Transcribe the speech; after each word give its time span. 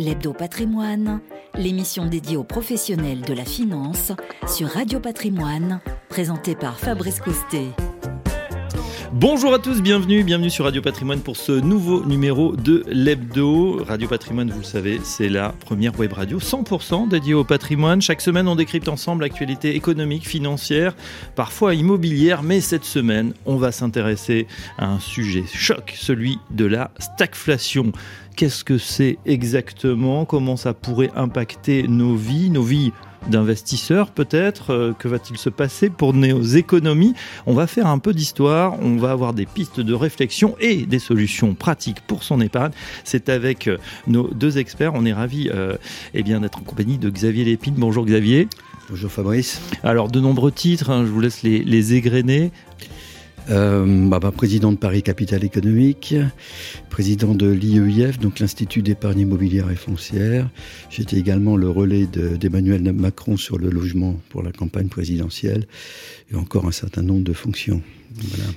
L'Hebdo 0.00 0.32
Patrimoine, 0.32 1.20
l'émission 1.56 2.06
dédiée 2.06 2.36
aux 2.36 2.44
professionnels 2.44 3.22
de 3.22 3.34
la 3.34 3.44
finance 3.44 4.12
sur 4.46 4.68
Radio 4.68 5.00
Patrimoine, 5.00 5.80
présentée 6.08 6.54
par 6.54 6.78
Fabrice 6.78 7.18
Coustet. 7.18 7.66
Bonjour 9.12 9.52
à 9.54 9.58
tous, 9.58 9.82
bienvenue, 9.82 10.22
bienvenue 10.22 10.50
sur 10.50 10.66
Radio 10.66 10.82
Patrimoine 10.82 11.20
pour 11.20 11.36
ce 11.36 11.50
nouveau 11.50 12.04
numéro 12.04 12.54
de 12.54 12.84
l'Hebdo. 12.86 13.82
Radio 13.82 14.06
Patrimoine, 14.06 14.50
vous 14.50 14.60
le 14.60 14.64
savez, 14.64 15.00
c'est 15.02 15.28
la 15.28 15.48
première 15.48 15.98
web 15.98 16.12
radio 16.12 16.38
100% 16.38 17.08
dédiée 17.08 17.34
au 17.34 17.42
patrimoine. 17.42 18.00
Chaque 18.00 18.20
semaine, 18.20 18.46
on 18.46 18.54
décrypte 18.54 18.86
ensemble 18.86 19.22
l'actualité 19.22 19.74
économique, 19.74 20.28
financière, 20.28 20.94
parfois 21.34 21.74
immobilière, 21.74 22.44
mais 22.44 22.60
cette 22.60 22.84
semaine, 22.84 23.32
on 23.46 23.56
va 23.56 23.72
s'intéresser 23.72 24.46
à 24.76 24.86
un 24.86 25.00
sujet 25.00 25.44
choc, 25.52 25.94
celui 25.96 26.38
de 26.50 26.66
la 26.66 26.92
stagflation. 27.00 27.92
Qu'est-ce 28.38 28.62
que 28.62 28.78
c'est 28.78 29.18
exactement? 29.26 30.24
Comment 30.24 30.56
ça 30.56 30.72
pourrait 30.72 31.10
impacter 31.16 31.88
nos 31.88 32.14
vies, 32.14 32.50
nos 32.50 32.62
vies 32.62 32.92
d'investisseurs 33.28 34.12
peut-être? 34.12 34.70
Euh, 34.72 34.92
Que 34.96 35.08
va-t-il 35.08 35.36
se 35.36 35.50
passer 35.50 35.90
pour 35.90 36.14
nos 36.14 36.40
économies? 36.40 37.14
On 37.46 37.54
va 37.54 37.66
faire 37.66 37.88
un 37.88 37.98
peu 37.98 38.14
d'histoire, 38.14 38.80
on 38.80 38.94
va 38.96 39.10
avoir 39.10 39.34
des 39.34 39.44
pistes 39.44 39.80
de 39.80 39.92
réflexion 39.92 40.54
et 40.60 40.86
des 40.86 41.00
solutions 41.00 41.56
pratiques 41.56 42.00
pour 42.06 42.22
son 42.22 42.40
épargne. 42.40 42.70
C'est 43.02 43.28
avec 43.28 43.66
euh, 43.66 43.78
nos 44.06 44.28
deux 44.28 44.58
experts. 44.58 44.92
On 44.94 45.04
est 45.04 45.12
ravis 45.12 45.50
euh, 45.52 45.76
eh 46.14 46.22
bien 46.22 46.38
d'être 46.38 46.58
en 46.58 46.62
compagnie 46.62 46.96
de 46.96 47.10
Xavier 47.10 47.44
Lépine. 47.44 47.74
Bonjour 47.76 48.06
Xavier. 48.06 48.46
Bonjour 48.88 49.10
Fabrice. 49.10 49.60
Alors 49.82 50.12
de 50.12 50.20
nombreux 50.20 50.52
titres, 50.52 50.90
hein, 50.90 51.04
je 51.04 51.10
vous 51.10 51.20
laisse 51.20 51.42
les, 51.42 51.64
les 51.64 51.94
égrener. 51.94 52.52
Euh, 53.50 54.08
bah, 54.08 54.18
bah, 54.20 54.30
président 54.30 54.72
de 54.72 54.76
Paris 54.76 55.02
Capital 55.02 55.42
Économique, 55.42 56.14
président 56.90 57.34
de 57.34 57.48
l'IEIF, 57.48 58.18
donc 58.18 58.40
l'Institut 58.40 58.82
d'épargne 58.82 59.20
immobilière 59.20 59.70
et 59.70 59.76
foncière. 59.76 60.48
J'étais 60.90 61.16
également 61.16 61.56
le 61.56 61.70
relais 61.70 62.06
d'Emmanuel 62.06 62.92
Macron 62.92 63.36
sur 63.36 63.58
le 63.58 63.70
logement 63.70 64.16
pour 64.28 64.42
la 64.42 64.52
campagne 64.52 64.88
présidentielle 64.88 65.66
et 66.30 66.36
encore 66.36 66.66
un 66.66 66.72
certain 66.72 67.02
nombre 67.02 67.24
de 67.24 67.32
fonctions. 67.32 67.80
Voilà. 68.14 68.50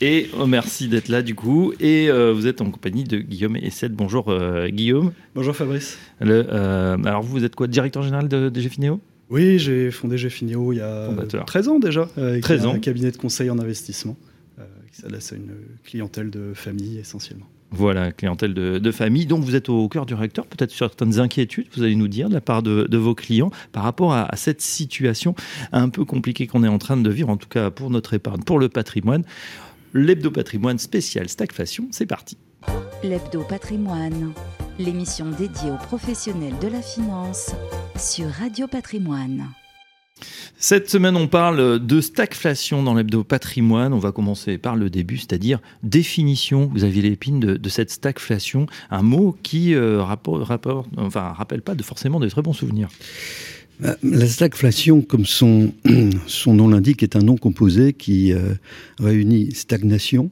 Et 0.00 0.30
oh, 0.38 0.46
merci 0.46 0.88
d'être 0.88 1.08
là 1.08 1.22
du 1.22 1.34
coup. 1.34 1.72
Et 1.80 2.08
euh, 2.08 2.32
vous 2.32 2.46
êtes 2.46 2.60
en 2.60 2.70
compagnie 2.70 3.04
de 3.04 3.18
Guillaume 3.18 3.56
Essed. 3.56 3.92
Bonjour 3.92 4.28
euh, 4.28 4.68
Guillaume. 4.68 5.12
Bonjour 5.34 5.56
Fabrice. 5.56 5.98
Le, 6.20 6.46
euh, 6.48 6.96
alors 7.04 7.22
vous, 7.22 7.32
vous 7.32 7.44
êtes 7.44 7.56
quoi 7.56 7.66
Directeur 7.66 8.02
général 8.02 8.28
de, 8.28 8.48
de 8.48 8.60
GFINEO 8.60 9.00
Oui, 9.28 9.58
j'ai 9.58 9.90
fondé 9.90 10.16
GFINEO 10.16 10.72
il 10.72 10.76
y 10.76 10.80
a 10.80 11.06
Fondateur. 11.06 11.44
13 11.44 11.68
ans 11.68 11.78
déjà. 11.80 12.08
Avec 12.16 12.42
13 12.42 12.64
un 12.64 12.68
ans. 12.68 12.78
cabinet 12.78 13.10
de 13.10 13.16
conseil 13.16 13.50
en 13.50 13.58
investissement 13.58 14.16
s'adresse 15.02 15.32
à 15.32 15.36
une 15.36 15.54
clientèle 15.84 16.30
de 16.30 16.52
famille 16.54 16.98
essentiellement. 16.98 17.46
Voilà, 17.70 18.12
clientèle 18.12 18.54
de, 18.54 18.78
de 18.78 18.90
famille. 18.90 19.26
Donc 19.26 19.44
vous 19.44 19.54
êtes 19.54 19.68
au 19.68 19.88
cœur 19.88 20.06
du 20.06 20.14
réacteur, 20.14 20.46
peut-être 20.46 20.70
sur 20.70 20.86
certaines 20.86 21.20
inquiétudes, 21.20 21.66
vous 21.76 21.82
allez 21.82 21.96
nous 21.96 22.08
dire 22.08 22.28
de 22.28 22.34
la 22.34 22.40
part 22.40 22.62
de, 22.62 22.86
de 22.88 22.96
vos 22.96 23.14
clients 23.14 23.50
par 23.72 23.82
rapport 23.82 24.14
à, 24.14 24.24
à 24.24 24.36
cette 24.36 24.62
situation 24.62 25.34
un 25.72 25.88
peu 25.90 26.04
compliquée 26.04 26.46
qu'on 26.46 26.64
est 26.64 26.68
en 26.68 26.78
train 26.78 26.96
de 26.96 27.10
vivre, 27.10 27.28
en 27.28 27.36
tout 27.36 27.48
cas 27.48 27.70
pour 27.70 27.90
notre 27.90 28.14
épargne, 28.14 28.42
pour 28.42 28.58
le 28.58 28.68
patrimoine. 28.68 29.24
L'hebdo 29.94 30.30
patrimoine 30.30 30.78
spécial 30.78 31.28
stagflation, 31.28 31.88
c'est 31.90 32.06
parti. 32.06 32.36
L'Hebdo 33.02 33.44
Patrimoine, 33.44 34.32
l'émission 34.78 35.30
dédiée 35.30 35.70
aux 35.70 35.86
professionnels 35.86 36.58
de 36.60 36.68
la 36.68 36.82
finance 36.82 37.52
sur 37.96 38.28
Radio 38.28 38.66
Patrimoine. 38.66 39.46
Cette 40.58 40.90
semaine, 40.90 41.16
on 41.16 41.28
parle 41.28 41.78
de 41.84 42.00
stagflation 42.00 42.82
dans 42.82 42.94
l'hebdo 42.94 43.22
patrimoine. 43.22 43.92
On 43.92 43.98
va 43.98 44.12
commencer 44.12 44.58
par 44.58 44.76
le 44.76 44.90
début, 44.90 45.18
c'est-à-dire 45.18 45.60
définition, 45.82 46.70
vous 46.72 46.84
aviez 46.84 47.02
l'épine 47.02 47.38
de, 47.40 47.56
de 47.56 47.68
cette 47.68 47.90
stagflation, 47.90 48.66
un 48.90 49.02
mot 49.02 49.36
qui 49.42 49.74
euh, 49.74 50.02
rapport, 50.02 50.40
rapport, 50.40 50.86
enfin, 50.96 51.32
rappelle 51.32 51.62
pas 51.62 51.74
de 51.74 51.82
forcément 51.82 52.18
de 52.20 52.28
très 52.28 52.42
bons 52.42 52.52
souvenirs. 52.52 52.88
Euh, 53.84 53.94
La 54.02 54.26
stagflation, 54.26 55.02
comme 55.02 55.24
son, 55.24 55.72
son 56.26 56.54
nom 56.54 56.68
l'indique, 56.68 57.02
est 57.02 57.16
un 57.16 57.20
nom 57.20 57.36
composé 57.36 57.92
qui 57.92 58.32
euh, 58.32 58.54
réunit 58.98 59.54
stagnation, 59.54 60.30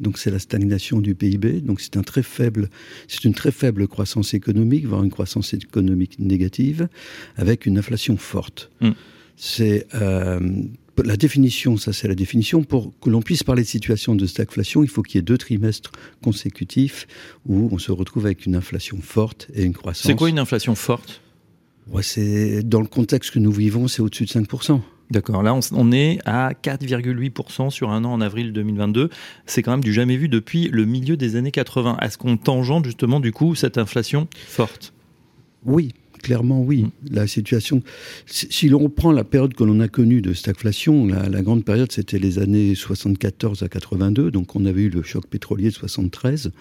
donc 0.00 0.18
c'est 0.18 0.30
la 0.30 0.38
stagnation 0.38 1.00
du 1.00 1.14
PIB, 1.14 1.60
donc 1.60 1.80
c'est 1.80 1.96
un 1.96 2.02
très 2.02 2.22
faible, 2.22 2.68
c'est 3.08 3.24
une 3.24 3.34
très 3.34 3.50
faible 3.50 3.88
croissance 3.88 4.34
économique, 4.34 4.86
voire 4.86 5.02
une 5.02 5.10
croissance 5.10 5.54
économique 5.54 6.18
négative, 6.18 6.88
avec 7.36 7.66
une 7.66 7.78
inflation 7.78 8.16
forte. 8.16 8.70
Mm. 8.80 8.90
C'est 9.40 9.86
euh, 9.94 10.40
la 11.04 11.16
définition, 11.16 11.76
ça 11.76 11.92
c'est 11.92 12.08
la 12.08 12.16
définition. 12.16 12.64
Pour 12.64 12.92
que 12.98 13.08
l'on 13.08 13.22
puisse 13.22 13.44
parler 13.44 13.62
de 13.62 13.68
situation 13.68 14.16
de 14.16 14.26
stagflation, 14.26 14.82
il 14.82 14.88
faut 14.88 15.02
qu'il 15.02 15.16
y 15.16 15.18
ait 15.20 15.22
deux 15.22 15.38
trimestres 15.38 15.92
consécutifs 16.22 17.06
où 17.46 17.68
on 17.70 17.78
se 17.78 17.92
retrouve 17.92 18.26
avec 18.26 18.46
une 18.46 18.56
inflation 18.56 18.98
forte 19.00 19.46
et 19.54 19.62
une 19.62 19.74
croissance. 19.74 20.08
C'est 20.08 20.16
quoi 20.16 20.28
une 20.28 20.40
inflation 20.40 20.74
forte? 20.74 21.20
Ouais, 21.92 22.02
c'est 22.02 22.64
dans 22.64 22.80
le 22.80 22.88
contexte 22.88 23.30
que 23.30 23.38
nous 23.38 23.52
vivons, 23.52 23.86
c'est 23.86 24.02
au-dessus 24.02 24.24
de 24.24 24.30
5%. 24.30 24.80
D'accord, 25.12 25.44
là 25.44 25.54
on, 25.54 25.60
on 25.72 25.92
est 25.92 26.18
à 26.26 26.50
4,8% 26.52 27.70
sur 27.70 27.90
un 27.90 28.04
an 28.04 28.12
en 28.12 28.20
avril 28.20 28.52
2022. 28.52 29.08
C'est 29.46 29.62
quand 29.62 29.70
même 29.70 29.84
du 29.84 29.92
jamais 29.92 30.16
vu 30.16 30.28
depuis 30.28 30.68
le 30.68 30.84
milieu 30.84 31.16
des 31.16 31.36
années 31.36 31.52
80. 31.52 31.98
Est-ce 32.02 32.18
qu'on 32.18 32.36
tangente 32.36 32.84
justement 32.86 33.20
du 33.20 33.30
coup 33.30 33.54
cette 33.54 33.78
inflation 33.78 34.26
forte? 34.48 34.92
Oui, 35.64 35.94
clairement 36.18 36.62
oui. 36.62 36.86
La 37.10 37.26
situation, 37.26 37.82
si, 38.26 38.68
l'on 38.68 38.78
reprend 38.78 39.12
la 39.12 39.24
période 39.24 39.54
que 39.54 39.64
l'on 39.64 39.80
a 39.80 39.88
connue 39.88 40.20
de 40.20 40.32
stagflation, 40.32 41.06
la, 41.06 41.28
la 41.28 41.42
grande 41.42 41.64
période 41.64 41.90
c'était 41.92 42.18
les 42.18 42.38
années 42.38 42.74
74 42.74 43.62
à 43.62 43.68
82, 43.68 44.30
donc 44.30 44.56
on 44.56 44.64
avait 44.66 44.82
eu 44.82 44.90
le 44.90 45.02
choc 45.02 45.26
pétrolier 45.26 45.68
de 45.68 45.74
73 45.74 46.52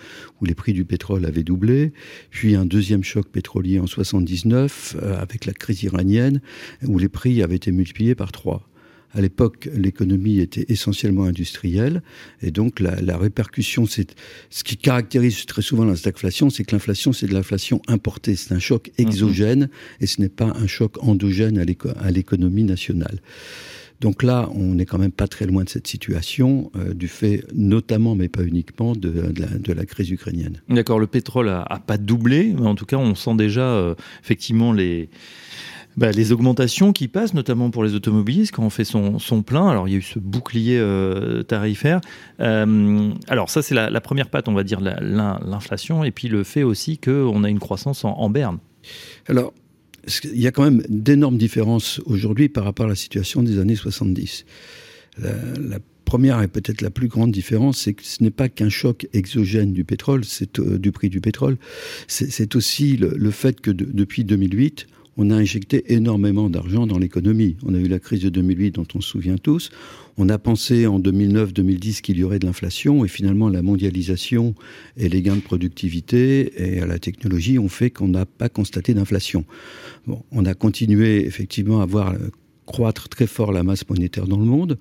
où 0.42 0.46
les 0.46 0.56
prix 0.56 0.74
du 0.74 0.86
pétrole 0.86 1.26
avaient 1.26 1.44
doublé, 1.44 1.92
puis 2.30 2.56
un 2.56 2.66
deuxième 2.66 3.04
choc 3.04 3.28
pétrolier 3.28 3.80
en 3.80 3.88
79 3.88 4.98
euh, 5.02 5.20
avec 5.20 5.46
la 5.46 5.54
crise 5.54 5.84
iranienne 5.84 6.42
où 6.86 6.98
les 6.98 7.10
prix 7.10 7.42
avaient 7.42 7.56
été 7.56 7.72
multipliés 7.72 8.16
par 8.16 8.32
trois. 8.32 8.68
À 9.14 9.22
l'époque, 9.22 9.70
l'économie 9.74 10.40
était 10.40 10.66
essentiellement 10.68 11.24
industrielle, 11.24 12.04
et 12.42 12.52
donc 12.52 12.80
la, 12.80 13.00
la 13.02 13.18
répercussion, 13.18 13.86
c'est 13.86 14.14
ce 14.50 14.64
qui 14.64 14.78
caractérise 14.78 15.46
très 15.46 15.62
souvent 15.62 15.86
la 15.86 15.96
stagflation, 15.96 16.50
c'est 16.50 16.64
que 16.66 16.76
l'inflation, 16.76 17.14
c'est 17.14 17.28
de 17.28 17.34
l'inflation 17.34 17.82
importée, 17.88 18.36
c'est 18.36 18.54
un 18.54 18.60
choc 18.60 18.92
exogène, 18.98 19.70
et 20.02 20.08
ce 20.08 20.22
n'est 20.22 20.30
pas 20.30 20.54
un 20.56 20.68
choc 20.68 21.02
endogène 21.02 21.58
à 21.58 21.64
l'éco- 21.64 21.90
à 22.00 22.12
l'économie 22.12 22.66
nationale. 22.66 23.20
Donc 24.02 24.22
là, 24.22 24.50
on 24.54 24.76
n'est 24.76 24.86
quand 24.86 25.00
même 25.00 25.12
pas 25.12 25.28
très 25.28 25.48
loin 25.48 25.64
de 25.64 25.70
cette 25.70 25.88
situation, 25.88 26.70
euh, 26.76 26.94
du 26.94 27.08
fait 27.08 27.44
notamment, 27.56 28.14
mais 28.14 28.28
pas 28.28 28.44
uniquement, 28.44 28.94
de, 28.94 29.10
de, 29.10 29.42
la, 29.42 29.48
de 29.48 29.74
la 29.74 29.86
crise 29.86 30.12
ukrainienne. 30.12 30.62
D'accord, 30.70 31.00
le 31.00 31.08
pétrole 31.08 31.50
a, 31.50 31.64
a 31.64 31.80
pas 31.80 31.98
doublé, 31.98 32.54
mais 32.60 32.68
en 32.68 32.76
tout 32.76 32.86
cas 32.86 32.98
on 32.98 33.16
sent 33.16 33.36
déjà 33.36 33.64
euh, 33.64 33.96
effectivement 34.24 34.72
les... 34.74 35.10
Bah, 35.98 36.12
les 36.12 36.32
augmentations 36.32 36.94
qui 36.94 37.08
passent, 37.08 37.34
notamment 37.34 37.72
pour 37.72 37.84
les 37.84 37.96
automobilistes, 37.96 38.54
quand 38.54 38.64
on 38.64 38.70
fait 38.70 38.84
son, 38.84 39.18
son 39.18 39.42
plein. 39.42 39.68
Alors, 39.68 39.88
il 39.88 39.92
y 39.92 39.96
a 39.96 39.98
eu 39.98 40.04
ce 40.04 40.20
bouclier 40.20 40.78
euh, 40.78 41.42
tarifaire. 41.42 42.02
Euh, 42.40 43.10
alors, 43.28 43.50
ça, 43.50 43.64
c'est 43.64 43.74
la, 43.74 44.02
première 44.02 44.30
patte, 44.30 44.48
on 44.48 44.54
va 44.54 44.64
dire, 44.64 44.80
la- 44.80 45.00
l'in- 45.02 45.40
l'inflation, 45.44 46.04
et 46.04 46.12
puis 46.12 46.28
le 46.28 46.44
fait 46.44 46.62
aussi 46.62 47.00
qu'on 47.00 47.44
a 47.44 47.50
une 47.50 47.60
croissance 47.60 48.06
en, 48.06 48.30
berne. 48.30 48.60
Alors, 49.28 49.54
il 50.24 50.40
y 50.40 50.46
a 50.46 50.52
quand 50.52 50.64
même 50.64 50.84
d'énormes 50.88 51.38
différences 51.38 52.00
aujourd'hui 52.06 52.48
par 52.48 52.64
rapport 52.64 52.86
à 52.86 52.90
la 52.90 52.96
situation 52.96 53.42
des 53.42 53.58
années 53.60 53.76
70. 53.76 54.46
La, 55.18 55.80
première 56.06 56.42
et 56.42 56.48
peut-être 56.48 56.82
la 56.82 56.90
plus 56.90 57.10
grande 57.10 57.32
différence, 57.32 57.80
c'est 57.80 57.94
que 57.94 58.04
ce 58.06 58.24
n'est 58.24 58.32
pas 58.32 58.48
qu'un 58.48 58.70
choc 58.70 59.10
exogène 59.12 59.74
du 59.74 59.84
pétrole, 59.84 60.24
c'est 60.24 60.58
euh, 60.60 60.78
du 60.80 60.94
prix 60.94 61.10
du 61.10 61.20
pétrole, 61.20 61.58
c'est 62.08 62.56
aussi 62.56 62.96
le, 62.96 63.30
fait 63.32 63.60
que 63.60 63.72
de- 63.72 63.84
depuis 63.92 64.24
2008, 64.24 64.88
on 65.18 65.32
a 65.32 65.36
injecté 65.36 65.94
énormément 65.94 66.50
d'argent 66.50 66.88
dans 66.88 67.00
l'économie. 67.00 67.58
On 67.66 67.74
a 67.74 67.78
eu 67.78 67.88
la 67.88 68.00
crise 68.00 68.22
de 68.22 68.30
2008 68.30 68.76
dont 68.76 68.88
on 68.96 69.02
se 69.02 69.10
souvient 69.10 69.38
tous. 69.38 69.72
On 70.18 70.30
a 70.30 70.38
pensé 70.38 70.88
en 70.88 71.00
2009-2010 71.00 72.02
qu'il 72.02 72.18
y 72.18 72.24
aurait 72.24 72.40
de 72.40 72.46
l'inflation 72.46 73.04
et 73.04 73.08
finalement 73.08 73.50
la 73.50 73.62
mondialisation 73.62 74.56
et 74.96 75.10
les 75.10 75.22
gains 75.22 75.36
de 75.36 75.42
productivité 75.42 76.78
et 76.78 76.86
la 76.86 77.00
technologie 77.00 77.60
ont 77.60 77.70
fait 77.70 77.90
qu'on 77.90 78.08
n'a 78.08 78.26
pas 78.26 78.50
constaté 78.50 78.94
d'inflation. 78.94 79.46
Bon, 80.06 80.24
on 80.32 80.46
a 80.46 80.54
continué 80.54 81.26
effectivement 81.26 81.82
à 81.82 81.86
voir 81.86 82.14
euh, 82.14 82.30
croître 82.68 83.10
très 83.10 83.26
fort 83.26 83.52
la 83.52 83.64
masse 83.64 83.90
monétaire 83.90 84.28
dans 84.28 84.38
le 84.38 84.46
monde, 84.46 84.78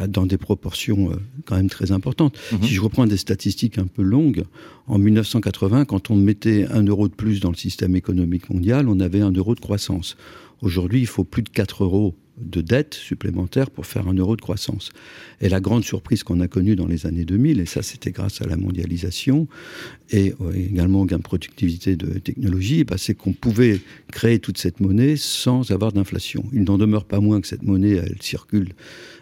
euh, 0.00 0.08
dans 0.08 0.26
des 0.26 0.38
proportions 0.38 1.12
euh, 1.12 1.16
quand 1.44 1.54
même 1.54 1.70
très 1.70 1.92
importantes. 1.92 2.36
Mhm. 2.50 2.62
Si 2.64 2.74
je 2.74 2.80
reprends 2.80 3.06
des 3.06 3.16
statistiques 3.16 3.78
un 3.78 3.86
peu 3.86 4.02
longues, 4.02 4.42
en 4.88 4.98
1980, 4.98 5.84
quand 5.84 6.10
on 6.10 6.16
mettait 6.16 6.66
un 6.66 6.82
euro 6.82 7.06
de 7.06 7.14
plus 7.14 7.38
dans 7.38 7.50
le 7.50 7.56
système 7.56 7.94
économique 7.94 8.50
mondial, 8.50 8.88
on 8.88 8.98
avait 8.98 9.20
un 9.20 9.30
euro 9.30 9.54
de 9.54 9.60
croissance. 9.60 10.16
Aujourd'hui, 10.62 11.00
il 11.00 11.06
faut 11.06 11.24
plus 11.24 11.42
de 11.42 11.50
4 11.50 11.84
euros 11.84 12.16
de 12.38 12.60
dette 12.60 12.94
supplémentaire 12.94 13.70
pour 13.70 13.86
faire 13.86 14.08
un 14.08 14.14
euro 14.14 14.36
de 14.36 14.42
croissance. 14.42 14.90
Et 15.40 15.48
la 15.48 15.60
grande 15.60 15.84
surprise 15.84 16.22
qu'on 16.22 16.40
a 16.40 16.48
connue 16.48 16.76
dans 16.76 16.86
les 16.86 17.06
années 17.06 17.24
2000, 17.24 17.60
et 17.60 17.66
ça 17.66 17.82
c'était 17.82 18.10
grâce 18.10 18.42
à 18.42 18.46
la 18.46 18.56
mondialisation 18.56 19.48
et 20.10 20.34
euh, 20.40 20.52
également 20.52 21.00
au 21.02 21.04
gain 21.06 21.16
de 21.18 21.22
productivité 21.22 21.96
de 21.96 22.18
technologie, 22.18 22.84
bah, 22.84 22.96
c'est 22.98 23.14
qu'on 23.14 23.32
pouvait 23.32 23.80
créer 24.12 24.38
toute 24.38 24.58
cette 24.58 24.80
monnaie 24.80 25.16
sans 25.16 25.70
avoir 25.70 25.92
d'inflation. 25.92 26.44
Il 26.52 26.64
n'en 26.64 26.78
demeure 26.78 27.04
pas 27.06 27.20
moins 27.20 27.40
que 27.40 27.46
cette 27.46 27.62
monnaie, 27.62 27.92
elle 27.96 28.16
circule, 28.20 28.74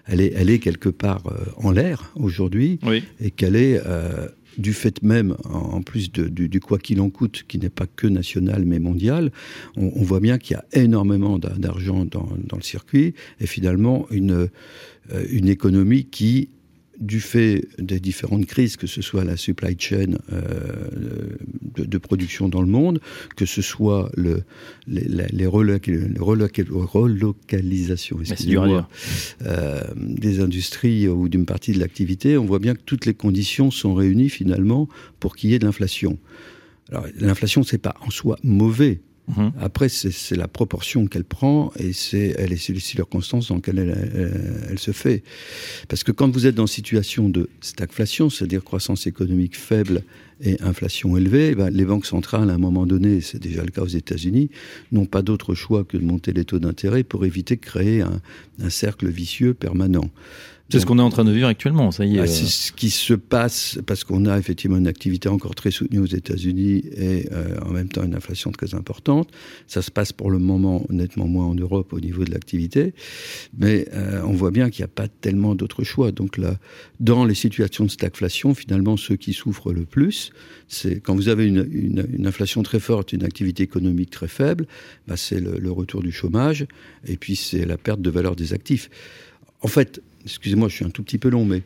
elle 0.06 0.20
est, 0.20 0.32
elle 0.34 0.50
est 0.50 0.58
quelque 0.58 0.88
part 0.88 1.22
euh, 1.26 1.44
en 1.56 1.70
l'air 1.70 2.12
aujourd'hui 2.16 2.78
Oui. 2.82 3.02
et 3.20 3.30
qu'elle 3.30 3.56
est 3.56 3.80
euh, 3.86 4.26
du 4.58 4.72
fait 4.72 5.02
même, 5.02 5.36
en 5.44 5.82
plus 5.82 6.10
du, 6.10 6.60
quoi 6.60 6.78
qu'il 6.78 7.00
en 7.00 7.10
coûte, 7.10 7.44
qui 7.48 7.58
n'est 7.58 7.70
pas 7.70 7.86
que 7.86 8.06
national 8.06 8.64
mais 8.64 8.78
mondial, 8.78 9.32
on, 9.76 10.02
voit 10.02 10.20
bien 10.20 10.38
qu'il 10.38 10.56
y 10.56 10.58
a 10.58 10.64
énormément 10.72 11.38
d'argent 11.38 12.04
dans, 12.04 12.28
le 12.56 12.62
circuit 12.62 13.14
et 13.40 13.46
finalement 13.46 14.06
une, 14.10 14.48
euh, 15.12 15.26
une 15.30 15.48
économie 15.48 16.04
qui 16.04 16.48
du 16.98 17.20
fait 17.20 17.68
des 17.78 18.00
différentes 18.00 18.46
crises, 18.46 18.76
que 18.76 18.86
ce 18.86 19.02
soit 19.02 19.24
la 19.24 19.36
supply 19.36 19.76
chain 19.78 20.14
euh, 20.32 21.36
de, 21.76 21.98
production 21.98 22.48
dans 22.48 22.60
le 22.60 22.68
monde, 22.68 23.00
que 23.36 23.46
ce 23.46 23.62
soit 23.62 24.10
le, 24.16 24.42
les, 24.86 25.26
les, 25.32 25.46
relocalisations 25.46 28.18
euh, 29.42 29.82
des 29.96 30.40
industries 30.40 31.08
ou 31.08 31.28
d'une 31.28 31.46
partie 31.46 31.72
de 31.72 31.80
l'activité, 31.80 32.38
on 32.38 32.46
voit 32.46 32.58
bien 32.58 32.74
que 32.74 32.82
toutes 32.84 33.06
les 33.06 33.14
conditions 33.14 33.70
sont 33.70 33.94
réunies 33.94 34.28
finalement 34.28 34.88
pour 35.20 35.36
qu'il 35.36 35.50
y 35.50 35.54
ait 35.54 35.58
de 35.58 35.64
l'inflation. 35.64 36.18
Alors 36.90 37.06
l'inflation, 37.16 37.62
c'est 37.62 37.78
pas 37.78 37.94
en 38.00 38.10
soi 38.10 38.36
mauvais, 38.42 39.00
Mhm. 39.28 39.52
Après, 39.58 39.88
c'est 39.88 40.36
la 40.36 40.48
proportion 40.48 41.06
qu'elle 41.06 41.24
prend 41.24 41.72
et 41.78 41.92
c'est 41.92 42.34
elle 42.38 42.52
est 42.52 42.68
les 42.68 42.80
circonstances 42.80 43.48
dans 43.48 43.56
lesquelles 43.56 43.78
elle, 43.78 44.66
elle, 44.70 44.78
se 44.78 44.90
fait. 44.90 45.22
Parce 45.88 46.04
que 46.04 46.12
quand 46.12 46.30
vous 46.30 46.46
êtes 46.46 46.54
dans 46.54 46.66
une 46.66 46.74
situation 46.74 47.28
de 47.30 47.48
stagflation, 47.60 48.28
c'est-à-dire 48.28 48.62
croissance 48.62 49.06
économique 49.06 49.56
faible 49.56 50.02
et 50.42 50.60
inflation 50.60 51.16
élevée, 51.16 51.50
eh 51.52 51.54
ben, 51.54 51.70
les 51.70 51.84
banques 51.84 52.06
centrales, 52.06 52.50
à 52.50 52.54
un 52.54 52.58
moment 52.58 52.84
donné, 52.86 53.22
c'est 53.22 53.40
déjà 53.40 53.62
le 53.62 53.70
cas 53.70 53.82
aux 53.82 53.86
États-Unis, 53.86 54.50
n'ont 54.92 55.06
pas 55.06 55.22
d'autre 55.22 55.54
choix 55.54 55.84
que 55.84 55.96
de 55.96 56.04
monter 56.04 56.32
les 56.32 56.44
taux 56.44 56.58
d'intérêt 56.58 57.02
pour 57.02 57.24
éviter 57.24 57.56
de 57.56 57.62
créer 57.62 58.02
un 58.02 58.70
cercle 58.70 59.08
vicieux 59.08 59.54
permanent. 59.54 60.10
C'est 60.70 60.80
ce 60.80 60.86
qu'on 60.86 60.98
est 60.98 61.02
en 61.02 61.10
train 61.10 61.24
de 61.24 61.30
vivre 61.30 61.46
actuellement, 61.46 61.90
ça 61.90 62.06
y 62.06 62.16
est. 62.16 62.20
Bah, 62.20 62.26
c'est 62.26 62.46
ce 62.46 62.72
qui 62.72 62.88
se 62.88 63.12
passe 63.12 63.78
parce 63.86 64.02
qu'on 64.02 64.24
a 64.24 64.38
effectivement 64.38 64.78
une 64.78 64.86
activité 64.86 65.28
encore 65.28 65.54
très 65.54 65.70
soutenue 65.70 66.00
aux 66.00 66.06
États-Unis 66.06 66.82
et 66.96 67.28
euh, 67.32 67.60
en 67.60 67.70
même 67.70 67.88
temps 67.88 68.02
une 68.02 68.14
inflation 68.14 68.50
très 68.50 68.74
importante. 68.74 69.28
Ça 69.66 69.82
se 69.82 69.90
passe 69.90 70.12
pour 70.12 70.30
le 70.30 70.38
moment 70.38 70.86
nettement 70.88 71.26
moins 71.26 71.44
en 71.44 71.54
Europe 71.54 71.92
au 71.92 72.00
niveau 72.00 72.24
de 72.24 72.30
l'activité, 72.30 72.94
mais 73.58 73.86
euh, 73.92 74.22
on 74.24 74.32
voit 74.32 74.50
bien 74.50 74.70
qu'il 74.70 74.82
n'y 74.82 74.86
a 74.86 74.94
pas 74.94 75.06
tellement 75.06 75.54
d'autres 75.54 75.84
choix. 75.84 76.12
Donc 76.12 76.38
là, 76.38 76.56
dans 76.98 77.26
les 77.26 77.34
situations 77.34 77.84
de 77.84 77.90
stagflation, 77.90 78.54
finalement, 78.54 78.96
ceux 78.96 79.16
qui 79.16 79.34
souffrent 79.34 79.72
le 79.72 79.84
plus, 79.84 80.32
c'est 80.66 81.00
quand 81.00 81.14
vous 81.14 81.28
avez 81.28 81.46
une, 81.46 82.06
inflation 82.24 82.62
très 82.62 82.80
forte, 82.80 83.12
une 83.12 83.24
activité 83.24 83.62
économique 83.62 84.10
très 84.10 84.28
faible, 84.28 84.66
bah, 85.06 85.16
c'est 85.18 85.40
le, 85.40 85.58
le 85.58 85.70
retour 85.70 86.02
du 86.02 86.10
chômage 86.10 86.66
et 87.06 87.18
puis 87.18 87.36
c'est 87.36 87.66
la 87.66 87.76
perte 87.76 88.00
de 88.00 88.10
valeur 88.10 88.34
des 88.34 88.54
actifs. 88.54 88.88
En 89.60 89.68
fait, 89.68 90.00
excusez-moi, 90.24 90.68
je 90.68 90.76
suis 90.76 90.84
un 90.84 90.90
tout 90.90 91.02
petit 91.02 91.18
peu 91.18 91.28
long, 91.28 91.44
mais 91.44 91.62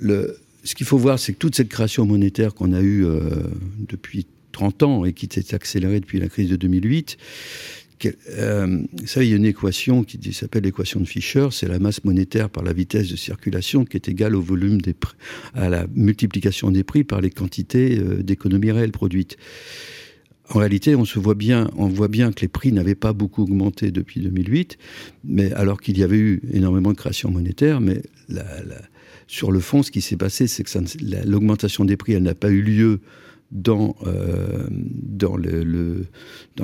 ce 0.00 0.74
qu'il 0.74 0.86
faut 0.86 0.98
voir, 0.98 1.18
c'est 1.18 1.32
que 1.32 1.38
toute 1.38 1.54
cette 1.54 1.68
création 1.68 2.06
monétaire 2.06 2.54
qu'on 2.54 2.72
a 2.72 2.80
eue 2.80 3.04
euh, 3.04 3.20
depuis 3.78 4.26
30 4.52 4.82
ans 4.82 5.04
et 5.04 5.12
qui 5.12 5.28
s'est 5.30 5.54
accélérée 5.54 6.00
depuis 6.00 6.18
la 6.18 6.28
crise 6.28 6.48
de 6.48 6.56
2008, 6.56 7.18
euh, 8.04 8.82
ça, 9.06 9.22
il 9.22 9.30
y 9.30 9.32
a 9.32 9.36
une 9.36 9.46
équation 9.46 10.04
qui 10.04 10.32
s'appelle 10.32 10.64
l'équation 10.64 11.00
de 11.00 11.06
Fischer, 11.06 11.48
c'est 11.50 11.68
la 11.68 11.78
masse 11.78 12.04
monétaire 12.04 12.50
par 12.50 12.62
la 12.62 12.72
vitesse 12.72 13.08
de 13.08 13.16
circulation 13.16 13.84
qui 13.84 13.96
est 13.96 14.08
égale 14.08 14.34
au 14.34 14.42
volume 14.42 14.78
à 15.54 15.68
la 15.68 15.86
multiplication 15.94 16.70
des 16.70 16.84
prix 16.84 17.04
par 17.04 17.20
les 17.20 17.30
quantités 17.30 17.98
euh, 17.98 18.22
d'économies 18.22 18.72
réelles 18.72 18.92
produites. 18.92 19.36
En 20.50 20.58
réalité, 20.58 20.94
on 20.94 21.04
voit 21.04 21.34
bien, 21.34 21.66
que 22.32 22.40
les 22.40 22.48
prix 22.48 22.72
n'avaient 22.72 22.94
pas 22.94 23.12
beaucoup 23.12 23.42
augmenté 23.42 23.90
depuis 23.90 24.20
2008, 24.20 24.78
mais 25.24 25.52
alors 25.52 25.80
qu'il 25.80 25.98
y 25.98 26.02
avait 26.02 26.18
eu 26.18 26.40
énormément 26.52 26.92
de 26.92 26.96
création 26.96 27.30
monétaire, 27.30 27.80
mais 27.80 28.02
sur 29.26 29.50
le 29.50 29.60
fond, 29.60 29.82
ce 29.82 29.90
qui 29.90 30.00
s'est 30.00 30.16
passé, 30.16 30.46
c'est 30.46 30.62
que 30.62 30.78
l'augmentation 31.26 31.84
des 31.84 31.96
prix, 31.96 32.12
elle 32.12 32.22
n'a 32.22 32.34
pas 32.34 32.50
eu 32.50 32.62
lieu 32.62 33.00
dans, 33.52 33.94
euh, 34.06 34.66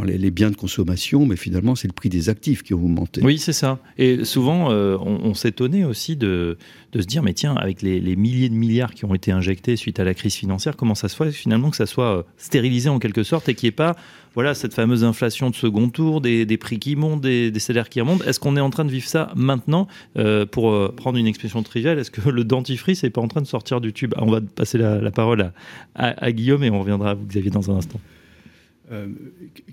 les, 0.04 0.30
biens 0.30 0.50
de 0.50 0.56
consommation, 0.56 1.26
mais 1.26 1.36
finalement, 1.36 1.74
c'est 1.74 1.86
le 1.88 1.92
prix 1.92 2.08
des 2.08 2.28
actifs 2.28 2.62
qui 2.62 2.74
ont 2.74 2.84
augmenté. 2.84 3.20
Oui, 3.22 3.38
c'est 3.38 3.52
ça. 3.52 3.78
Et 3.98 4.24
souvent, 4.24 4.70
euh, 4.72 4.96
on, 5.00 5.20
on 5.22 5.34
s'étonnait 5.34 5.84
aussi 5.84 6.16
de, 6.16 6.58
de, 6.92 7.00
se 7.00 7.06
dire, 7.06 7.22
mais 7.22 7.32
tiens, 7.32 7.54
avec 7.54 7.82
les, 7.82 8.16
milliers 8.16 8.48
de 8.48 8.54
milliards 8.54 8.94
qui 8.94 9.04
ont 9.04 9.14
été 9.14 9.32
injectés 9.32 9.76
suite 9.76 9.98
à 10.00 10.04
la 10.04 10.14
crise 10.14 10.34
financière, 10.34 10.76
comment 10.76 10.94
ça 10.94 11.08
se 11.08 11.16
fait 11.16 11.32
finalement 11.32 11.70
que 11.70 11.76
ça 11.76 11.86
soit 11.86 12.18
euh, 12.18 12.22
stérilisé 12.36 12.88
en 12.88 12.98
quelque 12.98 13.22
sorte 13.22 13.48
et 13.48 13.54
qu'il 13.54 13.66
n'y 13.66 13.70
ait 13.70 13.76
pas 13.76 13.96
voilà, 14.34 14.54
cette 14.54 14.72
fameuse 14.72 15.04
inflation 15.04 15.50
de 15.50 15.54
second 15.54 15.90
tour, 15.90 16.22
des, 16.22 16.56
prix 16.56 16.78
qui 16.78 16.96
montent, 16.96 17.20
des, 17.20 17.58
salaires 17.58 17.90
qui 17.90 18.00
remontent? 18.00 18.24
Est-ce 18.24 18.40
qu'on 18.40 18.56
est 18.56 18.60
en 18.60 18.70
train 18.70 18.86
de 18.86 18.90
vivre 18.90 19.06
ça 19.06 19.30
maintenant? 19.36 19.88
Euh, 20.16 20.46
Pour 20.46 20.70
euh, 20.70 20.92
prendre 20.96 21.18
une 21.18 21.26
expression 21.26 21.62
triviale, 21.62 21.98
est-ce 21.98 22.10
que 22.10 22.28
le 22.30 22.44
dentifrice 22.44 23.02
n'est 23.02 23.10
pas 23.10 23.20
en 23.20 23.28
train 23.28 23.42
de 23.42 23.46
sortir 23.46 23.82
du 23.82 23.92
tube? 23.92 24.14
On 24.16 24.30
va 24.30 24.40
passer 24.40 24.78
la, 24.78 25.10
parole 25.10 25.52
à, 25.94 26.32
Guillaume 26.32 26.64
et 26.64 26.70
on 26.70 26.80
reviendra 26.80 27.10
à 27.10 27.14
vous, 27.14 27.26
Xavier, 27.26 27.50
dans 27.50 27.70
un 27.70 27.76
instant. 27.76 28.00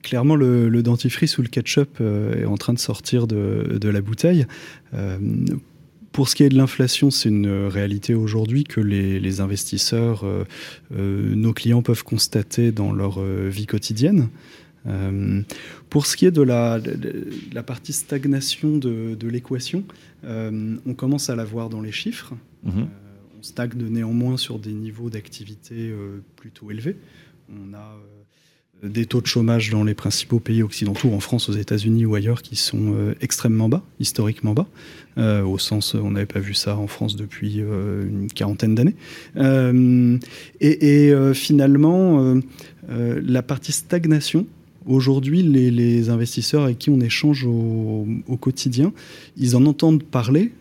Clairement, 0.04 0.36
le, 0.36 0.84
dentifrice 0.84 1.38
ou 1.38 1.42
le 1.42 1.48
ketchup 1.48 2.02
est 2.02 2.46
en 2.46 2.58
train 2.58 2.74
de 2.74 2.80
sortir 2.80 3.28
de, 3.28 3.90
la 3.90 4.02
bouteille. 4.02 4.46
Pour 6.12 6.30
ce 6.30 6.36
qui 6.36 6.44
est 6.44 6.50
de 6.50 6.58
l'inflation, 6.58 7.12
c'est 7.12 7.30
une 7.30 7.68
réalité 7.68 8.14
aujourd'hui 8.14 8.64
que 8.64 8.82
les, 8.82 9.20
les 9.20 9.42
investisseurs, 9.42 10.24
euh, 10.26 10.46
nos 10.92 11.54
clients 11.54 11.82
peuvent 11.82 12.04
constater 12.04 12.72
dans 12.72 12.92
leur 12.92 13.22
vie 13.22 13.66
quotidienne. 13.66 14.30
pour 15.90 16.06
ce 16.06 16.18
qui 16.18 16.26
est 16.26 16.32
de 16.32 16.42
la, 16.42 16.80
de 16.80 17.28
la 17.54 17.64
partie 17.64 17.94
stagnation 17.94 18.78
de, 18.78 19.16
de 19.16 19.28
l'équation, 19.28 19.84
on 20.24 20.94
commence 20.96 21.30
à 21.30 21.36
la 21.36 21.46
voir 21.46 21.70
dans 21.70 21.82
les 21.82 21.92
chiffres. 21.92 22.34
Mmh. 22.64 22.82
on 23.40 23.44
stagne 23.44 23.72
néanmoins 23.90 24.36
sur 24.36 24.60
des 24.60 24.74
niveaux 24.74 25.10
d'activité 25.10 25.94
plutôt 26.36 26.72
élevés. 26.72 26.98
On 27.50 27.74
a 27.74 27.96
des 28.84 29.06
taux 29.06 29.22
de 29.22 29.28
chômage 29.28 29.70
dans 29.70 29.84
les 29.84 29.94
principaux 29.94 30.40
pays 30.40 30.64
occidentaux, 30.64 31.12
en 31.14 31.20
France, 31.20 31.50
aux 31.50 31.54
États-Unis 31.54 32.06
ou 32.06 32.16
ailleurs, 32.16 32.42
qui 32.42 32.56
sont 32.56 32.94
euh, 32.94 33.14
extrêmement 33.22 33.68
bas, 33.68 33.84
historiquement 34.00 34.54
bas, 34.54 34.68
euh, 35.18 35.44
au 35.44 35.58
sens, 35.58 35.96
on 35.96 36.12
n'avait 36.12 36.26
pas 36.26 36.40
vu 36.40 36.54
ça 36.54 36.78
en 36.78 36.88
France 36.88 37.16
depuis 37.16 37.58
euh, 37.58 38.08
une 38.08 38.28
quarantaine 38.28 38.76
d'années. 38.76 38.96
Et, 40.62 41.14
finalement, 41.34 42.36
la 42.88 43.42
partie 43.42 43.72
stagnation, 43.72 44.48
aujourd'hui, 44.86 45.44
les, 45.44 46.10
investisseurs 46.10 46.64
avec 46.64 46.80
qui 46.80 46.90
on 46.90 47.00
échange 47.00 47.46
au, 47.46 48.08
au 48.28 48.38
quotidien, 48.38 48.94
ils 49.38 49.56
en 49.56 49.66
entendent 49.66 50.04
parler 50.04 50.52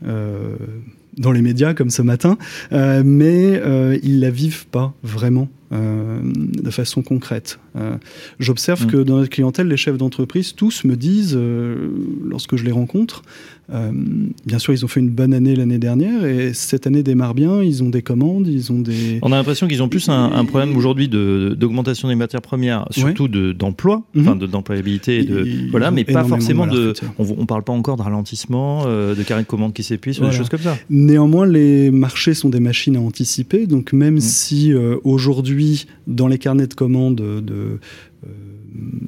dans 1.16 1.32
les 1.32 1.42
médias 1.42 1.74
comme 1.74 1.90
ce 1.90 2.02
matin, 2.02 2.36
mais 2.70 3.60
ils 4.02 4.20
la 4.20 4.30
vivent 4.30 4.66
pas 4.66 4.94
vraiment 5.02 5.48
euh, 5.72 6.20
de 6.24 6.70
façon 6.70 7.02
concrète. 7.02 7.58
Euh, 7.76 7.96
J'observe 8.38 8.84
mmh. 8.84 8.90
que 8.90 8.96
dans 8.96 9.16
notre 9.16 9.30
clientèle, 9.30 9.68
les 9.68 9.76
chefs 9.76 9.98
d'entreprise, 9.98 10.54
tous 10.54 10.84
me 10.84 10.96
disent, 10.96 11.34
euh, 11.36 11.90
lorsque 12.26 12.56
je 12.56 12.64
les 12.64 12.72
rencontre, 12.72 13.22
bien 14.46 14.58
sûr, 14.58 14.72
ils 14.72 14.82
ont 14.86 14.88
fait 14.88 15.00
une 15.00 15.10
bonne 15.10 15.34
année 15.34 15.54
l'année 15.54 15.76
dernière 15.76 16.24
et 16.24 16.54
cette 16.54 16.86
année 16.86 17.02
démarre 17.02 17.34
bien. 17.34 17.62
Ils 17.62 17.82
ont 17.82 17.90
des 17.90 18.00
commandes, 18.00 18.48
ils 18.48 18.72
ont 18.72 18.78
des. 18.78 19.18
On 19.20 19.30
a 19.30 19.36
l'impression 19.36 19.68
qu'ils 19.68 19.82
ont 19.82 19.90
plus 19.90 20.08
un, 20.08 20.32
un 20.32 20.44
problème 20.46 20.74
aujourd'hui 20.74 21.06
d'augmentation 21.06 22.08
de, 22.08 22.14
des 22.14 22.16
matières 22.16 22.40
premières, 22.40 22.86
surtout 22.92 23.28
ouais. 23.28 23.52
d'emploi, 23.52 24.04
de, 24.14 24.20
mmh. 24.20 24.22
enfin 24.26 24.36
d'employabilité, 24.36 25.22
de, 25.22 25.40
de 25.40 25.70
voilà, 25.70 25.90
mais 25.90 26.04
pas 26.04 26.24
forcément 26.24 26.66
de. 26.66 26.94
On, 27.18 27.26
on 27.36 27.44
parle 27.44 27.62
pas 27.62 27.74
encore 27.74 27.98
de 27.98 28.02
ralentissement, 28.02 28.86
de 28.86 29.22
carré 29.22 29.42
de 29.42 29.46
commandes 29.46 29.74
qui 29.74 29.82
s'épuisent, 29.82 30.16
voilà. 30.16 30.32
des 30.32 30.38
choses 30.38 30.48
comme 30.48 30.60
ça. 30.60 30.78
Néanmoins, 30.88 31.46
les 31.46 31.90
marchés 31.90 32.32
sont 32.32 32.48
des 32.48 32.60
machines 32.60 32.96
à 32.96 33.00
anticiper. 33.00 33.66
Donc 33.66 33.92
même 33.92 34.14
mmh. 34.14 34.20
si 34.20 34.72
euh, 34.72 34.96
aujourd'hui, 35.58 35.86
dans 36.06 36.28
les 36.28 36.38
carnets 36.38 36.66
de 36.66 36.74
commandes 36.74 37.16
de, 37.16 37.40
de 37.40 37.54
euh, 37.54 38.28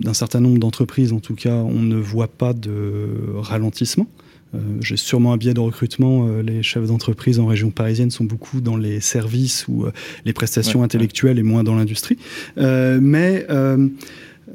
d'un 0.00 0.14
certain 0.14 0.40
nombre 0.40 0.59
d'entreprises, 0.59 1.12
en 1.12 1.21
tout 1.21 1.35
cas, 1.35 1.54
on 1.54 1.80
ne 1.80 1.97
voit 1.97 2.28
pas 2.28 2.52
de 2.52 3.09
ralentissement. 3.37 4.07
Euh, 4.54 4.59
J'ai 4.80 4.97
sûrement 4.97 5.33
un 5.33 5.37
biais 5.37 5.54
de 5.54 5.61
recrutement. 5.61 6.26
Euh, 6.26 6.42
les 6.42 6.62
chefs 6.62 6.87
d'entreprise 6.87 7.38
en 7.38 7.47
région 7.47 7.71
parisienne 7.71 8.11
sont 8.11 8.25
beaucoup 8.25 8.61
dans 8.61 8.76
les 8.76 9.00
services 9.00 9.66
ou 9.69 9.85
les 10.25 10.33
prestations 10.33 10.80
ouais, 10.80 10.85
intellectuelles 10.87 11.37
ouais. 11.37 11.40
et 11.40 11.45
moins 11.45 11.62
dans 11.62 11.76
l'industrie. 11.76 12.19
Mais 12.57 13.47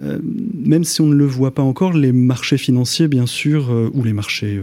même 0.02 0.84
si 0.84 1.00
on 1.00 1.08
ne 1.08 1.16
le 1.16 1.25
voit 1.25 1.54
pas 1.54 1.64
encore, 1.64 1.94
les 1.94 2.12
marchés 2.12 2.58
financiers, 2.58 3.08
bien 3.08 3.25
sûr, 3.25 3.72
ou 3.94 4.04
les 4.04 4.12
marchés, 4.12 4.60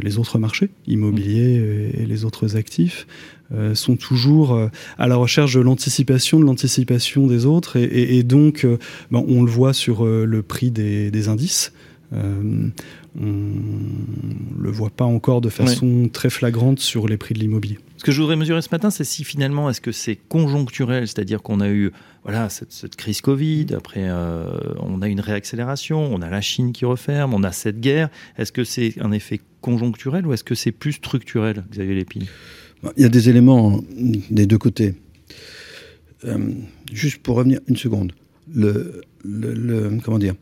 les 0.00 0.16
autres 0.16 0.38
marchés, 0.38 0.70
immobiliers 0.86 1.90
et, 1.94 2.02
et 2.02 2.06
les 2.06 2.24
autres 2.24 2.56
actifs, 2.56 3.06
euh, 3.52 3.74
sont 3.74 3.96
toujours 3.96 4.54
euh, 4.54 4.68
à 4.98 5.08
la 5.08 5.16
recherche 5.16 5.54
de 5.54 5.60
l'anticipation, 5.60 6.38
de 6.38 6.44
l'anticipation 6.44 7.26
des 7.26 7.46
autres, 7.46 7.76
et, 7.76 7.84
et, 7.84 8.18
et 8.18 8.22
donc, 8.22 8.64
euh, 8.64 8.78
ben, 9.10 9.24
on 9.26 9.42
le 9.42 9.50
voit 9.50 9.72
sur 9.72 10.04
le 10.04 10.42
prix 10.42 10.70
des, 10.70 11.10
des 11.10 11.28
indices. 11.28 11.72
On 12.12 12.72
le 14.58 14.70
voit 14.70 14.90
pas 14.90 15.04
encore 15.04 15.40
de 15.40 15.48
façon 15.48 16.02
ouais. 16.02 16.08
très 16.08 16.30
flagrante 16.30 16.80
sur 16.80 17.06
les 17.06 17.16
prix 17.16 17.34
de 17.34 17.38
l'immobilier. 17.38 17.78
Ce 17.98 18.04
que 18.04 18.10
je 18.10 18.20
voudrais 18.20 18.34
mesurer 18.34 18.62
ce 18.62 18.68
matin, 18.72 18.90
c'est 18.90 19.04
si 19.04 19.22
finalement, 19.22 19.70
est-ce 19.70 19.80
que 19.80 19.92
c'est 19.92 20.16
conjoncturel, 20.16 21.06
c'est-à-dire 21.06 21.40
qu'on 21.40 21.60
a 21.60 21.68
eu 21.68 21.92
voilà, 22.24 22.48
cette, 22.48 22.72
cette 22.72 22.96
crise 22.96 23.20
Covid, 23.20 23.66
après 23.76 24.08
on 24.80 25.02
a 25.02 25.08
une 25.08 25.20
réaccélération, 25.20 26.12
on 26.12 26.20
a 26.20 26.30
la 26.30 26.40
Chine 26.40 26.72
qui 26.72 26.84
referme, 26.84 27.32
on 27.32 27.44
a 27.44 27.52
cette 27.52 27.80
guerre. 27.80 28.08
Est-ce 28.38 28.50
que 28.50 28.64
c'est 28.64 28.94
un 29.00 29.12
effet 29.12 29.40
conjoncturel 29.60 30.26
ou 30.26 30.32
est-ce 30.32 30.44
que 30.44 30.56
c'est 30.56 30.72
plus 30.72 30.94
structurel, 30.94 31.64
Xavier 31.70 31.94
Lépine? 31.94 32.26
Il 32.96 33.02
y 33.02 33.04
a 33.04 33.08
des 33.08 33.28
éléments 33.28 33.82
des 34.30 34.46
deux 34.46 34.58
côtés. 34.58 34.94
juste 36.92 37.18
pour 37.18 37.36
revenir 37.36 37.60
une 37.68 37.76
seconde, 37.76 38.12
le, 38.52 39.02
le, 39.24 39.98
comment 40.02 40.18
dire? 40.18 40.34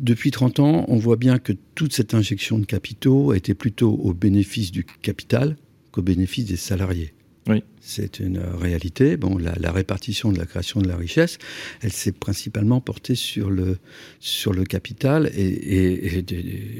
Depuis 0.00 0.30
30 0.30 0.60
ans, 0.60 0.84
on 0.88 0.96
voit 0.96 1.16
bien 1.16 1.38
que 1.38 1.52
toute 1.74 1.92
cette 1.92 2.14
injection 2.14 2.58
de 2.58 2.64
capitaux 2.64 3.32
a 3.32 3.36
été 3.36 3.54
plutôt 3.54 3.94
au 3.94 4.14
bénéfice 4.14 4.70
du 4.70 4.84
capital 4.84 5.56
qu'au 5.90 6.02
bénéfice 6.02 6.44
des 6.44 6.56
salariés. 6.56 7.12
Oui. 7.48 7.64
C'est 7.80 8.20
une 8.20 8.38
réalité. 8.38 9.16
Bon, 9.16 9.38
la, 9.38 9.72
répartition 9.72 10.30
de 10.30 10.38
la 10.38 10.44
création 10.44 10.80
de 10.82 10.88
la 10.88 10.96
richesse, 10.96 11.38
elle 11.80 11.92
s'est 11.92 12.12
principalement 12.12 12.80
portée 12.80 13.14
sur 13.14 13.50
le, 13.50 13.78
sur 14.20 14.52
le 14.52 14.64
capital 14.64 15.30
et, 15.34 16.22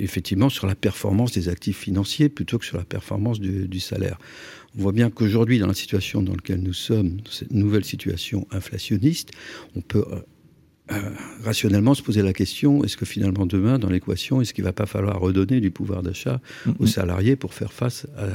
effectivement 0.02 0.50
sur 0.50 0.66
la 0.66 0.74
performance 0.74 1.32
des 1.32 1.48
actifs 1.48 1.78
financiers 1.78 2.28
plutôt 2.28 2.58
que 2.58 2.66
sur 2.66 2.76
la 2.76 2.84
performance 2.84 3.40
du, 3.40 3.66
du 3.66 3.80
salaire. 3.80 4.18
On 4.78 4.82
voit 4.82 4.92
bien 4.92 5.08
qu'aujourd'hui, 5.08 5.58
dans 5.58 5.66
la 5.66 5.74
situation 5.74 6.22
dans 6.22 6.34
laquelle 6.34 6.60
nous 6.60 6.74
sommes, 6.74 7.16
dans 7.22 7.30
cette 7.30 7.52
nouvelle 7.52 7.84
situation 7.84 8.46
inflationniste, 8.50 9.30
on 9.74 9.80
peut 9.80 10.04
euh, 10.12 10.20
euh, 10.90 11.10
rationnellement 11.44 11.92
se 11.92 12.02
poser 12.02 12.22
la 12.22 12.32
question 12.32 12.82
est-ce 12.82 12.96
que 12.96 13.04
finalement 13.04 13.44
demain, 13.44 13.78
dans 13.78 13.90
l'équation, 13.90 14.40
est-ce 14.40 14.54
qu'il 14.54 14.64
ne 14.64 14.68
va 14.68 14.72
pas 14.72 14.86
falloir 14.86 15.20
redonner 15.20 15.60
du 15.60 15.70
pouvoir 15.70 16.02
d'achat 16.02 16.40
aux 16.78 16.86
salariés 16.86 17.36
pour 17.36 17.52
faire 17.52 17.72
face 17.72 18.06
à, 18.16 18.26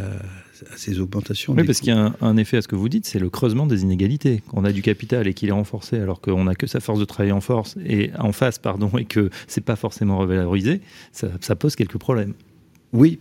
ces 0.76 1.00
augmentations 1.00 1.54
Oui, 1.54 1.64
parce 1.64 1.80
qu'il 1.80 1.90
y 1.90 1.98
a 1.98 2.16
un, 2.22 2.38
effet 2.38 2.58
à 2.58 2.62
ce 2.62 2.68
que 2.68 2.76
vous 2.76 2.90
dites, 2.90 3.06
c'est 3.06 3.20
le 3.20 3.30
creusement 3.30 3.66
des 3.66 3.84
inégalités. 3.84 4.42
On 4.54 4.66
a 4.66 4.72
du 4.72 4.82
capital 4.82 5.28
et 5.28 5.34
qu'il 5.34 5.50
est 5.50 5.54
renforcé, 5.54 6.00
alors 6.00 6.22
qu'on 6.22 6.46
n'a 6.46 6.56
que 6.56 6.68
sa 6.68 6.80
force 6.80 7.00
de 7.00 7.06
travail 7.06 7.32
en 7.32 7.42
force 7.42 7.78
et 7.86 8.12
en 8.20 8.32
face, 8.32 8.60
pardon, 8.60 8.90
et 8.98 9.06
que 9.06 9.30
c'est 9.48 9.64
pas 9.64 9.76
forcément 9.76 10.18
revalorisé, 10.18 10.82
ça, 11.12 11.30
ça 11.42 11.56
pose 11.56 11.76
quelques 11.76 11.98
problèmes. 11.98 12.34
Oui, 12.92 13.20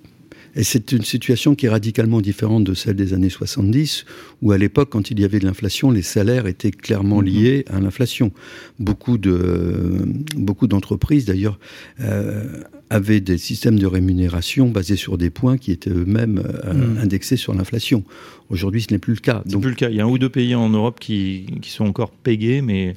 et 0.54 0.64
c'est 0.64 0.92
une 0.92 1.02
situation 1.02 1.54
qui 1.54 1.66
est 1.66 1.70
radicalement 1.70 2.20
différente 2.20 2.64
de 2.64 2.74
celle 2.74 2.96
des 2.96 3.14
années 3.14 3.30
70, 3.30 4.04
où 4.42 4.52
à 4.52 4.58
l'époque, 4.58 4.90
quand 4.90 5.10
il 5.10 5.18
y 5.18 5.24
avait 5.24 5.38
de 5.38 5.46
l'inflation, 5.46 5.90
les 5.90 6.02
salaires 6.02 6.46
étaient 6.46 6.70
clairement 6.70 7.20
mhm. 7.20 7.26
liés 7.26 7.64
à 7.70 7.80
l'inflation. 7.80 8.32
Beaucoup 8.78 9.16
de 9.16 10.02
beaucoup 10.36 10.66
d'entreprises, 10.66 11.24
d'ailleurs, 11.24 11.58
euh, 12.00 12.62
avaient 12.90 13.20
des 13.20 13.38
systèmes 13.38 13.78
de 13.78 13.86
rémunération 13.86 14.68
basés 14.68 14.96
sur 14.96 15.16
des 15.16 15.30
points 15.30 15.56
qui 15.56 15.72
étaient 15.72 15.90
eux-mêmes 15.90 16.42
euh, 16.64 16.74
mhm. 16.74 16.98
indexés 16.98 17.38
sur 17.38 17.54
l'inflation. 17.54 18.04
Aujourd'hui, 18.50 18.82
ce 18.82 18.92
n'est 18.92 18.98
plus 18.98 19.14
le 19.14 19.20
cas. 19.20 19.42
C'est 19.46 19.58
plus 19.58 19.70
le 19.70 19.76
cas. 19.76 19.88
Il 19.88 19.96
y 19.96 20.00
a 20.00 20.04
un 20.04 20.08
ou 20.08 20.18
deux 20.18 20.28
pays 20.28 20.54
en 20.54 20.68
Europe 20.68 21.00
qui, 21.00 21.46
qui 21.62 21.70
sont 21.70 21.86
encore 21.86 22.10
payés, 22.10 22.60
mais 22.60 22.94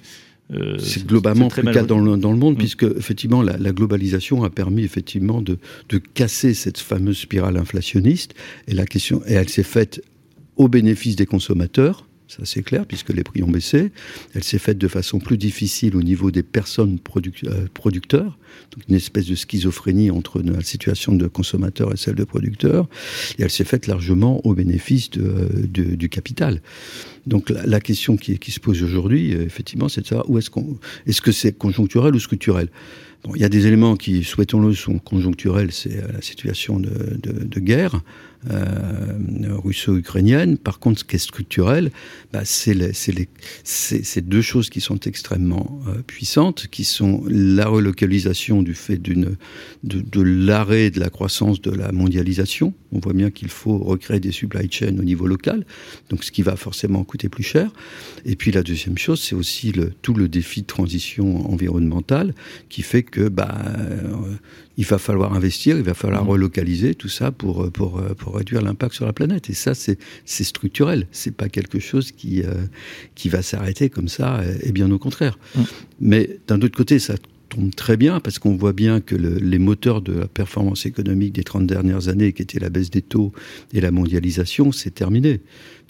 euh, 0.53 0.77
c'est 0.77 1.05
globalement 1.05 1.49
le 1.55 1.73
cas 1.73 1.83
dans 1.83 1.99
le, 1.99 2.17
dans 2.17 2.31
le, 2.31 2.37
monde, 2.37 2.53
mm. 2.53 2.57
puisque 2.57 2.83
effectivement 2.83 3.41
la, 3.41 3.57
la, 3.57 3.71
globalisation 3.71 4.43
a 4.43 4.49
permis 4.49 4.83
effectivement 4.83 5.41
de, 5.41 5.57
de, 5.89 5.97
casser 5.97 6.53
cette 6.53 6.77
fameuse 6.77 7.17
spirale 7.17 7.57
inflationniste, 7.57 8.35
et 8.67 8.75
la 8.75 8.85
question, 8.85 9.23
et 9.25 9.33
elle 9.33 9.49
s'est 9.49 9.63
faite 9.63 10.03
au 10.55 10.67
bénéfice 10.67 11.15
des 11.15 11.25
consommateurs, 11.25 12.05
ça 12.27 12.39
c'est 12.43 12.63
clair, 12.63 12.85
puisque 12.85 13.09
les 13.09 13.23
prix 13.23 13.43
ont 13.43 13.49
baissé. 13.49 13.91
Elle 14.33 14.43
s'est 14.43 14.59
faite 14.59 14.77
de 14.77 14.87
façon 14.87 15.19
plus 15.19 15.37
difficile 15.37 15.95
au 15.95 16.01
niveau 16.01 16.31
des 16.31 16.43
personnes 16.43 16.99
euh, 17.45 17.67
producteurs, 17.73 18.37
donc 18.71 18.83
une 18.89 18.95
espèce 18.95 19.27
de 19.27 19.35
schizophrénie 19.35 20.11
entre 20.11 20.41
la 20.41 20.61
situation 20.61 21.13
de 21.13 21.27
consommateur 21.27 21.93
et 21.93 21.97
celle 21.97 22.15
de 22.15 22.23
producteur. 22.23 22.87
Et 23.37 23.43
elle 23.43 23.51
s'est 23.51 23.65
faite 23.65 23.87
largement 23.87 24.45
au 24.45 24.53
bénéfice 24.53 25.09
de, 25.11 25.95
du 25.95 26.09
capital. 26.09 26.61
Donc 27.27 27.49
la, 27.49 27.79
question 27.79 28.17
qui, 28.17 28.51
se 28.51 28.59
pose 28.59 28.83
aujourd'hui, 28.83 29.33
euh, 29.33 29.43
effectivement, 29.43 29.89
c'est 29.89 30.01
de 30.01 30.07
savoir 30.07 30.29
où 30.29 30.37
est-ce 30.37 30.49
qu'on, 30.49 30.77
est-ce 31.07 31.21
que 31.21 31.31
c'est 31.31 31.53
conjoncturel 31.53 32.15
ou 32.15 32.19
structurel? 32.19 32.69
Il 33.33 33.41
y 33.41 33.45
a 33.45 33.49
des 33.49 33.65
éléments 33.65 33.95
qui, 33.95 34.23
souhaitons-le, 34.23 34.73
sont 34.75 34.99
conjoncturels, 34.99 35.71
c'est 35.71 35.97
euh, 35.97 36.07
la 36.13 36.21
situation 36.21 36.79
de, 36.79 37.59
guerre 37.59 37.95
euh, 37.95 37.99
russo-ukrainienne. 38.47 40.57
Par 40.57 40.79
contre, 40.79 40.99
ce 40.99 41.03
qui 41.03 41.15
est 41.15 41.19
structurel, 41.19 41.91
bah, 42.31 42.45
c'est 42.45 42.75
ces 43.63 44.21
deux 44.21 44.41
choses 44.41 44.69
qui 44.69 44.81
sont 44.81 44.99
extrêmement 44.99 45.81
euh, 45.87 46.01
puissantes, 46.05 46.67
qui 46.67 46.83
sont 46.83 47.23
la 47.27 47.67
relocalisation 47.67 48.61
du 48.61 48.75
fait 48.75 49.01
de, 49.01 50.21
l'arrêt 50.21 50.91
de 50.91 50.99
la 50.99 51.09
croissance 51.09 51.61
de 51.61 51.71
la 51.71 51.91
mondialisation. 51.91 52.73
On 52.91 52.99
voit 52.99 53.13
bien 53.13 53.31
qu'il 53.31 53.49
faut 53.49 53.79
recréer 53.79 54.19
des 54.19 54.31
supply 54.31 54.71
chains 54.71 54.97
au 54.99 55.03
niveau 55.03 55.27
local, 55.27 55.65
donc 56.09 56.23
ce 56.23 56.31
qui 56.31 56.43
va 56.43 56.55
forcément 56.55 57.03
coûter 57.03 57.27
plus 57.27 57.43
cher. 57.43 57.71
Et 58.23 58.35
puis 58.35 58.51
la 58.51 58.61
deuxième 58.61 58.97
chose, 58.97 59.21
c'est 59.21 59.35
aussi 59.35 59.73
tout 60.03 60.13
le 60.13 60.27
défi 60.27 60.61
de 60.61 60.67
transition 60.67 61.51
environnementale 61.51 62.33
qui 62.69 62.83
fait 62.83 63.03
que 63.03 63.15
que 63.15 63.29
bah, 63.29 63.55
euh, 63.77 64.35
il 64.77 64.85
va 64.85 64.97
falloir 64.97 65.33
investir, 65.33 65.77
il 65.77 65.83
va 65.83 65.93
falloir 65.93 66.25
mmh. 66.25 66.29
relocaliser 66.29 66.95
tout 66.95 67.09
ça 67.09 67.31
pour, 67.31 67.63
euh, 67.63 67.69
pour, 67.69 67.99
euh, 67.99 68.13
pour 68.13 68.35
réduire 68.35 68.61
l'impact 68.61 68.95
sur 68.95 69.05
la 69.05 69.13
planète. 69.13 69.49
Et 69.49 69.53
ça, 69.53 69.73
c'est 69.73 69.97
structurel. 70.25 71.07
C'est 71.11 71.35
pas 71.35 71.49
quelque 71.49 71.79
chose 71.79 72.11
qui, 72.11 72.43
qui 73.15 73.29
va 73.29 73.41
s'arrêter 73.41 73.89
comme 73.89 74.07
ça, 74.07 74.41
et 74.61 74.71
bien 74.71 74.91
au 74.91 74.97
contraire. 74.97 75.37
Mmh. 75.55 75.61
Mais 76.01 76.39
d'un 76.47 76.61
autre 76.61 76.75
côté, 76.75 76.99
ça 76.99 77.15
tombe 77.49 77.73
très 77.73 77.97
bien 77.97 78.19
parce 78.19 78.39
qu'on 78.39 78.55
voit 78.55 78.73
bien 78.73 79.01
que 79.01 79.15
les 79.15 79.59
moteurs 79.59 80.01
de 80.01 80.13
la 80.13 80.27
performance 80.27 80.85
économique 80.85 81.33
des 81.33 81.43
30 81.43 81.67
dernières 81.67 82.07
années, 82.07 82.33
qui 82.33 82.41
étaient 82.41 82.59
la 82.59 82.69
baisse 82.69 82.89
des 82.89 83.01
taux 83.01 83.31
et 83.73 83.81
la 83.81 83.91
mondialisation, 83.91 84.71
c'est 84.71 84.91
terminé. 84.91 85.41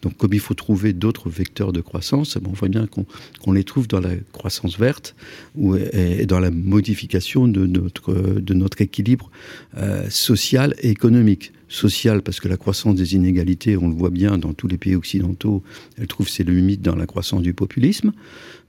Donc, 0.01 0.17
comme 0.17 0.33
il 0.33 0.39
faut 0.39 0.53
trouver 0.53 0.93
d'autres 0.93 1.29
vecteurs 1.29 1.73
de 1.73 1.81
croissance, 1.81 2.37
on 2.45 2.51
voit 2.51 2.69
bien 2.69 2.87
qu'on 2.87 3.51
les 3.51 3.63
trouve 3.63 3.87
dans 3.87 3.99
la 3.99 4.15
croissance 4.33 4.77
verte 4.77 5.15
ou, 5.55 5.75
et 5.75 6.25
dans 6.25 6.39
la 6.39 6.51
modification 6.51 7.47
de 7.47 7.65
notre, 7.65 8.13
de 8.13 8.53
notre 8.53 8.81
équilibre 8.81 9.31
euh, 9.77 10.09
social 10.09 10.75
et 10.79 10.89
économique. 10.89 11.51
Social, 11.67 12.21
parce 12.21 12.39
que 12.39 12.47
la 12.47 12.57
croissance 12.57 12.95
des 12.95 13.15
inégalités, 13.15 13.75
on 13.75 13.87
le 13.87 13.95
voit 13.95 14.11
bien 14.11 14.37
dans 14.37 14.53
tous 14.53 14.67
les 14.67 14.77
pays 14.77 14.95
occidentaux, 14.95 15.63
elle 15.97 16.05
trouve 16.05 16.29
ses 16.29 16.43
limites 16.43 16.83
dans 16.83 16.95
la 16.95 17.07
croissance 17.07 17.41
du 17.41 17.55
populisme. 17.55 18.13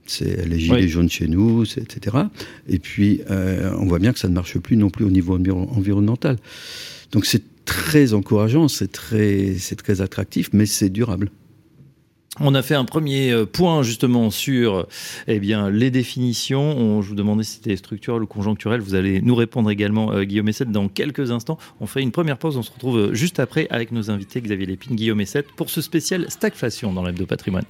C'est 0.07 0.47
les 0.47 0.59
gilets 0.59 0.87
jaunes 0.87 1.09
chez 1.09 1.27
nous, 1.27 1.63
etc. 1.63 2.17
Et 2.67 2.79
puis, 2.79 3.21
euh, 3.29 3.71
on 3.77 3.85
voit 3.85 3.99
bien 3.99 4.13
que 4.13 4.19
ça 4.19 4.29
ne 4.29 4.33
marche 4.33 4.57
plus 4.57 4.77
non 4.77 4.89
plus 4.89 5.05
au 5.05 5.11
niveau 5.11 5.35
environnemental. 5.35 6.37
Donc, 7.11 7.25
c'est 7.25 7.43
très 7.67 8.13
encourageant, 8.13 8.67
c'est 8.67 8.91
très, 8.91 9.55
très 9.77 10.01
attractif, 10.01 10.49
mais 10.53 10.65
c'est 10.65 10.89
durable. 10.89 11.29
On 12.39 12.53
a 12.53 12.61
fait 12.61 12.75
un 12.75 12.85
premier 12.85 13.31
euh, 13.31 13.45
point 13.45 13.81
justement 13.81 14.29
sur 14.29 14.87
eh 15.27 15.39
bien, 15.39 15.71
les 15.71 15.89
définitions. 15.89 16.77
On, 16.77 17.01
je 17.01 17.09
vous 17.09 17.15
demandais 17.15 17.43
si 17.43 17.55
c'était 17.55 17.75
structurel 17.75 18.21
ou 18.21 18.27
conjoncturel. 18.27 18.79
Vous 18.79 18.93
allez 18.93 19.21
nous 19.21 19.33
répondre 19.33 19.71
également, 19.71 20.11
euh, 20.11 20.23
Guillaume 20.23 20.47
Essette, 20.47 20.71
dans 20.71 20.87
quelques 20.87 21.31
instants. 21.31 21.57
On 21.79 21.87
fait 21.87 22.01
une 22.01 22.11
première 22.11 22.37
pause. 22.37 22.55
On 22.57 22.61
se 22.61 22.71
retrouve 22.71 22.97
euh, 22.97 23.13
juste 23.13 23.39
après 23.39 23.67
avec 23.71 23.91
nos 23.91 24.11
invités 24.11 24.39
Xavier 24.39 24.67
Lépine, 24.67 24.95
Guillaume 24.95 25.21
Essette, 25.21 25.47
pour 25.55 25.71
ce 25.71 25.81
spécial 25.81 26.29
stagflation 26.29 26.93
dans 26.93 27.03
l'hebdo 27.03 27.25
patrimoine. 27.25 27.65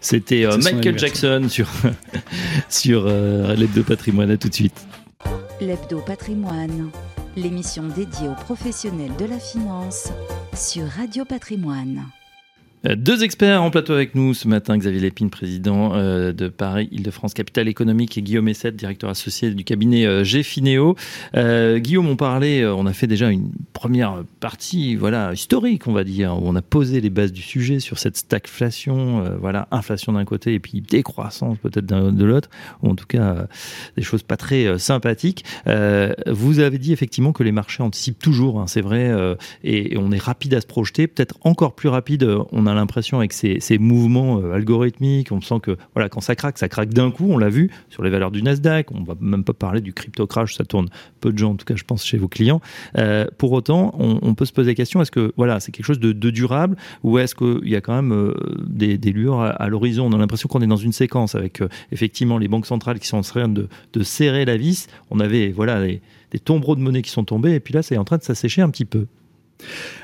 C'était 0.00 0.46
Michael 0.62 0.98
Jackson 0.98 1.46
sur, 1.48 1.68
sur 2.68 3.04
l'hebdo 3.06 3.82
patrimoine. 3.82 4.30
À 4.30 4.36
tout 4.36 4.48
de 4.48 4.54
suite. 4.54 4.86
L'hebdo 5.60 6.00
patrimoine, 6.00 6.90
l'émission 7.36 7.86
dédiée 7.88 8.28
aux 8.28 8.42
professionnels 8.44 9.14
de 9.18 9.26
la 9.26 9.38
finance 9.38 10.10
sur 10.54 10.86
Radio 10.86 11.24
Patrimoine. 11.24 12.06
Euh, 12.86 12.96
deux 12.96 13.22
experts 13.24 13.62
en 13.62 13.70
plateau 13.70 13.92
avec 13.92 14.14
nous 14.14 14.32
ce 14.32 14.48
matin, 14.48 14.78
Xavier 14.78 15.00
Lépine, 15.00 15.28
président 15.28 15.94
euh, 15.94 16.32
de 16.32 16.48
Paris 16.48 16.88
Île-de-France 16.92 17.34
Capital 17.34 17.68
Économique 17.68 18.16
et 18.16 18.22
Guillaume 18.22 18.48
Essette, 18.48 18.74
directeur 18.74 19.10
associé 19.10 19.50
du 19.50 19.64
cabinet 19.64 20.06
euh, 20.06 20.22
Gfineo. 20.22 20.96
Guillaume, 21.34 22.08
on 22.08 22.16
parlait, 22.16 22.64
on 22.64 22.86
a 22.86 22.92
fait 22.92 23.06
déjà 23.06 23.30
une 23.30 23.50
première 23.72 24.22
partie 24.40 24.96
voilà, 24.96 25.32
historique, 25.32 25.86
on 25.86 25.92
va 25.92 26.04
dire, 26.04 26.34
où 26.36 26.42
on 26.44 26.56
a 26.56 26.62
posé 26.62 27.00
les 27.00 27.10
bases 27.10 27.32
du 27.32 27.42
sujet 27.42 27.80
sur 27.80 27.98
cette 27.98 28.16
stagflation, 28.16 29.36
voilà, 29.40 29.68
inflation 29.70 30.12
d'un 30.12 30.24
côté 30.24 30.54
et 30.54 30.60
puis 30.60 30.80
décroissance 30.80 31.58
peut-être 31.58 31.86
de 31.86 32.24
l'autre, 32.24 32.50
ou 32.82 32.90
en 32.90 32.94
tout 32.94 33.06
cas 33.06 33.46
des 33.96 34.02
choses 34.02 34.22
pas 34.22 34.36
très 34.36 34.78
sympathiques. 34.78 35.44
vous 35.66 36.58
avez 36.58 36.78
dit 36.78 36.92
effectivement 36.92 37.32
que 37.32 37.42
les 37.42 37.52
marchés 37.52 37.82
anticipent 37.82 38.18
toujours, 38.18 38.60
hein, 38.60 38.66
c'est 38.66 38.82
vrai, 38.82 39.10
et, 39.64 39.94
et, 39.94 39.98
on 39.98 40.10
est 40.12 40.22
rapide 40.22 40.54
à 40.54 40.60
se 40.60 40.66
projeter, 40.66 41.06
peut-être 41.06 41.38
encore 41.42 41.74
plus 41.74 41.88
rapide. 41.88 42.28
On 42.52 42.66
a 42.66 42.69
a 42.70 42.74
l'impression 42.74 43.18
avec 43.18 43.32
ces, 43.32 43.78
mouvements 43.78 44.40
euh, 44.40 44.52
algorithmiques, 44.52 45.32
on 45.32 45.40
sent 45.40 45.60
que 45.62 45.76
voilà, 45.94 46.08
quand 46.08 46.20
ça 46.20 46.34
craque, 46.34 46.58
ça 46.58 46.68
craque 46.68 46.90
d'un 46.90 47.10
coup. 47.10 47.26
On 47.30 47.38
l'a 47.38 47.48
vu 47.48 47.70
sur 47.88 48.02
les 48.02 48.10
valeurs 48.10 48.30
du 48.30 48.42
Nasdaq. 48.42 48.92
On 48.92 49.02
va 49.02 49.14
même 49.20 49.44
pas 49.44 49.52
parler 49.52 49.80
du 49.80 49.92
crypto 49.92 50.26
crash, 50.26 50.54
ça 50.54 50.64
tourne 50.64 50.88
peu 51.20 51.32
de 51.32 51.38
gens, 51.38 51.52
en 51.52 51.56
tout 51.56 51.64
cas, 51.64 51.76
je 51.76 51.84
pense, 51.84 52.04
chez 52.04 52.18
vos 52.18 52.28
clients. 52.28 52.60
Euh, 52.98 53.26
pour 53.38 53.52
autant, 53.52 53.94
on, 53.98 54.34
peut 54.34 54.44
se 54.44 54.52
poser 54.52 54.70
la 54.70 54.74
question 54.74 55.02
est-ce 55.02 55.10
que 55.10 55.32
voilà, 55.36 55.60
c'est 55.60 55.72
quelque 55.72 55.84
chose 55.84 56.00
de, 56.00 56.12
durable 56.30 56.76
ou 57.02 57.18
est-ce 57.18 57.34
qu'il 57.34 57.68
y 57.68 57.76
a 57.76 57.80
quand 57.80 57.94
même 57.94 58.12
euh, 58.12 58.34
des, 58.66 58.96
lueurs 59.12 59.40
à, 59.40 59.68
l'horizon? 59.68 60.06
On 60.06 60.12
a 60.12 60.18
l'impression 60.18 60.48
qu'on 60.48 60.62
est 60.62 60.66
dans 60.66 60.76
une 60.76 60.92
séquence 60.92 61.34
avec 61.34 61.62
effectivement 61.92 62.38
les 62.38 62.48
banques 62.48 62.66
centrales 62.66 62.98
qui 62.98 63.08
sont 63.08 63.18
en 63.18 63.22
train 63.22 63.48
de, 63.48 63.68
serrer 64.02 64.44
la 64.44 64.56
vis. 64.56 64.86
On 65.10 65.20
avait 65.20 65.50
voilà 65.50 65.84
des 65.84 66.38
tombereaux 66.38 66.76
de 66.76 66.80
monnaie 66.80 67.02
qui 67.02 67.10
sont 67.10 67.24
tombés 67.24 67.54
et 67.54 67.60
puis 67.60 67.74
là, 67.74 67.82
c'est 67.82 67.96
en 67.96 68.04
train 68.04 68.18
de 68.18 68.22
s'assécher 68.22 68.62
un 68.62 68.70
petit 68.70 68.84
peu. 68.84 69.06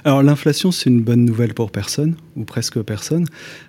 Alors 0.04 0.22
l'inflation, 0.22 0.70
c'est 0.70 0.90
une 0.90 1.02
bonne 1.02 1.24
nouvelle 1.24 1.54
pour 1.54 1.70
personne, 1.70 2.14
ou 2.36 2.44
presque 2.44 2.80
personne. 2.82 3.26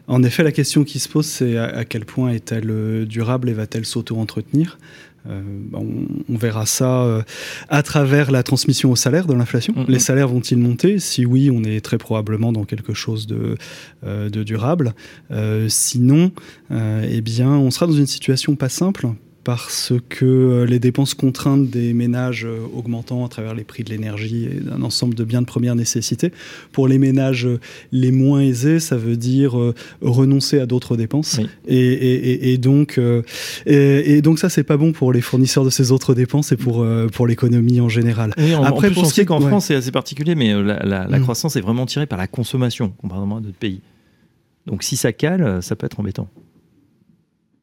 En 0.08 0.24
effet, 0.24 0.44
la 0.44 0.52
question 0.52 0.84
qui 0.84 1.00
se 1.00 1.10
pose, 1.10 1.26
c'est 1.26 1.58
à, 1.58 1.86
quel 1.86 2.06
point 2.06 2.30
est-elle 2.32 2.70
euh, 2.70 3.06
durable 3.06 3.50
et 3.50 3.54
va-t-elle 3.54 3.86
s'auto-entretenir? 3.86 4.78
Euh, 5.30 5.42
on, 5.74 6.38
verra 6.38 6.66
ça 6.66 7.04
euh, 7.04 7.22
à 7.68 7.84
travers 7.84 8.32
la 8.32 8.44
transmission 8.44 8.92
au 8.92 8.96
salaire 8.96 9.26
de 9.26 9.34
l'inflation. 9.34 9.74
Mm-hmm. 9.74 9.90
Les 9.90 10.00
salaires 10.00 10.30
vont-ils 10.30 10.58
monter? 10.58 11.00
Si 11.00 11.26
oui, 11.26 11.52
on 11.52 11.64
est 11.64 11.82
très 11.82 11.98
probablement 11.98 12.54
dans 12.54 12.64
quelque 12.64 12.94
chose 12.94 13.28
de, 13.28 13.58
de 14.06 14.44
durable. 14.44 14.94
sinon, 15.68 16.32
eh 16.72 17.22
bien, 17.22 17.50
on 17.50 17.72
sera 17.72 17.88
dans 17.88 17.94
une 17.94 18.08
situation 18.08 18.56
pas 18.56 18.70
simple 18.70 19.10
parce 19.48 19.94
que 20.10 20.26
euh, 20.26 20.66
les 20.66 20.78
dépenses 20.78 21.14
contraintes 21.14 21.70
des 21.70 21.94
ménages 21.94 22.44
euh, 22.44 22.68
augmentant 22.76 23.24
à 23.24 23.30
travers 23.30 23.56
les 23.56 23.64
prix 23.64 23.86
de 23.86 23.90
l'énergie 23.90 24.44
et 24.44 24.60
d'un 24.60 24.82
ensemble 24.82 25.16
de 25.16 25.24
biens 25.24 25.40
de 25.40 25.46
première 25.46 25.74
nécessité. 25.74 26.34
Pour 26.74 26.90
les 26.90 26.98
ménages 26.98 27.46
euh, 27.46 27.58
les 27.94 28.12
moins 28.12 28.42
aisés, 28.42 28.82
ça 28.82 28.98
veut 28.98 29.16
dire 29.16 29.56
renoncer 30.02 30.60
à 30.60 30.66
d'autres 30.66 30.98
dépenses. 30.98 31.40
Et, 31.66 32.58
donc, 32.58 33.00
et, 33.66 34.22
donc 34.22 34.38
ça, 34.38 34.50
c'est 34.50 34.66
pas 34.66 34.76
bon 34.76 34.92
pour 34.92 35.14
les 35.14 35.22
fournisseurs 35.22 35.64
de 35.64 35.70
ces 35.70 35.94
autres 35.94 36.14
dépenses 36.14 36.52
et 36.52 36.58
pour, 36.58 36.86
pour 37.14 37.26
l'économie 37.26 37.80
en 37.80 37.88
général. 37.88 38.34
Après, 38.66 38.92
pour 38.92 39.06
ce 39.06 39.22
qu'en 39.22 39.40
France, 39.40 39.68
c'est 39.68 39.76
assez 39.76 39.92
particulier, 39.92 40.36
mais 40.36 40.62
la, 40.62 41.08
mm. 41.08 41.22
croissance 41.22 41.56
est 41.56 41.62
vraiment 41.62 41.86
tirée 41.86 42.06
par 42.06 42.20
la 42.20 42.28
consommation, 42.28 42.90
comparément 42.98 43.38
à 43.38 43.40
d'autres 43.40 43.56
pays. 43.58 43.80
Donc 44.66 44.84
si 44.84 44.98
ça 44.98 45.14
cale, 45.14 45.64
ça 45.64 45.78
peut 45.78 45.86
être 45.86 46.02
embêtant. 46.02 46.28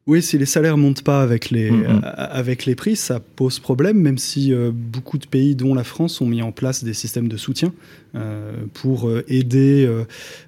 Oui, 0.06 0.20
si 0.20 0.36
les 0.36 0.44
salaires 0.44 0.76
montent 0.76 1.02
pas 1.02 1.22
avec 1.22 1.48
les, 1.48 1.70
mm, 1.70 1.80
mm. 1.80 2.00
avec 2.16 2.66
les 2.66 2.74
prix, 2.74 2.94
ça 2.94 3.20
pose 3.20 3.58
problème, 3.58 3.98
même 3.98 4.18
si 4.18 4.52
euh, 4.52 4.70
beaucoup 4.70 5.16
de 5.16 5.26
pays, 5.26 5.54
dont 5.54 5.74
la 5.74 5.84
France, 5.84 6.20
ont 6.20 6.26
mis 6.26 6.42
en 6.42 6.52
place 6.52 6.84
des 6.84 6.92
systèmes 6.92 7.28
de 7.28 7.38
soutien 7.38 7.72
euh, 8.14 8.52
pour 8.74 9.08
euh, 9.08 9.24
aider, 9.28 9.88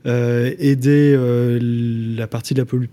aider 0.04 1.58
la 2.16 2.26
partie 2.26 2.52
de 2.52 2.60
la 2.60 2.66
population 2.66 2.86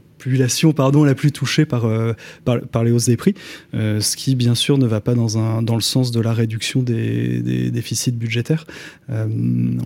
pardon, 0.76 1.04
la 1.04 1.16
plus 1.16 1.32
touchée 1.32 1.66
par, 1.66 1.86
euh, 1.86 2.14
par, 2.46 2.84
les 2.84 2.92
hausses 2.92 3.06
des 3.06 3.18
prix, 3.18 3.34
euh, 3.74 4.00
ce 4.00 4.16
qui 4.16 4.36
bien 4.36 4.56
sûr 4.56 4.78
ne 4.78 4.86
va 4.86 5.02
pas 5.02 5.16
dans, 5.16 5.38
un, 5.38 5.62
dans 5.62 5.76
le 5.76 5.82
sens 5.82 6.12
de 6.12 6.20
la 6.20 6.34
réduction 6.34 6.82
des, 6.82 7.72
déficits 7.72 8.12
budgétaires. 8.12 8.66
Euh, 9.10 9.26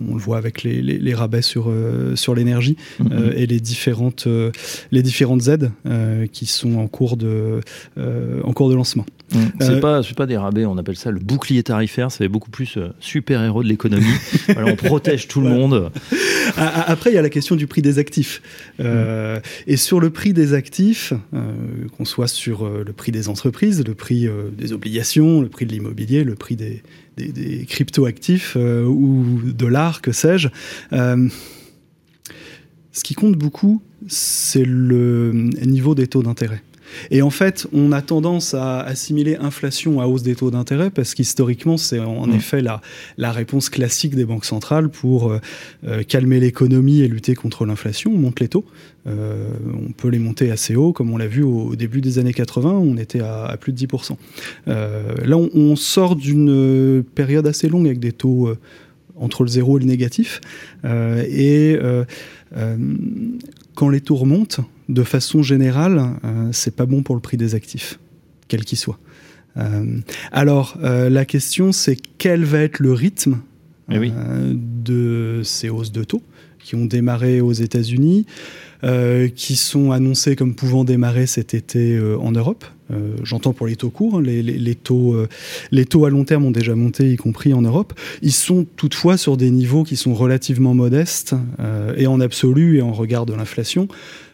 on 0.08 0.14
le 0.14 0.20
voit 0.20 0.38
avec 0.38 0.62
les, 0.62 0.82
les, 0.82 1.14
rabais 1.14 1.42
sur, 1.42 1.72
sur 2.14 2.34
l'énergie 2.34 2.76
mm-hmm. 3.00 3.32
et 3.34 3.46
les 3.46 3.60
différentes, 3.60 4.28
les 4.92 5.02
différentes 5.02 5.48
aides 5.48 5.70
qui 6.32 6.46
sont 6.46 6.76
en 6.76 6.86
cours 6.86 7.16
de, 7.16 7.60
en 7.96 8.52
cours 8.52 8.68
de 8.68 8.74
lancement. 8.74 9.06
Mm. 9.32 9.38
C'est 9.60 9.80
pas, 9.80 10.02
pas 10.16 10.26
des 10.26 10.36
rabais, 10.36 10.64
on 10.64 10.78
appelle 10.78 10.96
ça 10.96 11.10
le 11.10 11.20
bouclier 11.20 11.62
tarifaire, 11.62 12.10
ça 12.10 12.18
fait 12.18 12.28
beaucoup 12.28 12.50
plus 12.50 12.78
super-héros 13.00 13.62
de 13.62 13.68
l'économie. 13.68 14.06
on 14.56 14.76
protège 14.76 15.28
tout 15.28 15.40
le 15.40 15.48
monde. 15.48 15.90
Après, 16.56 17.10
il 17.10 17.14
y 17.14 17.18
a 17.18 17.22
la 17.22 17.30
question 17.30 17.56
du 17.56 17.66
prix 17.66 17.82
des 17.82 17.98
actifs. 17.98 18.42
Mm. 18.78 18.84
Et 19.66 19.76
sur 19.76 20.00
le 20.00 20.10
prix 20.10 20.32
des 20.32 20.54
actifs, 20.54 21.12
euh, 21.34 21.88
qu'on 21.96 22.04
soit 22.04 22.28
sur 22.28 22.64
euh, 22.64 22.84
le 22.86 22.92
prix 22.92 23.12
des 23.12 23.28
entreprises, 23.28 23.84
le 23.84 23.94
prix 23.94 24.26
euh, 24.26 24.50
des 24.56 24.72
obligations, 24.72 25.40
le 25.40 25.48
prix 25.48 25.66
de 25.66 25.72
l'immobilier, 25.72 26.24
le 26.24 26.34
prix 26.34 26.56
des, 26.56 26.82
des, 27.16 27.64
crypto-actifs 27.66 28.56
ou 28.56 29.40
de 29.44 29.66
l'art, 29.66 30.00
que 30.00 30.12
sais-je. 30.12 30.48
ce 30.92 31.28
qui 33.02 33.14
compte 33.14 33.36
beaucoup, 33.36 33.82
c'est 34.06 34.64
le 34.64 35.32
niveau 35.64 35.94
des 35.94 36.06
taux 36.06 36.22
d'intérêt. 36.22 36.62
Et 37.10 37.22
en 37.22 37.30
fait, 37.30 37.66
on 37.72 37.92
a 37.92 38.02
tendance 38.02 38.54
à 38.54 38.80
assimiler 38.80 39.36
inflation 39.36 40.00
à 40.00 40.06
hausse 40.06 40.22
des 40.22 40.34
taux 40.34 40.50
d'intérêt 40.50 40.90
parce 40.90 41.14
qu'historiquement, 41.14 41.76
c'est 41.76 41.98
en 41.98 42.26
mmh. 42.26 42.34
effet 42.34 42.60
la, 42.60 42.80
la, 43.16 43.32
réponse 43.32 43.70
classique 43.70 44.14
des 44.14 44.24
banques 44.24 44.44
centrales 44.44 44.88
pour 44.88 45.30
euh, 45.30 45.40
euh, 45.86 46.02
calmer 46.02 46.40
l'économie 46.40 47.00
et 47.00 47.08
lutter 47.08 47.34
contre 47.34 47.66
l'inflation. 47.66 48.12
On 48.12 48.18
monte 48.18 48.40
les 48.40 48.48
taux. 48.48 48.64
Euh, 49.06 49.48
on 49.88 49.92
peut 49.92 50.08
les 50.08 50.18
monter 50.18 50.50
assez 50.50 50.74
haut, 50.76 50.92
comme 50.92 51.10
on 51.10 51.16
l'a 51.16 51.26
vu 51.26 51.42
au, 51.42 51.76
début 51.76 52.00
des 52.00 52.18
années 52.18 52.34
80, 52.34 52.70
on 52.70 52.96
était 52.96 53.20
à, 53.20 53.56
plus 53.58 53.72
de 53.72 53.78
10%. 53.78 54.16
là, 54.66 55.36
on, 55.36 55.48
on 55.54 55.76
sort 55.76 56.16
d'une 56.16 57.02
période 57.14 57.46
assez 57.46 57.68
longue 57.68 57.86
avec 57.86 58.00
des 58.00 58.12
taux 58.12 58.50
entre 59.16 59.44
le 59.44 59.48
zéro 59.48 59.78
et 59.78 59.80
le 59.80 59.86
négatif. 59.86 60.40
et 60.84 61.78
quand 63.74 63.88
les 63.88 64.00
taux 64.00 64.16
remontent, 64.16 64.64
de 64.88 65.02
façon 65.02 65.42
générale, 65.42 66.16
euh, 66.24 66.48
c'est 66.52 66.74
pas 66.74 66.86
bon 66.86 67.02
pour 67.02 67.14
le 67.14 67.20
prix 67.20 67.36
des 67.36 67.54
actifs, 67.54 67.98
quel 68.48 68.64
qu'il 68.64 68.78
soit. 68.78 68.98
Euh, 69.56 69.98
alors, 70.32 70.76
euh, 70.82 71.10
la 71.10 71.24
question, 71.24 71.72
c'est 71.72 71.96
quel 72.18 72.44
va 72.44 72.60
être 72.60 72.78
le 72.78 72.92
rythme 72.92 73.38
eh 73.90 74.12
de 74.54 75.40
ces 75.44 75.70
hausses 75.70 75.92
de 75.92 76.04
taux 76.04 76.22
qui 76.58 76.74
ont 76.74 76.84
démarré 76.84 77.40
aux 77.40 77.52
États-Unis, 77.52 78.26
qui 79.34 79.56
sont 79.56 79.90
annoncées 79.90 80.36
comme 80.36 80.54
pouvant 80.54 80.84
démarrer 80.84 81.26
cet 81.26 81.54
été 81.54 81.98
en 82.20 82.30
Europe. 82.32 82.66
J'entends 83.22 83.54
pour 83.54 83.66
les 83.66 83.76
taux 83.76 83.88
courts, 83.88 84.18
hein, 84.18 84.22
les, 84.22 84.74
taux, 84.74 85.16
les 85.70 85.86
taux 85.86 86.04
à 86.04 86.10
long 86.10 86.24
terme 86.24 86.44
ont 86.44 86.50
déjà 86.50 86.74
monté, 86.74 87.10
y 87.10 87.16
compris 87.16 87.54
en 87.54 87.62
Europe. 87.62 87.98
Ils 88.20 88.32
sont 88.32 88.66
toutefois 88.76 89.16
sur 89.16 89.38
des 89.38 89.50
niveaux 89.50 89.84
qui 89.84 89.96
sont 89.96 90.12
relativement 90.12 90.74
modestes, 90.74 91.34
et 91.96 92.06
en 92.06 92.20
absolu 92.20 92.76
et 92.76 92.82
en 92.82 92.92
regard 92.92 93.24
de 93.24 93.32
l'inflation. 93.32 93.88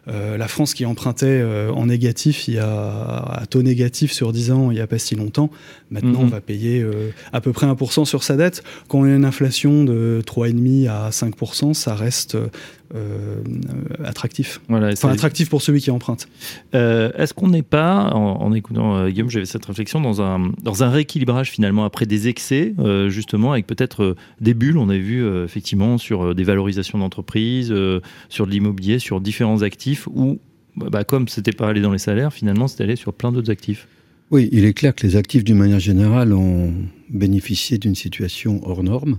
Euh, 0.07 0.37
la 0.37 0.49
France 0.49 0.75
qui 0.75 0.85
empruntait 0.85 1.27
euh, 1.27 1.71
en 1.71 1.87
négatif, 1.87 2.47
il 2.49 2.55
y 2.55 2.59
a 2.59 2.69
à 2.69 3.47
taux 3.47 3.63
négatif 3.63 4.13
sur 4.13 4.33
10 4.33 4.51
ans, 4.51 4.71
il 4.71 4.75
n'y 4.75 4.81
a 4.81 4.87
pas 4.87 4.99
si 4.99 5.15
longtemps. 5.15 5.51
Maintenant, 5.91 6.21
on 6.21 6.25
mhm. 6.25 6.31
va 6.31 6.41
payer 6.41 6.83
euh, 6.83 7.11
à 7.33 7.41
peu 7.41 7.53
près 7.53 7.67
1% 7.67 8.05
sur 8.05 8.23
sa 8.23 8.37
dette. 8.37 8.63
Quand 8.89 9.01
on 9.01 9.05
a 9.05 9.09
une 9.09 9.25
inflation 9.25 9.85
de 9.85 10.23
3,5% 10.27 10.89
à 10.89 11.11
5%, 11.11 11.75
ça 11.75 11.95
reste 11.95 12.37
attractif. 14.05 14.61
Voilà, 14.69 14.89
enfin, 14.93 15.11
attractif 15.11 15.51
pour 15.51 15.63
celui 15.63 15.81
qui 15.81 15.91
emprunte. 15.91 16.29
Est-ce 16.73 17.35
qu'on 17.35 17.49
n'est 17.49 17.63
pas, 17.63 18.11
en, 18.13 18.53
écoutant 18.53 19.09
Guillaume, 19.09 19.31
j'avais 19.31 19.47
cette 19.47 19.65
réflexion, 19.65 20.01
dans 20.01 20.23
un, 20.23 20.53
dans 20.63 20.85
un 20.85 20.91
rééquilibrage 20.91 21.51
finalement 21.51 21.85
après 21.85 22.07
des 22.07 22.29
excès, 22.29 22.75
justement, 23.09 23.53
avec 23.53 23.67
peut-être 23.67 24.17
des 24.41 24.55
bulles, 24.55 24.79
on 24.79 24.89
a 24.91 24.97
vu 24.97 25.27
effectivement 25.45 25.99
sur 25.99 26.35
des 26.35 26.45
valorisations 26.45 26.99
d'entreprises, 26.99 27.75
sur 28.29 28.47
de 28.47 28.51
l'immobilier, 28.51 28.99
sur 28.99 29.21
différents 29.21 29.63
actifs 29.63 30.07
ou 30.07 30.39
bah, 30.77 30.89
bah, 30.91 31.05
comme 31.05 31.29
c'était 31.29 31.53
pas 31.53 31.69
allé 31.69 31.81
dans 31.81 31.93
les 31.93 31.99
salaires, 31.99 32.33
finalement, 32.33 32.69
c'était 32.69 32.85
allé 32.85 32.97
sur 32.97 33.13
plein 33.13 33.33
d'autres 33.33 33.51
actifs? 33.51 33.87
Oui, 34.31 34.49
il 34.53 34.65
est 34.65 34.75
clair 34.75 34.95
que 34.95 35.07
les 35.07 35.17
actifs, 35.17 35.45
d'une 35.45 35.59
manière 35.59 35.79
générale, 35.79 36.33
ont 36.33 36.73
bénéficié 37.11 37.79
d'une 37.79 37.95
situation 37.95 38.61
hors 38.69 38.83
norme, 38.83 39.19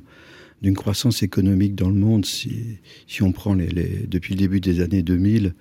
d'une 0.62 0.76
croissance 0.76 1.24
économique 1.24 1.76
dans 1.76 1.90
le 1.90 1.96
monde. 1.96 2.26
Si, 2.26 2.78
si 3.08 3.24
on 3.24 3.32
prend 3.32 3.54
les, 3.54 4.06
depuis 4.08 4.34
le 4.34 4.40
début 4.40 4.60
des 4.60 4.82
années 4.82 5.04
2000 5.04 5.54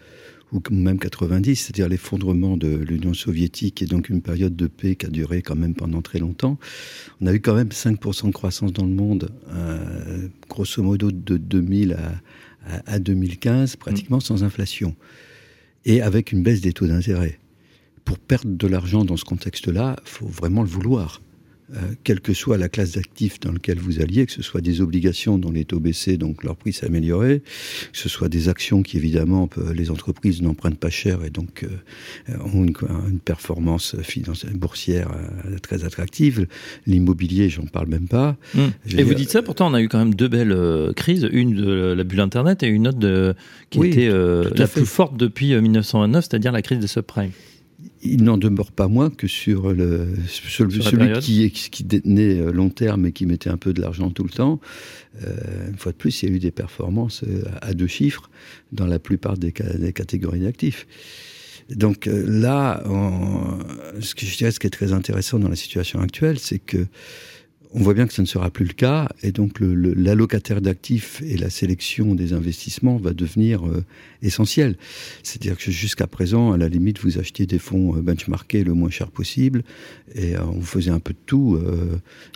ou 0.53 0.63
même 0.71 0.99
90, 0.99 1.57
c'est-à-dire 1.57 1.89
l'effondrement 1.89 2.57
de 2.57 2.69
l'Union 2.69 3.13
soviétique 3.13 3.83
et 3.83 3.87
donc 3.87 4.09
une 4.09 4.23
période 4.23 4.55
de 4.55 4.69
paix 4.69 4.95
qui 4.95 5.07
a 5.07 5.09
duré 5.09 5.43
quand 5.43 5.57
même 5.57 5.75
pendant 5.75 6.01
très 6.01 6.21
longtemps, 6.21 6.59
on 7.21 7.27
a 7.27 7.35
eu 7.35 7.41
quand 7.41 7.55
même 7.55 7.69
5% 7.69 8.29
de 8.29 8.33
croissance 8.33 8.73
dans 8.73 8.85
le 8.85 8.93
monde, 8.93 9.31
euh, 9.49 10.29
grosso 10.49 10.81
modo 10.83 11.11
de 11.11 11.37
2000 11.37 11.95
à, 11.95 12.83
à, 12.87 12.99
2015, 12.99 13.77
pratiquement 13.77 14.21
sans 14.21 14.45
inflation. 14.45 14.95
et 15.85 16.01
avec 16.01 16.33
une 16.33 16.43
baisse 16.43 16.61
des 16.61 16.73
taux 16.73 16.87
d'intérêt. 16.87 17.39
Pour 18.05 18.19
perdre 18.19 18.51
de 18.51 18.67
l'argent 18.67 19.05
dans 19.05 19.17
ce 19.17 19.25
contexte-là, 19.25 19.97
il 20.05 20.09
faut 20.09 20.27
vraiment 20.27 20.63
le 20.63 20.69
vouloir. 20.69 21.21
Euh, 21.72 21.79
quelle 22.05 22.20
que 22.20 22.35
soit 22.35 22.59
la 22.59 22.68
classe 22.68 22.92
d'actifs 22.92 23.40
dans 23.40 23.50
laquelle 23.50 23.79
vous 23.79 24.03
alliez, 24.03 24.27
que 24.27 24.33
ce 24.33 24.42
soit 24.42 24.61
des 24.61 24.83
obligations 24.83 25.38
dont 25.38 25.50
les 25.50 25.64
taux 25.64 25.81
baissaient, 25.81 26.18
donc 26.18 26.44
leur 26.44 26.57
prix 26.57 26.74
s'améliorait, 26.74 27.40
que 27.40 27.98
ce 27.98 28.11
soit 28.11 28.29
des 28.29 28.50
actions 28.50 28.83
qui 28.83 28.98
évidemment 28.98 29.48
les 29.74 29.90
entreprises 29.90 30.42
n'empruntent 30.42 30.79
pas 30.79 30.90
cher 30.90 31.24
et 31.24 31.31
donc 31.31 31.64
euh, 31.64 32.37
ont 32.53 32.64
une, 32.64 32.74
performance 33.24 33.96
financière 34.03 34.53
boursière 34.53 35.11
euh, 35.12 35.57
très 35.62 35.85
attractive. 35.85 36.46
L'immobilier, 36.87 37.48
j'en 37.48 37.64
parle 37.64 37.88
même 37.88 38.09
pas. 38.09 38.37
Mmh. 38.55 38.61
Et 38.98 39.03
vous 39.03 39.14
dites 39.14 39.31
ça, 39.31 39.42
pourtant 39.42 39.70
on 39.70 39.74
a 39.74 39.81
eu 39.81 39.88
quand 39.88 39.98
même 39.98 40.14
deux 40.14 40.29
belles 40.29 40.92
crises, 40.94 41.27
une 41.33 41.55
de 41.55 41.94
la 41.94 42.05
bulle 42.05 42.20
Internet 42.20 42.62
et 42.62 42.66
une 42.66 42.88
autre 42.88 42.98
de, 42.98 43.35
qui 43.70 43.83
était 43.85 44.11
la 44.11 44.68
plus 44.68 44.85
forte 44.85 45.16
depuis 45.16 45.59
1929, 45.59 46.27
c'est-à-dire 46.29 46.53
la 46.53 46.61
crise 46.61 46.79
des 46.79 46.88
subprimes 46.88 47.31
il 48.05 48.23
n'en 48.23 48.37
demeure 48.37 48.71
pas 48.71 48.87
moins 48.87 49.11
que 49.11 49.27
sur, 49.27 49.73
le, 49.73 50.09
celui 50.29 50.81
qui, 51.21 51.51
qui, 51.51 51.85
détenait 51.85 52.38
euh, 52.38 52.53
long 52.53 52.69
terme 52.69 53.07
et 53.07 53.12
qui 53.12 53.27
mettait 53.27 53.51
un 53.51 53.57
peu 53.57 53.73
de 53.73 53.81
l'argent 53.81 54.11
tout 54.11 54.25
le 54.25 54.31
temps, 54.31 54.61
euh, 55.23 55.69
une 55.69 55.77
fois 55.77 55.93
de 55.93 55.97
plus, 55.97 56.23
il 56.23 56.29
y 56.29 56.33
a 56.33 56.37
eu 56.37 56.38
des 56.38 56.51
performances 56.51 57.25
euh, 57.25 57.43
à 57.62 57.73
deux 57.73 57.87
chiffres 57.87 58.31
dans 58.73 58.87
la 58.87 58.99
plupart 58.99 59.38
des, 59.38 59.53
catégories 59.53 60.40
d'actifs. 60.40 60.87
Donc 61.71 62.07
là, 62.07 62.83
ce 64.01 64.14
que 64.14 64.27
je 64.27 64.37
dirais, 64.37 64.51
ce 64.51 64.61
qui 64.61 64.67
est 64.67 64.71
très 64.71 64.93
intéressant 64.93 65.38
dans 65.38 65.49
la 65.49 65.57
situation 65.57 66.01
actuelle, 66.01 66.38
c'est 66.38 66.59
que 66.59 66.87
on 67.75 67.81
voit 67.81 67.95
bien 67.95 68.07
que 68.07 68.13
ça 68.13 68.23
ne 68.23 68.27
sera 68.27 68.51
plus 68.51 68.65
le 68.65 68.73
cas, 68.73 69.09
et 69.23 69.33
donc 69.33 69.59
l'allocataire 69.61 70.61
d'actifs 70.61 71.21
et 71.27 71.37
la 71.37 71.51
sélection 71.51 72.15
des 72.15 72.33
investissements 72.33 72.97
va 72.97 73.13
devenir 73.13 73.67
euh, 73.67 73.85
essentiel. 74.23 74.77
C'est-à-dire 75.25 75.59
que 75.59 75.73
jusqu'à 75.73 76.07
présent, 76.07 76.53
à 76.53 76.57
la 76.57 76.69
limite, 76.69 77.01
vous 77.01 77.19
achetiez 77.19 77.47
des 77.47 77.59
fonds 77.59 77.97
euh, 77.97 78.01
benchmarkés 78.01 78.63
le 78.63 78.75
moins 78.75 78.91
cher 78.91 79.11
possible, 79.11 79.65
et 80.15 80.37
euh, 80.37 80.45
on 80.45 80.61
faisait 80.61 80.93
un 80.93 81.01
peu 81.01 81.13
de 81.13 81.19
tout. 81.27 81.59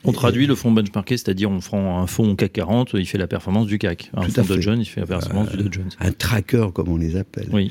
on 0.04 0.12
traduit 0.12 0.46
le 0.46 0.56
fonds 0.56 0.72
benchmarké, 0.72 1.16
c'est-à-dire 1.16 1.50
on 1.50 1.60
prend 1.60 2.00
un 2.00 2.06
fonds 2.08 2.34
CAC 2.34 2.52
40, 2.54 2.90
il 2.94 3.06
fait 3.06 3.18
la 3.18 3.28
performance 3.28 3.66
du 3.66 3.78
CAC. 3.78 4.10
Un 4.14 4.28
fonds 4.28 4.42
Dow 4.42 4.60
Jones, 4.60 4.80
il 4.80 4.86
fait 4.86 5.00
la 5.00 5.06
performance 5.06 5.50
du 5.50 5.56
Dow 5.62 5.68
Jones. 5.70 5.90
Un 6.00 6.10
tracker, 6.10 6.66
comme 6.74 6.88
on 6.88 6.96
les 6.96 7.16
appelle. 7.16 7.48
Oui. 7.52 7.70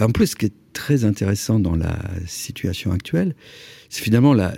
En 0.00 0.10
plus, 0.10 0.28
ce 0.28 0.36
qui 0.36 0.46
est 0.46 0.52
très 0.72 1.04
intéressant 1.04 1.60
dans 1.60 1.76
la 1.76 1.96
situation 2.26 2.90
actuelle, 2.90 3.34
c'est 3.94 4.02
finalement 4.02 4.34
la, 4.34 4.52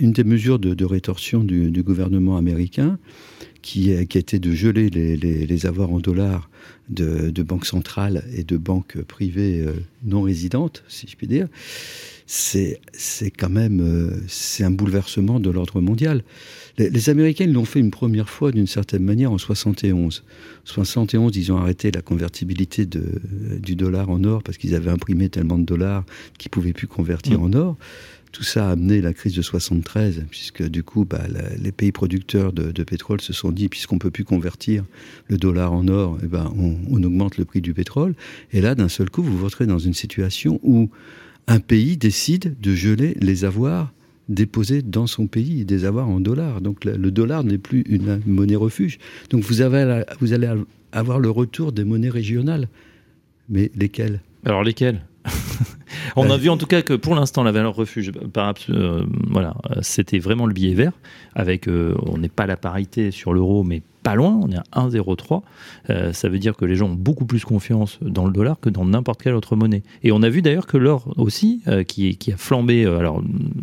une 0.00 0.10
des 0.10 0.24
mesures 0.24 0.58
de, 0.58 0.84
rétorsion 0.84 1.44
du, 1.44 1.84
gouvernement 1.84 2.36
américain 2.36 2.98
qui, 3.62 3.94
qui, 4.08 4.18
a 4.18 4.20
été 4.20 4.40
de 4.40 4.50
geler 4.50 4.90
les, 4.90 5.66
avoirs 5.66 5.92
en 5.92 6.00
dollars 6.00 6.50
de, 6.88 7.42
banques 7.44 7.66
centrales 7.66 8.24
et 8.36 8.42
de 8.42 8.56
banques 8.56 9.00
privées 9.02 9.62
euh, 9.64 9.74
non 10.04 10.22
résidentes, 10.22 10.82
si 10.88 11.06
je 11.06 11.14
puis 11.14 11.28
dire. 11.28 11.46
C'est 12.26 12.80
quand 13.38 13.50
même 13.50 13.80
euh, 13.80 14.20
c'est 14.26 14.64
un 14.64 14.72
bouleversement 14.72 15.38
de 15.38 15.50
l'ordre 15.50 15.80
mondial. 15.80 16.24
Les, 16.76 17.08
Américains 17.08 17.46
l'ont 17.46 17.64
fait 17.64 17.78
une 17.78 17.92
première 17.92 18.28
fois 18.28 18.50
d'une 18.50 18.66
certaine 18.66 19.04
manière 19.04 19.30
en 19.30 19.38
71. 19.38 20.24
En 20.24 20.66
71, 20.66 21.36
ils 21.36 21.52
ont 21.52 21.58
arrêté 21.58 21.92
la 21.92 22.02
convertibilité 22.02 22.84
de, 22.86 23.04
du 23.60 23.76
dollar 23.76 24.10
en 24.10 24.24
or 24.24 24.42
parce 24.42 24.58
qu'ils 24.58 24.74
avaient 24.74 24.90
imprimé 24.90 25.28
tellement 25.28 25.58
de 25.58 25.64
dollars 25.64 26.04
qu'ils 26.36 26.50
pouvaient 26.50 26.72
plus 26.72 26.88
convertir 26.88 27.38
mmh. 27.38 27.44
en 27.44 27.52
or. 27.52 27.76
Tout 28.32 28.44
ça 28.44 28.68
a 28.68 28.72
amené 28.72 29.02
la 29.02 29.12
crise 29.12 29.34
de 29.34 29.42
73, 29.42 30.24
puisque 30.30 30.66
du 30.66 30.82
coup, 30.82 31.04
bah, 31.04 31.20
les 31.62 31.70
pays 31.70 31.92
producteurs 31.92 32.52
de, 32.52 32.82
pétrole 32.82 33.20
se 33.20 33.34
sont 33.34 33.52
dit, 33.52 33.68
puisqu'on 33.68 33.98
peut 33.98 34.10
plus 34.10 34.24
convertir 34.24 34.84
le 35.28 35.36
dollar 35.36 35.72
en 35.72 35.86
or, 35.88 36.18
eh 36.22 36.26
ben, 36.26 36.50
on, 36.56 37.02
augmente 37.02 37.36
le 37.36 37.44
prix 37.44 37.60
du 37.60 37.74
pétrole. 37.74 38.14
Et 38.52 38.62
là, 38.62 38.74
d'un 38.74 38.88
seul 38.88 39.10
coup, 39.10 39.22
vous 39.22 39.36
vous 39.36 39.66
dans 39.66 39.78
une 39.78 39.92
situation 39.92 40.58
où 40.62 40.88
un 41.46 41.60
pays 41.60 41.98
décide 41.98 42.56
de 42.58 42.74
geler 42.74 43.16
les 43.20 43.44
avoirs 43.44 43.92
déposés 44.28 44.80
dans 44.80 45.06
son 45.06 45.26
pays, 45.26 45.64
des 45.66 45.84
avoirs 45.84 46.08
en 46.08 46.20
dollars. 46.20 46.62
Donc 46.62 46.84
le, 46.84 47.10
dollar 47.10 47.44
n'est 47.44 47.58
plus 47.58 47.82
une 47.82 48.22
monnaie 48.26 48.56
refuge. 48.56 48.98
Donc 49.30 49.42
vous, 49.42 49.60
avez, 49.60 50.04
vous 50.20 50.32
allez 50.32 50.50
avoir 50.92 51.18
le 51.18 51.28
retour 51.28 51.72
des 51.72 51.84
monnaies 51.84 52.08
régionales. 52.08 52.68
Mais 53.48 53.70
lesquelles? 53.74 54.20
Alors 54.44 54.62
lesquelles? 54.62 55.02
on 56.16 56.30
a 56.30 56.36
vu 56.36 56.48
en 56.48 56.56
tout 56.56 56.66
cas 56.66 56.82
que 56.82 56.94
pour 56.94 57.14
l'instant 57.14 57.42
la 57.42 57.52
valeur 57.52 57.74
refuge, 57.74 58.12
par, 58.32 58.54
euh, 58.70 59.04
voilà, 59.28 59.54
c'était 59.80 60.18
vraiment 60.18 60.46
le 60.46 60.52
billet 60.52 60.74
vert. 60.74 60.92
Avec, 61.34 61.68
euh, 61.68 61.94
on 62.06 62.18
n'est 62.18 62.28
pas 62.28 62.44
à 62.44 62.46
la 62.46 62.56
parité 62.56 63.10
sur 63.10 63.32
l'euro, 63.32 63.62
mais 63.62 63.82
pas 64.02 64.14
loin, 64.14 64.38
on 64.42 64.50
est 64.50 64.56
à 64.56 64.86
1,03. 64.86 65.42
Euh, 65.90 66.12
ça 66.12 66.28
veut 66.28 66.38
dire 66.38 66.56
que 66.56 66.64
les 66.64 66.74
gens 66.74 66.88
ont 66.88 66.94
beaucoup 66.94 67.24
plus 67.24 67.44
confiance 67.44 67.98
dans 68.02 68.26
le 68.26 68.32
dollar 68.32 68.58
que 68.60 68.68
dans 68.68 68.84
n'importe 68.84 69.22
quelle 69.22 69.34
autre 69.34 69.56
monnaie. 69.56 69.82
Et 70.02 70.12
on 70.12 70.22
a 70.22 70.28
vu 70.28 70.42
d'ailleurs 70.42 70.66
que 70.66 70.76
l'or 70.76 71.12
aussi, 71.16 71.62
qui, 71.86 72.18
a 72.32 72.36
flambé 72.36 72.84
alors, 72.84 73.22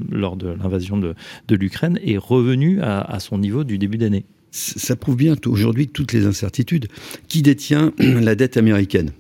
lors 0.10 0.38
de 0.38 0.48
l'invasion 0.48 0.98
de, 0.98 1.16
l'Ukraine, 1.50 2.00
est 2.04 2.18
revenu 2.18 2.82
à, 2.82 3.02
à 3.02 3.20
son 3.20 3.38
niveau 3.38 3.64
du 3.64 3.78
début 3.78 3.98
d'année. 3.98 4.26
Ça 4.52 4.96
prouve 4.96 5.18
bien 5.18 5.36
aujourd'hui 5.46 5.88
toutes 5.88 6.14
les 6.14 6.26
incertitudes. 6.26 6.88
Qui 7.28 7.42
détient 7.42 7.92
la 8.00 8.36
dette 8.36 8.58
américaine? 8.58 9.12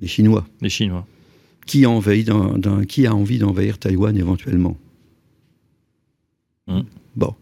Les 0.00 0.08
Chinois. 0.08 0.46
Les 0.60 0.70
Chinois 0.70 1.06
qui 1.68 1.84
a, 1.84 2.84
qui 2.88 3.06
a 3.06 3.14
envie 3.14 3.38
d'envahir 3.38 3.78
Taïwan 3.78 4.16
éventuellement 4.16 4.76
hmm. 6.66 6.80
Bon. 7.14 7.34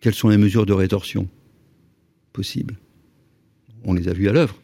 Quelles 0.00 0.14
sont 0.14 0.28
les 0.28 0.36
mesures 0.36 0.66
de 0.66 0.72
rétorsion 0.72 1.28
possibles? 2.32 2.76
On 3.84 3.94
les 3.94 4.08
a 4.08 4.12
vues 4.12 4.28
à 4.28 4.32
l'œuvre. 4.32 4.60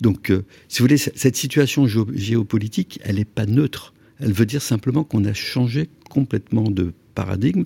Donc, 0.00 0.30
euh, 0.30 0.44
si 0.68 0.78
vous 0.78 0.84
voulez, 0.84 0.96
cette 0.96 1.36
situation 1.36 1.86
géopolitique, 1.86 3.00
elle 3.02 3.16
n'est 3.16 3.24
pas 3.24 3.46
neutre. 3.46 3.92
Elle 4.20 4.32
veut 4.32 4.46
dire 4.46 4.62
simplement 4.62 5.02
qu'on 5.02 5.24
a 5.24 5.32
changé 5.32 5.88
complètement 6.08 6.70
de 6.70 6.92
paradigme 7.14 7.64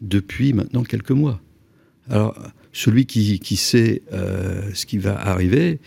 depuis 0.00 0.52
maintenant 0.52 0.84
quelques 0.84 1.10
mois. 1.10 1.40
Alors, 2.08 2.38
celui 2.72 3.06
qui, 3.06 3.56
sait 3.56 4.02
euh, 4.12 4.70
ce 4.74 4.86
qui 4.86 4.98
va 4.98 5.18
arriver, 5.18 5.80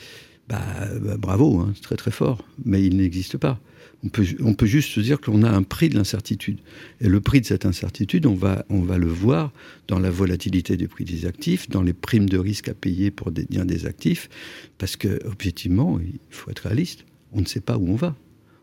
bah, 0.48 0.62
bah 1.02 1.18
bravo, 1.18 1.60
hein, 1.60 1.72
c'est 1.76 1.82
très 1.82 1.98
très 1.98 2.12
fort, 2.12 2.44
mais 2.66 2.84
il 2.84 2.98
n'existe 2.98 3.38
pas. 3.38 3.60
On 4.04 4.54
peut, 4.54 4.66
juste 4.68 4.92
se 4.92 5.00
dire 5.00 5.20
qu'on 5.20 5.42
a 5.42 5.50
un 5.50 5.64
prix 5.64 5.90
de 5.90 5.96
l'incertitude. 5.96 6.60
Et 7.02 7.08
le 7.08 7.20
prix 7.20 7.42
de 7.42 7.46
cette 7.48 7.66
incertitude, 7.66 8.28
on 8.28 8.36
va, 8.36 8.64
le 8.70 9.08
voir 9.08 9.52
dans 9.88 9.98
la 9.98 10.12
volatilité 10.12 10.78
du 10.78 10.88
prix 10.88 11.04
des 11.04 11.26
actifs, 11.26 11.68
dans 11.70 11.82
les 11.82 11.94
primes 11.94 12.30
de 12.30 12.38
risque 12.38 12.70
à 12.70 12.76
payer 12.76 13.10
pour 13.10 13.32
détenir 13.32 13.66
des 13.66 13.88
actifs, 13.88 14.30
parce 14.78 14.96
que, 14.98 15.20
objectivement, 15.26 16.00
il 16.00 16.20
faut 16.30 16.52
être 16.52 16.60
réaliste. 16.60 17.06
On 17.34 17.42
ne 17.42 17.46
sait 17.46 17.60
pas 17.60 17.78
où 17.78 17.90
on 17.90 17.96
va. 17.96 18.16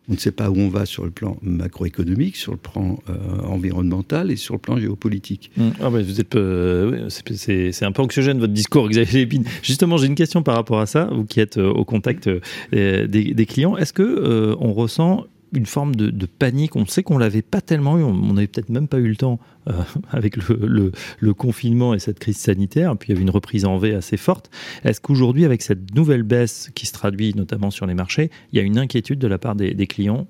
On 0.09 0.13
ne 0.13 0.19
sait 0.19 0.33
pas 0.33 0.51
où 0.51 0.59
on 0.59 0.69
va 0.69 0.85
sur 0.85 1.05
le 1.05 1.11
plan 1.11 1.39
macroéconomique, 1.43 2.37
sur 2.37 2.53
le 2.53 2.59
plan 2.59 2.99
euh, 3.09 3.41
environnemental 3.47 4.31
et 4.31 4.37
sur 4.37 4.55
le 4.55 4.61
plan 4.61 4.79
géopolitique. 4.79 5.51
Mmh. 5.57 5.69
Ah 5.81 5.89
vous 5.89 6.21
êtes, 6.21 6.37
euh, 6.37 7.09
c'est 7.09 7.85
un 7.85 7.93
peu 7.93 8.03
anxiogène 8.03 8.39
votre 8.39 8.53
discours, 8.53 8.89
Xavier 8.91 9.21
Lépine. 9.21 9.45
Justement, 9.63 9.97
j'ai 9.97 10.07
une 10.07 10.15
question 10.15 10.43
par 10.43 10.57
rapport 10.57 10.81
à 10.81 10.87
ça, 10.87 11.09
vous 11.11 11.25
qui 11.25 11.41
êtes 11.41 11.57
euh, 11.57 11.71
au 11.71 11.85
contact 11.85 12.29
des, 12.73 13.07
des, 13.07 13.47
clients. 13.47 13.77
Est-ce 13.77 13.93
que 13.93 14.55
on 14.61 14.73
ressent 14.73 15.25
une 15.57 15.67
forme 15.67 15.95
de, 15.95 16.27
panique. 16.27 16.77
On 16.77 16.87
sait 16.87 17.03
qu'on 17.03 17.19
l'avait 17.19 17.43
pas 17.43 17.61
tellement 17.61 17.99
eu, 17.99 18.03
on 18.03 18.33
n'avait 18.33 18.47
peut-être 18.47 18.71
même 18.71 18.89
pas 18.89 18.99
eu 18.99 19.09
le 19.09 19.17
temps 19.17 19.39
euh, 19.69 19.73
avec 20.11 20.37
le, 20.49 20.93
confinement 21.35 21.95
et 21.95 21.99
cette 21.99 22.19
crise 22.19 22.39
sanitaire. 22.39 22.97
Puis 22.97 23.09
il 23.09 23.13
y 23.13 23.15
avait 23.17 23.23
une 23.23 23.31
reprise 23.31 23.65
en 23.65 23.79
V 23.79 23.95
assez 23.95 24.17
forte. 24.17 24.51
Est-ce 24.85 25.01
qu'aujourd'hui, 25.01 25.45
avec 25.45 25.63
cette 25.63 25.95
nouvelle 25.95 26.23
baisse 26.23 26.71
qui 26.75 26.87
se 26.87 26.93
traduit 26.93 27.35
notamment 27.35 27.71
sur 27.71 27.87
les 27.87 27.95
marchés, 27.95 28.31
il 28.53 28.57
y 28.57 28.61
a 28.61 28.63
une 28.63 28.79
inquiétude 28.79 29.19
de 29.19 29.27
la 29.27 29.39
part 29.39 29.55
des, 29.55 29.87
clients? 29.87 30.27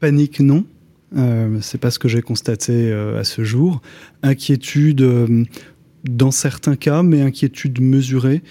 Panique, 0.00 0.40
non. 0.40 0.64
Euh, 1.16 1.58
c'est 1.60 1.78
pas 1.78 1.90
ce 1.90 1.98
que 1.98 2.08
j'ai 2.08 2.22
constaté 2.22 2.72
euh, 2.90 3.18
à 3.18 3.24
ce 3.24 3.44
jour. 3.44 3.80
Inquiétude 4.22 5.02
euh, 5.02 5.44
dans 6.04 6.30
certains 6.30 6.76
cas, 6.76 7.02
mais 7.02 7.20
inquiétude 7.20 7.80
mesurée. 7.80 8.42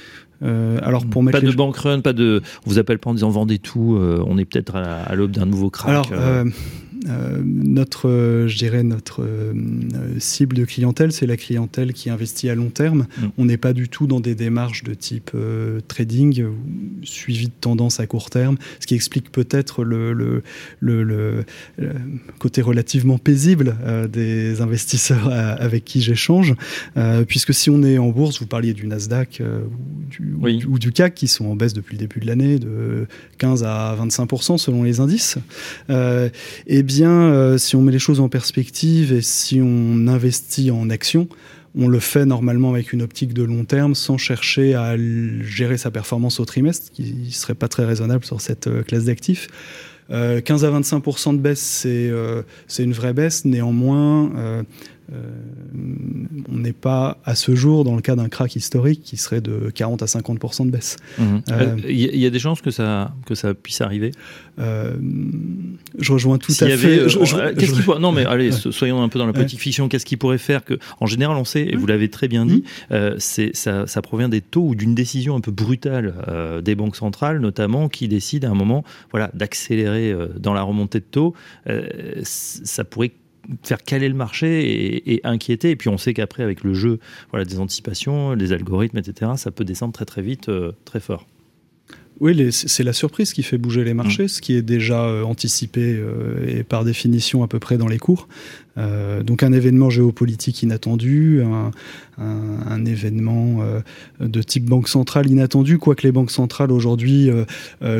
Euh, 0.43 0.79
alors 0.81 1.05
pour 1.05 1.23
mettre 1.23 1.39
pas 1.39 1.45
de 1.45 1.51
bank 1.51 1.77
run, 1.77 2.01
pas 2.01 2.13
de, 2.13 2.41
on 2.65 2.69
vous 2.69 2.79
appelle 2.79 2.99
pas 2.99 3.09
en 3.09 3.13
disant 3.13 3.29
vendez 3.29 3.59
tout, 3.59 3.95
euh, 3.95 4.23
on 4.27 4.37
est 4.37 4.45
peut-être 4.45 4.75
à, 4.75 5.13
l'aube 5.15 5.31
d'un 5.31 5.45
nouveau 5.45 5.69
crack. 5.69 5.89
Alors, 5.89 6.09
euh. 6.11 6.45
Euh, 7.07 7.41
notre, 7.43 8.09
euh, 8.09 8.47
je 8.47 8.57
dirais, 8.57 8.83
notre 8.83 9.23
euh, 9.23 9.53
cible 10.19 10.55
de 10.55 10.65
clientèle, 10.65 11.11
c'est 11.11 11.27
la 11.27 11.37
clientèle 11.37 11.93
qui 11.93 12.09
investit 12.09 12.49
à 12.49 12.55
long 12.55 12.69
terme. 12.69 13.05
Mm. 13.17 13.25
On 13.37 13.45
n'est 13.45 13.57
pas 13.57 13.73
du 13.73 13.89
tout 13.89 14.07
dans 14.07 14.19
des 14.19 14.35
démarches 14.35 14.83
de 14.83 14.93
type 14.93 15.31
trading, 15.87 16.45
suivi 17.03 17.47
de 17.47 17.53
tendance 17.59 17.99
à 17.99 18.07
court 18.07 18.29
terme, 18.29 18.57
ce 18.79 18.87
qui 18.87 18.95
explique 18.95 19.31
peut-être 19.31 19.83
le, 19.83 20.13
le, 20.13 20.43
le, 20.79 21.45
côté 22.39 22.61
relativement 22.61 23.17
paisible 23.17 23.75
des 24.11 24.61
investisseurs 24.61 25.29
avec 25.31 25.85
qui 25.85 26.01
j'échange. 26.01 26.55
puisque 27.27 27.53
si 27.53 27.69
on 27.69 27.83
est 27.83 27.97
en 27.97 28.09
bourse, 28.09 28.39
vous 28.39 28.47
parliez 28.47 28.73
du 28.73 28.87
Nasdaq 28.87 29.41
ou 29.41 30.09
du, 30.09 30.65
ou, 30.65 30.79
du, 30.79 30.91
CAC 30.91 31.15
qui 31.15 31.27
sont 31.27 31.45
en 31.45 31.55
baisse 31.55 31.73
depuis 31.73 31.95
le 31.95 31.99
début 31.99 32.19
de 32.19 32.27
l'année 32.27 32.59
de 32.59 33.07
15 33.37 33.63
à 33.63 33.95
25% 33.99 34.57
selon 34.57 34.83
les 34.83 34.99
indices. 34.99 35.37
et 35.89 36.83
bien, 36.83 36.94
euh, 37.03 37.57
si 37.57 37.75
on 37.75 37.81
met 37.81 37.91
les 37.91 37.99
choses 37.99 38.19
en 38.19 38.29
perspective 38.29 39.13
et 39.13 39.21
si 39.21 39.59
on 39.61 40.07
investit 40.07 40.71
en 40.71 40.89
action, 40.89 41.27
on 41.77 41.87
le 41.87 41.99
fait 41.99 42.25
normalement 42.25 42.71
avec 42.71 42.93
une 42.93 43.01
optique 43.01 43.33
de 43.33 43.43
long 43.43 43.65
terme 43.65 43.95
sans 43.95 44.17
chercher 44.17 44.75
à 44.75 44.95
gérer 45.41 45.77
sa 45.77 45.91
performance 45.91 46.39
au 46.39 46.45
trimestre, 46.45 46.91
qui 46.91 47.31
serait 47.31 47.55
pas 47.55 47.67
très 47.67 47.85
raisonnable 47.85 48.23
sur 48.23 48.39
cette 48.39 48.69
classe 48.85 49.05
d'actifs. 49.05 49.49
15 50.09 50.65
à 50.65 50.79
25% 50.79 51.35
de 51.35 51.39
baisse, 51.39 51.87
c'est 52.67 52.83
une 52.83 52.93
vraie 52.93 53.13
baisse. 53.13 53.43
Néanmoins, 53.43 54.31
euh, 54.37 54.63
on 55.11 56.57
n'est 56.57 56.73
pas 56.73 57.19
à 57.25 57.35
ce 57.35 57.55
jour 57.55 57.83
dans 57.83 57.95
le 57.95 58.01
cas 58.01 58.15
d'un 58.15 58.27
crack 58.27 58.55
historique 58.55 59.01
qui 59.03 59.17
serait 59.17 59.41
de 59.41 59.69
40 59.73 60.01
à 60.01 60.05
50% 60.05 60.65
de 60.65 60.71
baisse. 60.71 60.97
Mhm. 61.19 61.41
Il 61.47 61.53
euh, 61.53 61.75
euh, 61.85 61.91
y, 61.91 62.25
a 62.25 62.29
des 62.29 62.39
chances 62.39 62.61
que 62.61 62.71
ça, 62.71 63.13
que 63.25 63.35
ça 63.35 63.53
puisse 63.53 63.81
arriver? 63.81 64.11
Je 64.57 66.11
rejoins 66.11 66.37
tout 66.37 66.53
à 66.59 66.69
fait. 66.77 67.05
non, 67.99 68.11
mais 68.11 68.25
allez, 68.25 68.51
soyons 68.51 69.03
un 69.03 69.09
peu 69.09 69.19
dans 69.19 69.27
la 69.27 69.33
petite 69.33 69.59
fiction. 69.59 69.87
Qu'est-ce 69.87 70.05
qui 70.05 70.17
pourrait 70.17 70.37
faire 70.37 70.63
que, 70.63 70.79
en 70.99 71.05
général, 71.05 71.37
on 71.37 71.45
sait, 71.45 71.63
et 71.63 71.75
vous 71.75 71.87
l'avez 71.87 72.09
très 72.09 72.27
bien 72.27 72.45
dit, 72.45 72.63
ça, 73.17 73.87
ça, 73.87 74.01
provient 74.01 74.29
des 74.29 74.41
taux 74.41 74.67
ou 74.69 74.75
d'une 74.75 74.95
décision 74.95 75.35
un 75.35 75.41
peu 75.41 75.51
brutale 75.51 76.13
des 76.63 76.75
banques 76.75 76.95
centrales, 76.95 77.39
notamment, 77.39 77.89
qui 77.89 78.07
décident 78.07 78.47
à 78.47 78.51
un 78.51 78.55
moment, 78.55 78.83
voilà, 79.11 79.29
d'accélérer 79.33 80.15
dans 80.39 80.53
la 80.53 80.61
remontée 80.61 80.99
de 80.99 81.05
taux. 81.05 81.33
ça 82.23 82.83
pourrait 82.83 83.11
faire 83.63 83.83
caler 83.83 84.09
le 84.09 84.15
marché 84.15 85.11
et, 85.13 85.21
inquiéter. 85.25 85.71
Et 85.71 85.75
puis 85.75 85.89
on 85.89 85.97
sait 85.97 86.13
qu'après, 86.13 86.43
avec 86.43 86.63
le 86.63 86.73
jeu 86.73 86.99
voilà, 87.31 87.45
des 87.45 87.59
anticipations, 87.59 88.35
des 88.35 88.53
algorithmes, 88.53 88.97
etc., 88.97 89.31
ça 89.35 89.51
peut 89.51 89.65
descendre 89.65 89.93
très 89.93 90.05
très 90.05 90.21
vite, 90.21 90.49
euh, 90.49 90.71
très 90.85 90.99
fort. 90.99 91.25
Oui, 92.21 92.49
c'est 92.51 92.83
la 92.83 92.93
surprise 92.93 93.33
qui 93.33 93.43
fait 93.43 93.57
bouger 93.57 93.83
les 93.83 93.93
marchés, 93.93 94.25
mmh. 94.25 94.29
ce 94.29 94.41
qui 94.41 94.55
est 94.55 94.61
déjà 94.61 95.03
euh, 95.03 95.23
anticipé 95.23 95.95
euh, 95.97 96.59
et 96.59 96.63
par 96.63 96.85
définition 96.85 97.43
à 97.43 97.47
peu 97.47 97.59
près 97.59 97.77
dans 97.77 97.87
les 97.87 97.97
cours. 97.97 98.29
Euh, 98.77 99.21
donc 99.21 99.43
un 99.43 99.51
événement 99.51 99.89
géopolitique 99.89 100.63
inattendu, 100.63 101.41
un, 102.17 102.85
événement 102.85 103.59
de 104.19 104.41
type 104.41 104.65
banque 104.65 104.87
centrale 104.87 105.29
inattendu, 105.29 105.77
quoique 105.77 106.03
les 106.03 106.11
banques 106.11 106.31
centrales 106.31 106.71
aujourd'hui 106.71 107.29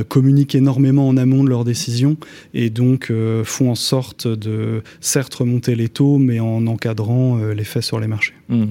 communiquent 0.08 0.56
énormément 0.56 1.08
en 1.08 1.18
amont 1.18 1.44
de 1.44 1.50
leurs 1.50 1.66
décisions 1.66 2.16
et 2.54 2.70
donc 2.70 3.12
font 3.44 3.72
en 3.72 3.76
sorte 3.76 4.28
de 4.28 4.84
certes 5.02 5.34
remonter 5.34 5.76
les 5.76 5.90
taux, 5.90 6.18
mais 6.18 6.40
en 6.40 6.66
encadrant 6.68 7.38
l'effet 7.56 7.82
sur 7.82 8.00
les 8.00 8.08
marchés. 8.08 8.34
Mmh. 8.50 8.66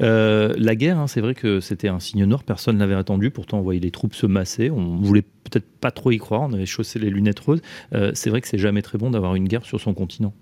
Euh, 0.00 0.54
la 0.56 0.74
guerre, 0.76 0.98
hein, 0.98 1.06
c'est 1.06 1.20
vrai 1.20 1.34
que 1.34 1.60
c'était 1.60 1.88
un 1.88 2.00
signe 2.00 2.24
noir, 2.24 2.44
personne 2.44 2.76
ne 2.76 2.80
l'avait 2.80 2.94
attendu, 2.94 3.30
pourtant 3.30 3.58
on 3.58 3.62
voyait 3.62 3.80
les 3.80 3.90
troupes 3.90 4.14
se 4.14 4.26
masser, 4.26 4.70
on 4.70 4.96
voulait 4.96 5.22
peut-être 5.22 5.66
pas 5.80 5.90
trop 5.90 6.10
y 6.10 6.18
croire, 6.18 6.42
on 6.42 6.52
avait 6.52 6.66
chaussé 6.66 6.98
les 6.98 7.10
lunettes 7.10 7.40
roses. 7.40 7.62
Euh, 7.94 8.12
c'est 8.14 8.30
vrai 8.30 8.40
que 8.40 8.48
c'est 8.48 8.58
jamais 8.58 8.82
très 8.82 8.98
bon 8.98 9.10
d'avoir 9.10 9.34
une 9.34 9.48
guerre 9.48 9.64
sur 9.64 9.80
son 9.80 9.94
continent. 9.94 10.34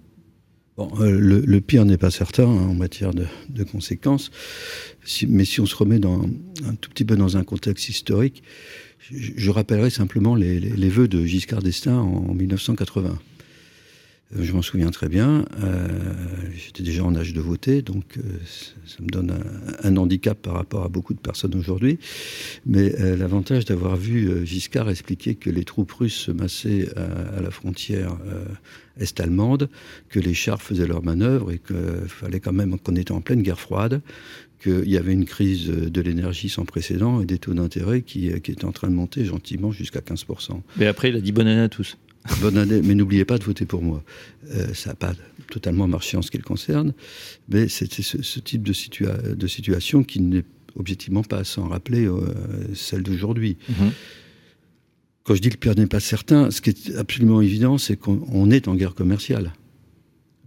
Bon, 0.77 0.91
euh, 1.01 1.11
le, 1.11 1.61
pire 1.61 1.85
n'est 1.85 1.99
pas 1.99 2.11
certain 2.11 2.45
hein, 2.45 2.69
en 2.71 2.75
matière 2.75 3.13
de, 3.13 3.27
conséquences, 3.65 4.31
mais 5.29 5.45
si 5.45 5.61
on 5.61 5.67
se 5.67 5.77
remet 5.77 6.01
un 6.07 6.75
tout 6.81 6.89
petit 6.89 7.05
peu 7.05 7.15
dans 7.15 7.37
un 7.37 7.45
contexte 7.45 7.91
historique, 7.91 8.43
je, 9.11 9.51
rappellerai 9.51 9.91
simplement 9.91 10.35
les, 10.35 10.89
vœux 10.89 11.09
de 11.09 11.25
Giscard 11.25 11.63
d'Estaing 11.63 11.99
en 11.99 12.35
1980. 12.35 13.19
Euh, 14.37 14.43
je 14.43 14.53
m'en 14.53 14.63
souviens 14.63 14.91
très 14.91 15.09
bien. 15.09 15.45
Euh, 15.63 15.89
j'étais 16.55 16.83
déjà 16.83 17.05
en 17.05 17.15
âge 17.15 17.33
de 17.33 17.41
voter, 17.41 17.83
donc 17.83 18.19
euh, 18.19 18.23
ça 18.87 19.03
me 19.03 19.09
donne 19.09 19.35
un, 19.83 19.97
handicap 19.97 20.41
par 20.41 20.55
rapport 20.55 20.85
à 20.85 20.89
beaucoup 20.89 21.15
de 21.15 21.21
personnes 21.21 21.55
aujourd'hui. 21.55 21.99
Mais 22.67 22.91
l'avantage 23.17 23.65
d'avoir 23.65 23.97
vu 23.97 24.47
Giscard 24.47 24.89
expliquer 24.91 25.35
que 25.35 25.51
les 25.51 25.65
troupes 25.65 25.93
russes 25.93 26.17
se 26.17 26.31
massaient 26.31 26.89
à, 26.97 27.41
la 27.41 27.51
frontière 27.51 28.17
est-allemande, 28.99 29.69
que 30.09 30.19
les 30.19 30.35
chars 30.35 30.63
faisaient 30.63 30.87
leurs 30.87 31.05
manœuvres 31.05 31.53
et 31.53 31.59
qu'il 31.59 32.09
fallait 32.09 32.41
quand 32.41 32.53
même 32.53 32.79
qu'on 32.79 32.97
était 32.97 33.13
en 33.13 33.21
pleine 33.21 33.43
guerre 33.43 33.61
froide, 33.61 34.01
qu'il 34.63 34.89
y 34.89 34.97
avait 34.97 35.13
une 35.13 35.27
crise 35.27 35.67
de 35.69 36.01
l'énergie 36.01 36.49
sans 36.49 36.65
précédent 36.65 37.21
et 37.21 37.27
des 37.27 37.39
taux 37.39 37.55
d'intérêt 37.55 38.03
qui, 38.03 38.33
qui 38.41 38.51
étaient 38.51 38.65
en 38.65 38.73
train 38.73 38.89
de 38.89 38.95
monter 38.95 39.25
gentiment 39.25 39.71
jusqu'à 39.73 40.01
15%. 40.01 40.61
Mais 40.79 40.87
après, 40.87 41.11
il 41.11 41.17
a 41.17 41.21
dit 41.21 41.33
bonne 41.33 41.47
année 41.47 41.61
à 41.61 41.69
tous. 41.69 41.97
Bonne 42.41 42.57
année, 42.57 42.81
mais 42.83 42.95
n'oubliez 42.95 43.25
pas 43.25 43.39
de 43.39 43.45
voter 43.45 43.67
pour 43.67 43.83
moi. 43.83 44.03
Euh, 44.53 44.73
ça 44.75 44.91
n'a 44.91 44.97
pas 44.97 45.13
totalement 45.51 45.89
marché 45.89 46.17
en 46.17 46.23
ce 46.23 46.31
qui 46.31 46.39
le 46.39 46.45
concerne, 46.45 46.95
mais 47.49 47.69
c'est 47.69 47.93
ce, 47.93 48.41
type 48.41 48.63
de, 48.63 49.35
de, 49.35 49.47
situation 49.47 50.05
qui 50.05 50.21
n'est 50.21 50.45
objectivement 50.77 51.23
pas 51.23 51.45
sans 51.45 51.69
rappeler 51.69 52.07
euh, 52.07 52.21
celle 52.75 53.03
d'aujourd'hui. 53.03 53.57
Mhm. 53.69 53.91
Quand 55.25 55.35
je 55.35 55.41
dis 55.41 55.49
que 55.49 55.55
le 55.55 55.61
pire 55.61 55.75
n'est 55.77 55.87
pas 55.87 56.01
certain, 56.01 56.51
ce 56.51 56.61
qui 56.61 56.71
est 56.71 56.97
absolument 56.97 57.41
évident, 57.41 57.79
c'est 57.79 57.97
qu'on 57.97 58.51
est 58.51 58.67
en 58.67 58.75
guerre 58.75 58.95
commerciale. 58.95 59.53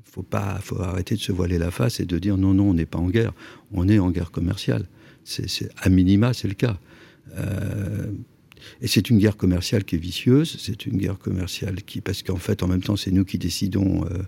Il 0.06 0.12
faut 0.12 0.24
pas, 0.24 0.60
faut 0.62 0.82
arrêter 0.82 1.16
de 1.16 1.22
se 1.22 1.32
voiler 1.32 1.58
la 1.58 1.72
face 1.72 2.00
et 2.00 2.06
de 2.06 2.20
dire 2.20 2.38
non, 2.38 2.54
non, 2.54 2.70
on 2.70 2.74
n'est 2.74 2.86
pas 2.86 3.00
en 3.00 3.10
guerre. 3.10 3.34
On 3.72 3.88
est 3.88 4.00
en 4.00 4.12
guerre 4.12 4.32
commerciale. 4.32 4.88
C'est 5.24 5.70
à 5.78 5.90
minima, 5.90 6.34
c'est 6.34 6.48
le 6.48 6.54
cas. 6.54 6.78
Euh, 7.38 8.08
et 8.82 8.88
c'est 8.88 9.10
une 9.10 9.18
guerre 9.18 9.38
commerciale 9.38 9.84
qui 9.84 9.96
est 9.96 10.00
vicieuse, 10.00 10.58
c'est 10.60 10.86
une 10.86 10.98
guerre 10.98 11.18
commerciale 11.18 11.84
qui, 11.84 12.02
parce 12.02 12.24
qu'en 12.24 12.38
fait, 12.38 12.64
en 12.64 12.68
même 12.68 12.82
temps, 12.82 12.96
c'est 12.96 13.12
nous 13.12 13.26
qui 13.26 13.38
décidons 13.38 14.06
euh, 14.06 14.24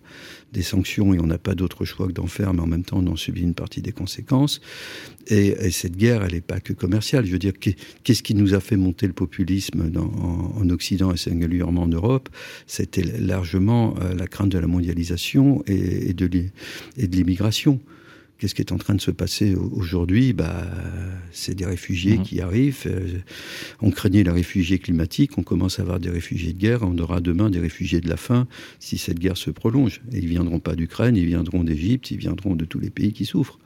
des 0.53 0.61
sanctions 0.61 1.13
et 1.13 1.19
on 1.19 1.27
n'a 1.27 1.37
pas 1.37 1.55
d'autre 1.55 1.85
choix 1.85 2.07
que 2.07 2.13
d'en 2.13 2.27
faire, 2.27 2.53
mais 2.53 2.61
en 2.61 2.67
même 2.67 2.83
temps, 2.83 2.97
on 2.99 3.07
en 3.07 3.15
subit 3.15 3.41
une 3.41 3.53
partie 3.53 3.81
des 3.81 3.91
conséquences. 3.91 4.61
Et, 5.27 5.71
cette 5.71 5.97
guerre, 5.97 6.23
elle 6.23 6.33
n'est 6.33 6.41
pas 6.41 6.59
que 6.59 6.73
commerciale. 6.73 7.25
Je 7.25 7.31
veux 7.31 7.39
dire, 7.39 7.53
qu'est-ce 7.59 8.23
qui 8.23 8.33
nous 8.33 8.53
a 8.53 8.59
fait 8.59 8.77
monter 8.77 9.07
le 9.07 9.13
populisme 9.13 9.91
en, 9.95 10.69
Occident 10.69 11.13
et 11.13 11.17
singulièrement 11.17 11.83
en 11.83 11.87
Europe? 11.87 12.29
C'était 12.65 13.03
largement 13.03 13.95
euh, 14.01 14.13
la 14.13 14.27
crainte 14.27 14.49
de 14.49 14.59
la 14.59 14.67
mondialisation 14.67 15.63
et, 15.67 16.09
et 16.09 16.13
de 16.13 16.29
l'immigration. 16.97 17.79
Qu'est-ce 18.37 18.53
qui 18.53 18.61
est 18.61 18.71
en 18.71 18.77
train 18.77 18.93
de 18.93 19.01
se 19.01 19.09
passer 19.09 19.55
aujourd'hui 19.55 20.31
bah, 20.31 20.67
C'est 21.31 21.55
des 21.55 21.65
réfugiés 21.65 22.17
mhm. 22.17 22.23
qui 22.23 22.39
arrivent. 22.39 22.83
Euh, 22.85 23.17
on 23.81 23.89
craignait 23.89 24.23
les 24.23 24.31
réfugiés 24.31 24.77
climatiques, 24.77 25.37
on 25.39 25.43
commence 25.43 25.79
à 25.79 25.81
avoir 25.81 25.99
des 25.99 26.09
réfugiés 26.09 26.53
de 26.53 26.59
guerre, 26.59 26.83
on 26.83 26.97
aura 26.99 27.19
demain 27.19 27.49
des 27.49 27.59
réfugiés 27.59 27.99
de 27.99 28.07
la 28.07 28.17
faim 28.17 28.47
si 28.79 28.99
cette 28.99 29.17
guerre 29.17 29.37
se 29.37 29.49
prolonge. 29.49 30.01
Et 30.11 30.19
ils 30.19 30.27
viendront 30.27 30.59
pas 30.59 30.75
d'Ukraine, 30.75 31.15
ils 31.15 31.25
viendront 31.25 31.63
d'Égypte, 31.63 32.11
ils 32.11 32.17
viendront 32.17 32.55
de 32.55 32.65
tous 32.65 32.79
les 32.79 32.91
pays 32.91 33.11
qui 33.11 33.25
souffrent. 33.25 33.57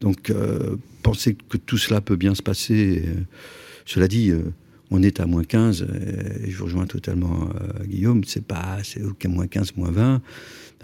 Donc, 0.00 0.30
euh, 0.30 0.76
penser 1.04 1.36
que 1.48 1.56
tout 1.56 1.78
cela 1.78 2.00
peut 2.00 2.16
bien 2.16 2.34
se 2.34 2.42
passer, 2.42 3.04
euh, 3.06 3.20
cela 3.86 4.08
dit, 4.08 4.32
on 4.94 5.02
est 5.02 5.20
à 5.20 5.26
moins 5.26 5.44
15, 5.44 5.86
et 6.44 6.50
je 6.50 6.62
rejoins 6.62 6.86
totalement 6.86 7.48
Guillaume, 7.84 8.24
c'est 8.24 8.44
pas, 8.44 8.78
c'est 8.84 9.02
aucun 9.02 9.30
moins 9.30 9.46
15, 9.46 9.76
moins 9.76 9.90
20 9.90 10.22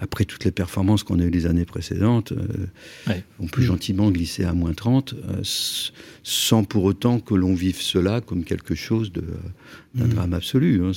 après 0.01 0.25
toutes 0.25 0.45
les 0.45 0.51
performances 0.51 1.03
qu'on 1.03 1.19
a 1.19 1.25
eues 1.25 1.31
les 1.31 1.47
années 1.47 1.65
précédentes, 1.65 2.33
euh, 2.33 3.15
on 3.41 3.47
peut 3.47 3.63
gentiment 3.63 4.11
glisser 4.11 4.45
à 4.45 4.53
moins 4.53 4.73
30, 4.73 5.15
euh, 5.15 5.41
sans 6.23 6.65
pour 6.65 6.85
autant 6.85 7.21
que 7.21 7.35
l'on 7.35 7.55
vive 7.55 7.81
cela 7.81 8.21
comme 8.21 8.45
quelque 8.45 8.75
chose 8.75 9.13
d'un 9.13 10.05
mm. 10.07 10.09
drame 10.09 10.35
absolu. 10.35 10.83
Hein, 10.85 10.93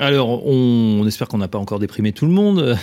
alors, 0.00 0.46
on, 0.46 1.06
espère 1.06 1.28
qu'on 1.28 1.36
n'a 1.36 1.46
pas 1.46 1.58
encore 1.58 1.78
déprimé 1.78 2.12
tout 2.12 2.24
le 2.24 2.32
monde. 2.32 2.78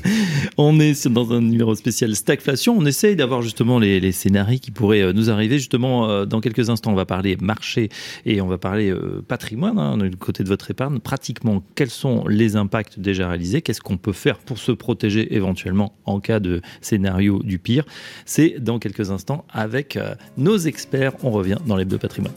on 0.58 0.78
est 0.78 1.08
dans 1.08 1.32
un 1.32 1.40
numéro 1.40 1.74
spécial 1.74 2.14
stagflation. 2.14 2.76
On 2.76 2.84
essaye 2.84 3.16
d'avoir 3.16 3.40
justement 3.40 3.78
les, 3.78 4.12
scénarios 4.12 4.58
qui 4.58 4.70
pourraient 4.70 5.00
euh, 5.00 5.14
nous 5.14 5.30
arriver. 5.30 5.56
Justement, 5.56 6.10
euh, 6.10 6.26
dans 6.26 6.42
quelques 6.42 6.68
instants, 6.68 6.92
on 6.92 6.94
va 6.94 7.06
parler 7.06 7.38
marché 7.40 7.88
et 8.26 8.42
on 8.42 8.48
va 8.48 8.58
parler 8.58 8.90
euh, 8.90 9.24
patrimoine, 9.26 9.78
hein, 9.78 9.96
du 9.96 10.18
côté 10.18 10.44
de 10.44 10.48
votre 10.48 10.70
épargne. 10.70 10.98
Pratiquement, 10.98 11.62
quels 11.74 11.88
sont 11.88 12.28
les 12.28 12.54
impacts 12.54 13.00
déjà 13.00 13.28
réalisés? 13.28 13.62
Qu'est-ce 13.62 13.80
qu'on 13.80 13.96
peut 13.96 14.12
faire 14.12 14.36
pour 14.36 14.58
se 14.58 14.72
protéger 14.72 15.34
éventuellement 15.34 15.94
en 16.04 16.20
cas 16.20 16.38
de 16.38 16.60
scénario 16.82 17.42
du 17.42 17.58
pire? 17.58 17.86
C'est 18.26 18.56
dans 18.60 18.78
quelques 18.78 19.10
instants 19.10 19.46
avec 19.48 19.98
nos 20.36 20.58
experts. 20.58 21.12
On 21.22 21.30
revient 21.30 21.56
dans 21.66 21.76
l'hebdo 21.76 21.96
patrimoine. 21.96 22.34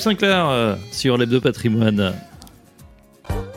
Bob 0.00 0.14
Sinclair 0.14 0.48
euh, 0.48 0.76
sur 0.92 1.18
l'Hebdo 1.18 1.42
Patrimoine. 1.42 2.14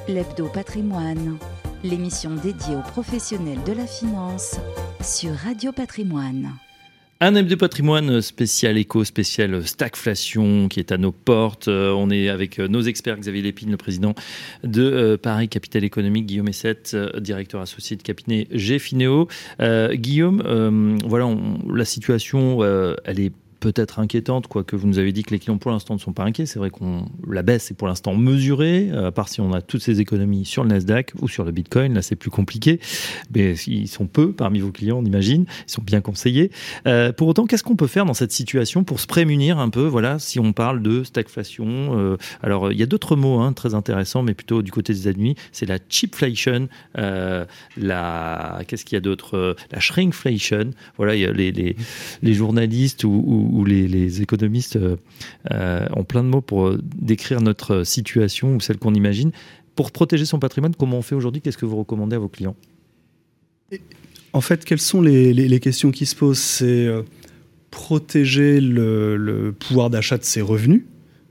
L'Hebdo 0.09 0.49
Patrimoine, 0.49 1.37
l'émission 1.85 2.31
dédiée 2.31 2.75
aux 2.75 2.81
professionnels 2.81 3.63
de 3.65 3.71
la 3.71 3.87
finance 3.87 4.57
sur 5.01 5.31
Radio 5.35 5.71
Patrimoine. 5.71 6.51
Un 7.21 7.35
hebdo 7.35 7.55
patrimoine 7.55 8.19
spécial 8.19 8.77
éco, 8.77 9.05
spécial 9.05 9.65
stagflation 9.65 10.67
qui 10.67 10.81
est 10.81 10.91
à 10.91 10.97
nos 10.97 11.13
portes. 11.13 11.69
Euh, 11.69 11.91
on 11.91 12.09
est 12.09 12.27
avec 12.27 12.59
euh, 12.59 12.67
nos 12.67 12.81
experts, 12.81 13.17
Xavier 13.17 13.41
Lépine, 13.41 13.71
le 13.71 13.77
président 13.77 14.13
de 14.65 14.83
euh, 14.83 15.17
Paris 15.17 15.47
Capital 15.47 15.85
Économique, 15.85 16.25
Guillaume 16.25 16.49
Essette, 16.49 16.97
directeur 17.21 17.61
associé 17.61 17.95
de 17.95 18.03
cabinet 18.03 18.49
Gfineo. 18.51 19.29
Guillaume, 19.93 20.97
voilà, 21.05 21.33
la 21.73 21.85
situation, 21.85 22.61
elle 23.05 23.21
est 23.21 23.31
peut-être 23.63 23.99
inquiétante, 23.99 24.47
quoique 24.47 24.75
vous 24.75 24.87
nous 24.87 24.99
avez 24.99 25.13
dit 25.13 25.23
que 25.23 25.31
les 25.31 25.39
clients 25.39 25.57
pour 25.57 25.71
l'instant 25.71 25.93
ne 25.93 25.99
sont 25.99 26.11
pas 26.11 26.25
inquiets. 26.25 26.45
C'est 26.45 26.59
vrai 26.59 26.69
qu'on 26.69 27.05
la 27.25 27.43
baisse 27.43 27.71
est 27.71 27.73
pour 27.73 27.87
l'instant 27.87 28.13
mesurée, 28.13 28.89
euh, 28.91 29.07
à 29.07 29.11
part 29.13 29.29
si 29.29 29.39
on 29.39 29.53
a 29.53 29.61
toutes 29.61 29.81
ces 29.81 30.01
économies 30.01 30.43
sur 30.43 30.63
le 30.63 30.69
Nasdaq 30.69 31.13
ou 31.21 31.29
sur 31.29 31.45
le 31.45 31.51
Bitcoin. 31.51 31.93
Là, 31.93 32.01
c'est 32.01 32.17
plus 32.17 32.29
compliqué, 32.29 32.81
mais 33.33 33.53
ils 33.67 33.87
sont 33.87 34.05
peu 34.05 34.33
parmi 34.33 34.59
vos 34.59 34.71
clients, 34.71 34.99
on 34.99 35.05
imagine. 35.05 35.45
Ils 35.65 35.71
sont 35.71 35.81
bien 35.81 36.01
conseillés. 36.01 36.51
Euh, 36.87 37.13
pour 37.13 37.29
autant, 37.29 37.45
qu'est-ce 37.45 37.63
qu'on 37.63 37.77
peut 37.77 37.87
faire 37.87 38.03
dans 38.03 38.13
cette 38.13 38.33
situation 38.33 38.83
pour 38.83 38.99
se 38.99 39.07
prémunir 39.07 39.59
un 39.59 39.69
peu? 39.69 39.85
Voilà, 39.85 40.19
si 40.19 40.41
on 40.41 40.51
parle 40.51 40.81
de 40.81 41.05
stagflation. 41.05 41.65
Euh, 41.97 42.17
alors, 42.41 42.69
il 42.69 42.77
y 42.77 42.83
a 42.83 42.87
d'autres 42.87 43.15
mots 43.15 43.39
hein, 43.39 43.53
très 43.53 43.75
intéressants, 43.75 44.23
mais 44.23 44.33
plutôt 44.33 44.61
du 44.61 44.73
côté 44.73 44.91
des 44.91 45.07
États-Unis. 45.07 45.35
C'est 45.53 45.67
la 45.67 45.77
cheapflation, 45.87 46.67
la 46.95 48.59
qu'est-ce 48.67 48.83
qu'il 48.83 48.97
y 48.97 48.97
a 48.97 49.01
d'autre? 49.01 49.55
La 49.71 49.79
shrinkflation. 49.79 50.71
Voilà, 50.97 51.15
il 51.15 51.21
y 51.21 51.25
a 51.25 51.31
les 51.31 52.33
journalistes 52.33 53.05
ou 53.05 53.52
où 53.53 53.63
les, 53.65 54.21
économistes 54.21 54.75
euh, 54.75 54.97
euh, 55.51 55.87
ont 55.95 56.03
plein 56.03 56.23
de 56.23 56.27
mots 56.27 56.41
pour 56.41 56.67
euh, 56.67 56.79
décrire 56.95 57.39
notre 57.39 57.83
situation 57.83 58.55
ou 58.55 58.59
celle 58.59 58.77
qu'on 58.77 58.93
imagine. 58.93 59.31
Pour 59.75 59.91
protéger 59.91 60.25
son 60.25 60.39
patrimoine, 60.39 60.73
comment 60.75 60.97
on 60.97 61.01
fait 61.01 61.15
aujourd'hui? 61.15 61.41
Qu'est-ce 61.41 61.57
que 61.57 61.65
vous 61.65 61.77
recommandez 61.77 62.15
à 62.15 62.19
vos 62.19 62.29
clients? 62.29 62.55
En 64.33 64.41
fait, 64.41 64.65
quelles 64.65 64.81
sont 64.81 65.01
les, 65.01 65.59
questions 65.59 65.91
qui 65.91 66.05
se 66.05 66.15
posent? 66.15 66.39
C'est 66.39 66.87
protéger 67.71 68.59
le, 68.59 69.53
pouvoir 69.57 69.89
d'achat 69.89 70.17
de 70.17 70.23
ses 70.23 70.41
revenus. 70.41 70.83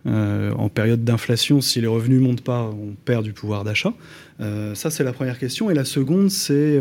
en 0.04 0.68
période 0.68 1.04
d'inflation, 1.04 1.60
si 1.60 1.80
les 1.80 1.86
revenus 1.86 2.20
ne 2.20 2.26
montent 2.26 2.42
pas, 2.42 2.64
on 2.64 2.94
perd 3.04 3.24
du 3.24 3.32
pouvoir 3.32 3.62
d'achat. 3.62 3.94
ça, 4.40 4.90
c'est 4.90 5.04
la 5.04 5.12
première 5.12 5.38
question. 5.38 5.70
Et 5.70 5.74
la 5.74 5.84
seconde, 5.84 6.30
c'est 6.30 6.80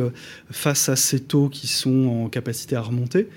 face 0.50 0.90
à 0.90 0.96
ces 0.96 1.20
taux 1.20 1.48
qui 1.48 1.68
sont 1.68 2.08
en 2.08 2.30
capacité 2.30 2.76
à 2.76 2.82
remonter, 2.82 3.28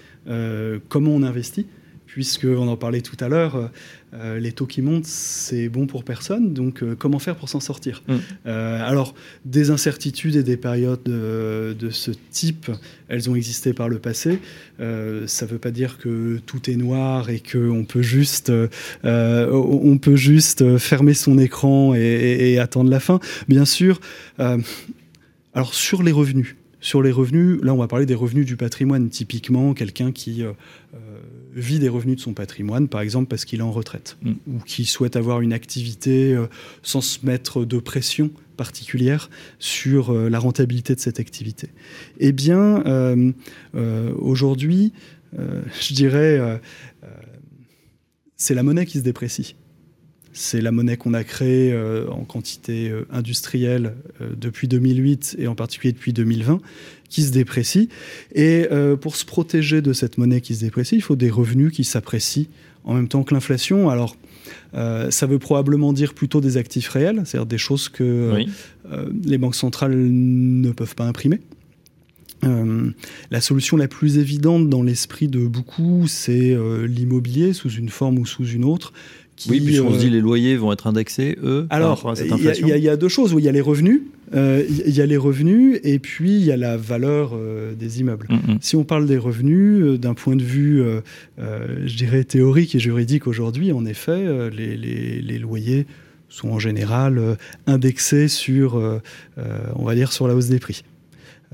comment 0.88 1.10
on 1.10 1.22
investit? 1.22 1.66
Puisque 2.14 2.44
on 2.44 2.68
en 2.68 2.76
parlait 2.76 3.00
tout 3.00 3.16
à 3.18 3.28
l'heure, 3.28 3.56
euh, 3.56 3.66
euh, 4.14 4.38
les 4.38 4.52
taux 4.52 4.66
qui 4.66 4.82
montent, 4.82 5.04
c'est 5.04 5.68
bon 5.68 5.88
pour 5.88 6.04
personne. 6.04 6.54
Donc, 6.54 6.80
euh, 6.80 6.94
comment 6.96 7.18
faire 7.18 7.34
pour 7.34 7.48
s'en 7.48 7.58
sortir? 7.58 8.04
Mm. 8.06 8.48
Alors, 8.48 9.16
des 9.44 9.70
incertitudes 9.70 10.36
et 10.36 10.44
des 10.44 10.56
périodes 10.56 11.02
de, 11.02 11.90
ce 11.90 12.12
type, 12.30 12.70
elles 13.08 13.28
ont 13.28 13.34
existé 13.34 13.72
par 13.72 13.88
le 13.88 13.98
passé. 13.98 14.38
ça 14.78 14.84
ne 14.84 15.50
veut 15.50 15.58
pas 15.58 15.72
dire 15.72 15.98
que 15.98 16.38
tout 16.46 16.70
est 16.70 16.76
noir 16.76 17.30
et 17.30 17.40
qu'on 17.40 17.84
peut 17.84 18.02
juste, 18.02 18.52
on 19.02 19.98
peut 20.00 20.16
juste 20.16 20.78
fermer 20.78 21.14
son 21.14 21.36
écran 21.36 21.96
et, 21.96 22.52
et, 22.52 22.60
attendre 22.60 22.90
la 22.90 23.00
fin. 23.00 23.18
Bien 23.48 23.64
sûr. 23.64 24.00
alors, 24.38 25.74
sur 25.74 26.04
les 26.04 26.12
revenus. 26.12 26.54
Sur 26.80 27.02
les 27.02 27.10
revenus, 27.10 27.58
là, 27.62 27.74
on 27.74 27.78
va 27.78 27.88
parler 27.88 28.06
des 28.06 28.14
revenus 28.14 28.46
du 28.46 28.56
patrimoine. 28.56 29.08
Typiquement, 29.08 29.74
quelqu'un 29.74 30.12
qui 30.12 30.44
vit 31.54 31.78
des 31.78 31.88
revenus 31.88 32.16
de 32.16 32.20
son 32.20 32.34
patrimoine, 32.34 32.88
par 32.88 33.00
exemple 33.00 33.28
parce 33.28 33.44
qu'il 33.44 33.60
est 33.60 33.64
en 33.64 33.72
retraite, 33.72 34.16
mm. 34.22 34.32
ou 34.48 34.58
qui 34.66 34.84
souhaite 34.84 35.16
avoir 35.16 35.40
une 35.40 35.52
activité 35.52 36.34
euh, 36.34 36.46
sans 36.82 37.00
se 37.00 37.24
mettre 37.24 37.64
de 37.64 37.78
pression 37.78 38.30
particulière 38.56 39.30
sur 39.58 40.10
euh, 40.10 40.28
la 40.28 40.38
rentabilité 40.38 40.94
de 40.94 41.00
cette 41.00 41.20
activité. 41.20 41.68
Eh 42.18 42.32
bien, 42.32 42.84
euh, 42.86 43.32
aujourd'hui, 44.18 44.92
je 45.36 45.94
dirais, 45.94 46.60
c'est 48.36 48.54
la 48.54 48.62
monnaie 48.62 48.86
qui 48.86 48.98
se 48.98 49.02
déprécie. 49.02 49.56
C'est 50.32 50.60
la 50.60 50.70
monnaie 50.70 50.96
qu'on 50.96 51.12
a 51.12 51.24
créée 51.24 51.76
en 52.08 52.24
quantité 52.24 52.92
industrielle 53.10 53.96
depuis 54.20 54.68
2008 54.68 55.34
et 55.40 55.48
en 55.48 55.56
particulier 55.56 55.92
depuis 55.92 56.12
2020 56.12 56.60
qui 57.14 57.22
se 57.22 57.30
déprécie. 57.30 57.88
Et 58.34 58.66
pour 59.00 59.16
se 59.16 59.24
protéger 59.24 59.82
de 59.82 59.92
cette 59.92 60.18
monnaie 60.18 60.40
qui 60.40 60.54
se 60.54 60.64
déprécie, 60.64 60.96
il 60.96 61.02
faut 61.02 61.16
des 61.16 61.30
revenus 61.30 61.72
qui 61.72 61.84
s'apprécient 61.84 62.46
en 62.84 62.94
même 62.94 63.08
temps 63.08 63.22
que 63.22 63.32
l'inflation. 63.32 63.88
Alors, 63.88 64.16
ça 64.72 65.26
veut 65.26 65.38
probablement 65.38 65.92
dire 65.92 66.12
plutôt 66.14 66.40
des 66.40 66.56
actifs 66.56 66.88
réels, 66.88 67.22
c'est-à-dire 67.24 67.46
des 67.46 67.58
choses 67.58 67.88
que 67.88 68.44
les 69.24 69.38
banques 69.38 69.54
centrales 69.54 69.96
ne 69.96 70.70
peuvent 70.72 70.96
pas 70.96 71.06
imprimer. 71.06 71.40
la 72.42 73.40
solution 73.40 73.76
la 73.76 73.88
plus 73.88 74.18
évidente 74.18 74.68
dans 74.68 74.82
l'esprit 74.82 75.28
de 75.28 75.46
beaucoup, 75.46 76.06
c'est 76.08 76.56
l'immobilier 76.86 77.52
sous 77.52 77.70
une 77.70 77.90
forme 77.90 78.18
ou 78.18 78.26
sous 78.26 78.46
une 78.46 78.64
autre, 78.64 78.92
oui, 79.48 79.60
puisqu'on 79.60 79.92
se 79.92 79.98
dit 79.98 80.06
euh, 80.06 80.10
les 80.10 80.20
loyers 80.20 80.56
vont 80.56 80.72
être 80.72 80.86
indexés, 80.86 81.36
eux, 81.42 81.66
Alors, 81.70 82.14
il 82.16 82.68
y, 82.68 82.88
a 82.88 82.96
deux 82.96 83.08
choses. 83.08 83.34
Il 83.36 83.44
y 83.44 83.48
a 83.48 83.52
les 83.52 83.60
revenus, 83.60 84.02
euh, 84.02 84.23
il 84.34 84.90
y 84.90 85.00
a 85.00 85.06
les 85.06 85.16
revenus 85.16 85.78
et 85.84 85.98
puis 85.98 86.36
il 86.36 86.44
y 86.44 86.52
a 86.52 86.56
la 86.56 86.76
valeur 86.76 87.32
euh, 87.34 87.74
des 87.74 88.00
immeubles. 88.00 88.26
Mm, 88.28 88.52
mm. 88.52 88.58
Si 88.60 88.76
on 88.76 88.84
parle 88.84 89.06
des 89.06 89.18
revenus, 89.18 89.98
d'un 89.98 90.14
point 90.14 90.36
de 90.36 90.42
vue, 90.42 90.82
je 91.38 91.96
dirais, 91.96 92.24
théorique 92.24 92.74
et 92.74 92.80
juridique 92.80 93.26
aujourd'hui, 93.26 93.72
en 93.72 93.84
effet, 93.86 94.50
les, 94.50 94.76
les, 94.76 95.38
loyers 95.38 95.86
sont 96.28 96.48
en 96.48 96.58
général 96.58 97.36
indexés 97.66 98.28
sur, 98.28 99.00
on 99.76 99.84
va 99.84 99.94
dire, 99.94 100.12
sur 100.12 100.26
la 100.28 100.34
hausse 100.34 100.48
des 100.48 100.58
prix. 100.58 100.84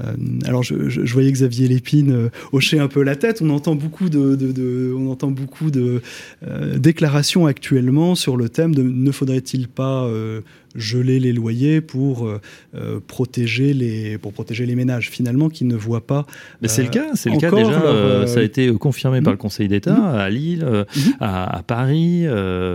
Euh, 0.00 0.12
alors 0.44 0.62
je, 0.62 1.12
voyais 1.12 1.30
Xavier 1.30 1.68
Lépine 1.68 2.12
euh, 2.12 2.28
hocher 2.52 2.78
un 2.78 2.88
peu 2.88 3.02
la 3.02 3.16
tête. 3.16 3.42
On 3.42 3.50
entend 3.50 3.74
beaucoup 3.74 4.08
de, 4.08 4.94
on 4.96 5.10
entend 5.10 5.30
beaucoup 5.30 5.70
de 5.70 6.02
euh, 6.46 6.78
déclarations 6.78 7.46
actuellement 7.46 8.14
sur 8.14 8.36
le 8.36 8.48
thème 8.48 8.74
de 8.74 8.82
ne 8.82 9.10
faudrait-il 9.10 9.68
pas 9.68 10.08
geler 10.74 11.18
les 11.18 11.32
loyers 11.32 11.80
pour 11.80 12.26
euh, 12.26 12.40
euh, 12.74 13.00
protéger 13.04 13.74
les 13.74 14.18
pour 14.18 14.32
protéger 14.32 14.66
les 14.66 14.74
ménages 14.74 15.10
finalement 15.10 15.48
qui 15.48 15.64
ne 15.64 15.74
voient 15.74 16.06
pas. 16.06 16.26
Mais 16.62 16.68
c'est 16.68 16.82
le 16.82 16.88
euh, 16.88 16.90
cas, 16.90 17.10
c'est 17.14 17.30
le 17.30 17.38
cas 17.38 17.50
déjà. 17.50 18.26
ça 18.26 18.40
a 18.40 18.42
été 18.42 18.72
confirmé 18.74 19.20
par 19.20 19.32
le 19.32 19.36
Conseil 19.36 19.68
d'État 19.68 19.94
mhm. 19.94 20.18
à 20.18 20.30
Lille, 20.30 20.64
mhm. 20.64 21.12
à, 21.20 21.62
Paris, 21.66 22.24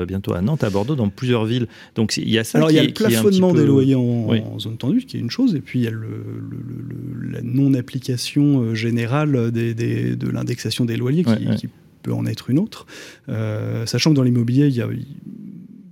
bientôt 0.08 0.34
à 0.34 0.42
Nantes, 0.42 0.64
à 0.64 0.70
Bordeaux, 0.70 0.96
dans 0.96 1.10
plusieurs 1.10 1.46
villes. 1.46 1.68
Donc 1.96 2.18
il 2.18 2.30
y 2.30 2.38
a 2.38 2.44
ça. 2.44 2.58
Alors 2.58 2.72
il 2.72 2.76
y 2.76 2.80
a 2.80 2.84
le 2.84 2.94
plafonnement 2.94 3.54
des 3.54 3.66
loyers 3.66 3.96
en, 3.96 4.60
zone 4.60 4.78
tendue 4.78 5.06
qui 5.06 5.18
est 5.18 5.20
une 5.20 5.32
chose, 5.32 5.56
et 5.56 5.62
puis 5.62 5.80
il 5.80 5.84
y 5.84 5.88
a 5.88 5.92
le, 5.92 6.08
la 7.32 7.42
non 7.42 7.74
application 7.74 8.74
générale 8.74 9.52
des, 9.52 9.74
de 9.74 10.30
l'indexation 10.30 10.86
des 10.86 10.98
loyers 10.98 11.24
qui, 11.24 11.70
peut 12.04 12.14
en 12.14 12.28
être 12.28 12.52
une 12.52 12.60
autre. 12.60 12.86
sachant 13.86 14.12
que 14.12 14.16
dans 14.16 14.24
l'immobilier, 14.24 14.68
il 14.68 14.76
y 14.76 14.82
a 14.82 14.88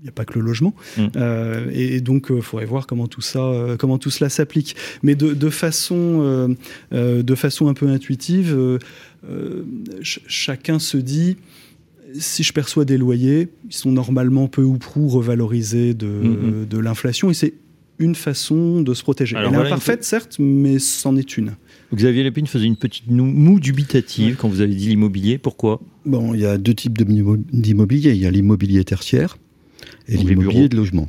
n'y 0.04 0.10
a 0.10 0.12
pas 0.12 0.26
que 0.26 0.38
le 0.38 0.46
logement. 0.46 0.74
Mm. 0.98 1.02
Euh, 1.16 1.72
et, 1.74 2.02
donc, 2.02 2.28
il 2.30 2.36
euh, 2.36 2.42
faudrait 2.42 2.66
voir 2.66 2.88
comment 2.88 3.08
tout, 3.08 3.22
ça, 3.22 3.40
euh, 3.40 3.78
comment 3.78 3.98
tout 3.98 4.10
cela 4.10 4.30
s'applique. 4.30 4.76
Mais 5.02 5.16
de, 5.16 5.34
de 5.34 5.50
façon, 5.50 6.56
de 6.92 7.36
façon 7.36 7.68
un 7.68 7.74
peu 7.74 7.88
intuitive, 7.88 8.80
chacun 10.02 10.80
se 10.80 10.98
dit 10.98 11.38
si 12.20 12.44
je 12.44 12.54
perçois 12.54 12.86
des 12.86 12.98
loyers, 12.98 13.48
ils 13.66 13.74
sont 13.74 13.92
normalement 13.92 14.48
peu 14.48 14.62
ou 14.62 14.78
prou 14.78 15.08
revalorisés 15.08 15.96
de, 15.96 16.06
mm, 16.06 16.62
mm. 16.62 16.66
de 16.68 16.78
l'inflation. 16.78 17.32
Et 17.32 17.34
c'est 17.34 17.54
une 18.00 18.16
façon 18.16 18.82
de 18.82 18.94
se 18.94 19.04
protéger. 19.04 19.36
Elle 19.38 19.54
est 19.54 19.56
imparfaite, 19.56 20.04
certes, 20.04 20.38
mais 20.40 20.80
c'en 20.80 21.16
est 21.16 21.38
une. 21.38 21.54
Xavier 21.94 22.24
Lépine 22.24 22.48
faisait 22.48 22.66
une 22.66 22.76
petite 22.76 23.08
moue 23.08 23.60
dubitative 23.60 24.36
quand 24.36 24.50
vous 24.50 24.62
avez 24.62 24.74
dit 24.74 24.90
l'immobilier. 24.90 25.38
Pourquoi? 25.38 25.80
Bon, 26.06 26.34
il 26.34 26.42
y 26.42 26.46
a 26.46 26.58
deux 26.58 26.74
types 26.74 26.98
d'immobilier. 26.98 28.12
Il 28.12 28.22
y 28.22 28.26
a 28.26 28.32
l'immobilier 28.32 28.84
tertiaire 28.84 29.38
et 30.08 30.18
l'immobilier 30.18 30.70
de 30.70 30.76
logement. 30.76 31.08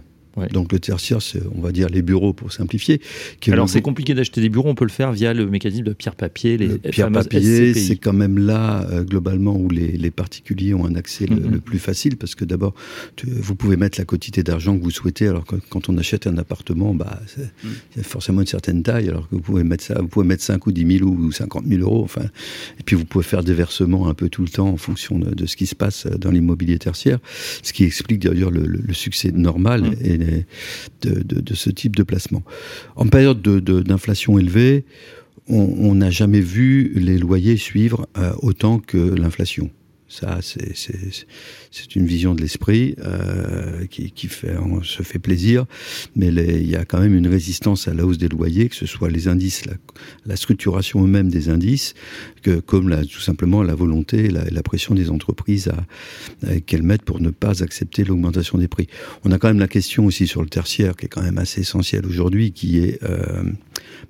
Donc 0.53 0.72
le 0.72 0.78
tertiaire, 0.78 1.22
c'est, 1.22 1.41
on 1.55 1.61
va 1.61 1.72
dire 1.72 1.89
les 1.89 2.03
bureaux 2.03 2.32
pour 2.32 2.53
simplifier. 2.53 3.01
Alors 3.49 3.68
c'est 3.68 3.82
compliqué 3.82 4.14
d'acheter 4.14 4.41
des 4.41 4.49
bureaux, 4.49 4.68
on 4.68 4.74
peut 4.74 4.85
le 4.85 4.91
faire 4.91 5.12
via 5.12 5.32
le 5.32 5.47
mécanisme 5.47 5.85
de 5.85 5.93
pierre-papier. 5.93 6.59
Les 6.59 6.78
pierre-papier, 6.78 7.74
c'est 7.74 7.97
quand 7.97 8.12
même 8.12 8.39
là, 8.39 8.87
euh, 8.91 9.05
globalement, 9.05 9.57
où 9.57 9.68
les, 9.68 9.93
les, 9.93 10.11
particuliers 10.11 10.74
ont 10.74 10.87
un 10.87 10.95
accès 10.95 11.26
le, 11.26 11.37
mm-hmm. 11.37 11.61
plus 11.61 11.78
facile, 11.78 12.16
parce 12.16 12.35
que 12.35 12.45
d'abord, 12.45 12.74
vous 13.24 13.55
pouvez 13.55 13.76
mettre 13.76 13.99
la 13.99 14.05
quantité 14.05 14.43
d'argent 14.43 14.76
que 14.76 14.82
vous 14.82 14.91
souhaitez, 14.91 15.28
alors 15.28 15.45
que 15.45 15.57
quand 15.68 15.89
on 15.89 15.99
achète 15.99 16.26
un 16.26 16.37
appartement, 16.39 16.95
bah, 16.95 17.20
il 17.37 17.99
y 17.99 18.01
a 18.01 18.03
forcément 18.03 18.41
une 18.41 18.47
certaine 18.47 18.82
taille, 18.82 19.09
alors 19.09 19.28
que 19.28 19.35
vous 19.35 19.43
pouvez 19.43 19.64
mettre 19.64 19.85
ça, 19.85 20.01
vous 20.01 20.09
pouvez 20.09 20.26
mettre 20.26 20.43
5 20.43 20.66
ou 20.66 20.72
10 20.72 20.99
000 20.99 21.09
ou 21.09 21.32
50 21.32 21.66
000 21.66 21.82
euros, 21.82 22.03
enfin, 22.03 22.24
et 22.78 22.82
puis 22.85 22.97
vous 22.97 23.05
pouvez 23.05 23.24
faire 23.24 23.45
des 23.45 23.55
versements 23.55 24.09
un 24.09 24.14
peu 24.14 24.28
tout 24.28 24.43
le 24.43 24.49
temps 24.49 24.68
en 24.68 24.76
fonction 24.76 25.18
de, 25.18 25.35
de 25.35 25.47
ce 25.47 25.57
qui 25.57 25.66
se 25.66 25.74
passe 25.74 26.07
dans 26.07 26.30
l'immobilier 26.30 26.78
tertiaire, 26.78 27.18
ce 27.62 27.72
qui 27.72 27.85
explique 27.85 28.20
d'ailleurs 28.20 28.51
le, 28.51 28.64
le, 28.66 28.95
succès 28.95 29.32
normal 29.32 29.82
mm. 29.82 29.95
et 30.05 30.18
de, 31.03 31.55
ce 31.55 31.70
type 31.70 31.97
de 31.97 32.03
placement. 32.03 32.43
En 32.97 33.07
période 33.09 33.43
d'inflation 33.43 34.39
élevée, 34.39 34.85
on 35.49 35.95
n'a 35.95 36.11
jamais 36.11 36.41
vu 36.41 36.93
les 36.97 37.18
loyers 37.18 37.57
suivre 37.57 38.07
autant 38.43 38.79
que 38.79 38.97
l'inflation. 38.97 39.70
Ça, 40.21 40.39
c'est 40.43 41.97
une 41.97 42.07
vision 42.07 42.37
de 42.37 42.41
l'esprit 42.41 42.95
euh, 43.01 43.85
qui, 43.87 44.29
se 44.29 45.03
fait 45.03 45.19
plaisir, 45.19 45.67
mais 46.15 46.29
il 46.29 46.71
y 46.71 46.77
a 46.77 46.85
quand 46.85 47.01
même 47.01 47.17
une 47.17 47.27
résistance 47.27 47.89
à 47.89 47.95
la 47.95 48.07
hausse 48.07 48.19
des 48.19 48.29
loyers, 48.29 48.69
que 48.69 48.77
ce 48.77 48.87
soit 48.87 49.11
les 49.11 49.27
indices, 49.27 49.62
la, 50.25 50.37
structuration 50.37 51.03
eux-mêmes 51.03 51.31
des 51.31 51.49
indices, 51.49 51.95
que 52.43 52.61
comme 52.61 52.95
tout 53.07 53.21
simplement 53.21 53.65
la 53.65 53.75
volonté, 53.75 54.29
la, 54.29 54.45
la 54.45 54.62
pression 54.62 54.95
des 54.95 55.11
entreprises 55.11 55.67
à, 55.67 56.61
qu'elles 56.61 56.85
mettent 56.85 57.03
pour 57.03 57.21
ne 57.21 57.31
pas 57.31 57.65
accepter 57.65 58.05
l'augmentation 58.05 58.57
des 58.59 58.69
prix. 58.69 58.87
On 59.25 59.33
a 59.33 59.39
quand 59.39 59.49
même 59.49 59.59
la 59.59 59.67
question 59.67 60.07
aussi 60.07 60.29
sur 60.29 60.43
le 60.43 60.49
tertiaire, 60.49 60.95
qui 60.95 61.07
est 61.07 61.09
quand 61.09 61.23
même 61.23 61.39
assez 61.39 61.62
essentielle 61.62 62.07
aujourd'hui, 62.07 62.53
qui 62.53 62.79
est 62.79 63.03
euh, 63.03 63.43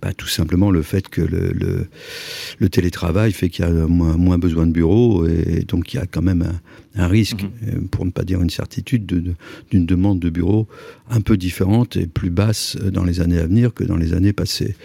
bah, 0.03 0.13
tout 0.13 0.29
simplement 0.29 0.71
le 0.71 0.83
fait 0.83 1.09
que 1.09 1.23
le 1.23 2.69
télétravail 2.69 3.33
fait 3.33 3.49
qu'il 3.49 3.65
y 3.65 3.69
a 3.69 3.71
moins, 3.87 4.19
moins 4.19 4.37
besoin 4.37 4.67
de 4.67 4.73
bureaux 4.73 5.27
et 5.27 5.65
donc 5.67 5.94
y 5.95 5.99
a 5.99 6.07
quand 6.07 6.23
même 6.23 6.61
un, 6.97 7.09
risque, 7.09 7.43
mhm. 7.43 7.51
euh, 7.69 7.81
pour 7.91 8.05
ne 8.05 8.11
pas 8.11 8.25
dire 8.25 8.41
une 8.41 8.51
certitude, 8.51 9.35
d'une 9.71 9.87
demande 9.87 10.21
de 10.21 10.31
bureau 10.31 10.69
un 11.11 11.21
peu 11.21 11.37
différente 11.37 11.97
et 11.97 12.07
plus 12.07 12.31
basse 12.31 12.77
euh, 12.81 12.91
dans 12.91 13.05
les 13.05 13.21
années 13.21 13.39
à 13.39 13.47
venir 13.47 13.75
que 13.75 13.85
dans 13.85 13.97
les 13.97 14.15
années 14.15 14.33
passées. 14.33 14.77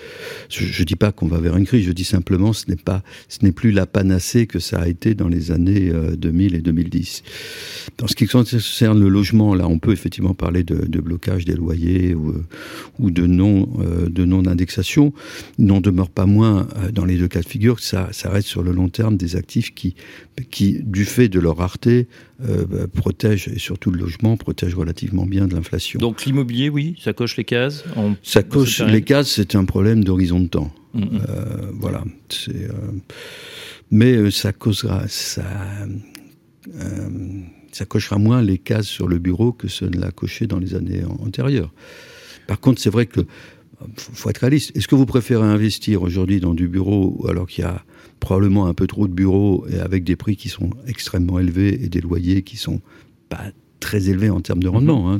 Je 0.50 0.80
ne 0.80 0.86
dis 0.86 0.96
pas 0.96 1.12
qu'on 1.12 1.28
va 1.28 1.40
vers 1.40 1.56
une 1.56 1.66
crise, 1.66 1.86
je 1.86 1.92
dis 1.92 2.04
simplement 2.04 2.54
ce 2.54 2.66
n'est 2.70 2.76
pas, 2.76 3.04
ce 3.28 3.40
n'est 3.44 3.52
plus 3.52 3.72
la 3.72 3.86
panacée 3.86 4.48
que 4.48 4.60
ça 4.60 4.80
a 4.80 4.88
été 4.88 5.14
dans 5.14 5.28
les 5.28 5.52
années 5.52 5.92
2000 6.18 6.54
euh, 6.54 6.58
et 6.58 6.62
2010. 6.62 7.24
Dans 7.98 8.08
ce 8.08 8.16
qui 8.16 8.28
concerne 8.28 9.00
le 9.00 9.10
logement, 9.10 9.56
là, 9.56 9.68
on 9.68 9.80
peut 9.80 9.92
effectivement 9.92 10.34
parler 10.34 10.64
de, 10.64 10.86
de 10.86 11.00
blocage 11.00 11.46
des 11.46 11.56
loyers 11.56 12.14
ou, 12.16 12.34
ou 13.00 13.12
de 13.12 13.26
non, 13.26 13.70
de 14.10 14.26
non 14.26 14.46
indexation. 14.46 15.14
Il 15.58 15.66
n'en 15.66 15.82
demeure 15.82 16.10
pas 16.10 16.26
moins 16.26 16.68
dans 16.94 17.06
les 17.06 17.18
deux 17.18 17.28
cas 17.28 17.42
de 17.42 17.48
figure 17.48 17.78
que 17.78 17.82
ça, 17.82 18.10
ça 18.12 18.30
reste 18.30 18.48
sur 18.48 18.64
le 18.64 18.72
long 18.72 18.90
terme 18.90 19.18
des 19.18 19.36
actifs 19.36 19.74
qui, 19.74 19.96
qui 20.50 20.80
du 20.84 21.06
fait 21.06 21.30
de 21.30 21.40
leur 21.40 21.58
rareté 21.58 21.99
euh, 22.44 22.66
bah, 22.66 22.88
protège, 22.88 23.48
et 23.48 23.60
surtout 23.60 23.92
le 23.92 24.00
logement, 24.00 24.38
protège 24.38 24.76
relativement 24.76 25.26
bien 25.26 25.48
de 25.48 25.56
l'inflation. 25.56 26.00
Donc 26.00 26.26
l'immobilier, 26.26 26.70
oui, 26.70 26.96
ça 27.02 27.14
coche 27.14 27.38
les 27.38 27.44
cases 27.44 27.84
Ça 28.24 28.44
coche 28.44 28.82
les 28.82 29.02
cases, 29.02 29.30
c'est 29.30 29.56
un 29.56 29.66
problème 29.66 30.04
d'horizon 30.04 30.40
de 30.40 30.48
temps. 30.48 30.72
Mm, 30.94 31.02
mm. 31.02 31.10
Euh, 31.30 31.72
voilà. 31.74 32.04
Euh, 32.50 32.70
mais 33.92 34.32
ça 34.32 34.54
causera, 34.54 35.08
ça, 35.08 35.44
ça 37.72 37.86
cochera 37.86 38.18
moins 38.18 38.42
les 38.42 38.58
cases 38.58 38.88
sur 38.88 39.08
le 39.08 39.18
bureau 39.18 39.52
que 39.52 39.68
ce 39.68 39.86
ne 39.86 40.00
l'a 40.00 40.12
coché 40.12 40.48
dans 40.48 40.60
les 40.60 40.76
années 40.76 41.04
antérieures. 41.20 41.74
Par 42.48 42.60
contre, 42.60 42.82
c'est 42.82 42.90
vrai 42.90 43.06
que 43.06 43.22
faut 43.98 44.30
être 44.30 44.40
réaliste. 44.40 44.76
Est-ce 44.76 44.88
que 44.88 44.96
vous 44.96 45.06
préférez 45.06 45.46
investir 45.46 46.02
aujourd'hui 46.02 46.40
dans 46.40 46.54
du 46.54 46.68
bureau 46.68 47.26
alors 47.30 47.48
qu'il 47.48 47.64
y 47.64 47.68
a 47.68 47.84
probablement 48.20 48.68
un 48.68 48.74
peu 48.74 48.88
trop 48.88 49.08
de 49.08 49.14
bureaux 49.14 49.66
et 49.72 49.80
avec 49.80 50.04
des 50.04 50.16
prix 50.16 50.36
qui 50.36 50.50
sont 50.50 50.72
extrêmement 50.88 51.40
élevés 51.40 51.84
et 51.84 51.90
des 51.90 52.02
loyers 52.02 52.42
qui 52.42 52.58
sont 52.58 52.82
pas 53.30 53.52
très 53.80 54.10
élevés 54.10 54.30
en 54.30 54.42
termes 54.42 54.62
de 54.62 54.68
rendement. 54.68 55.10
Hein. 55.10 55.20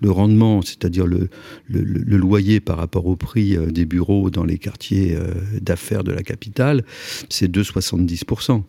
Le, 0.00 0.10
rendement, 0.10 0.62
c'est-à-dire 0.62 1.06
le, 1.06 1.28
le, 1.68 2.16
loyer 2.16 2.60
par 2.60 2.76
rapport 2.76 3.06
au 3.06 3.16
prix 3.16 3.56
euh, 3.56 3.70
des 3.70 3.86
bureaux 3.86 4.30
dans 4.30 4.44
les 4.44 4.58
quartiers 4.58 5.16
euh, 5.16 5.32
d'affaires 5.60 6.04
de 6.04 6.12
la 6.12 6.22
capitale, 6.22 6.84
c'est 7.28 7.50
2,70%. 7.50 8.62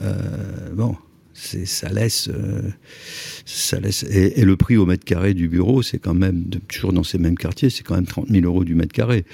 Euh, 0.00 0.14
bon, 0.74 0.96
ça 1.38 1.88
laisse, 1.88 2.28
euh, 2.28 2.62
ça 3.44 3.78
laisse 3.78 4.02
et, 4.04 4.44
le 4.44 4.56
prix 4.56 4.76
au 4.76 4.86
mètre 4.86 5.04
carré 5.04 5.34
du 5.34 5.48
bureau, 5.48 5.82
c'est 5.82 5.98
quand 5.98 6.14
même 6.14 6.44
toujours 6.68 6.92
dans 6.92 7.04
ces 7.04 7.18
mêmes 7.18 7.36
quartiers, 7.36 7.70
c'est 7.70 7.84
quand 7.84 7.94
même 7.94 8.06
30 8.06 8.28
000 8.28 8.44
euros 8.44 8.64
du 8.64 8.74
mètre 8.74 8.92
carré. 8.92 9.24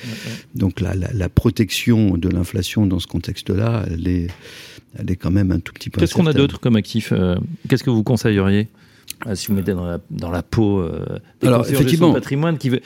Donc 0.54 0.80
la, 0.80 0.94
la, 0.94 1.28
protection 1.28 2.16
de 2.16 2.28
l'inflation 2.28 2.86
dans 2.86 2.98
ce 2.98 3.06
contexte-là, 3.06 3.86
elle 3.90 4.06
est, 4.06 4.26
elle 4.98 5.10
est 5.10 5.16
quand 5.16 5.30
même 5.30 5.50
un 5.50 5.60
tout 5.60 5.72
petit 5.72 5.90
peu. 5.90 6.00
Qu'est-ce 6.00 6.14
qu'on 6.14 6.26
a 6.26 6.32
d'autre 6.32 6.60
comme 6.60 6.76
actif 6.76 7.12
euh, 7.12 7.36
Qu'est-ce 7.68 7.84
que 7.84 7.90
vous 7.90 8.02
conseilleriez? 8.02 8.68
Euh, 9.26 9.34
si 9.34 9.48
vous 9.48 9.54
mettez 9.54 9.72
dans 9.72 9.84
la, 9.84 9.98
dans 10.10 10.30
la 10.30 10.42
peau 10.42 10.80
euh, 10.80 11.18
des 11.40 11.48
Alors, 11.48 11.68
effectivement, 11.68 12.12
patrimoine 12.12 12.58
qui 12.58 12.68
veut, 12.68 12.80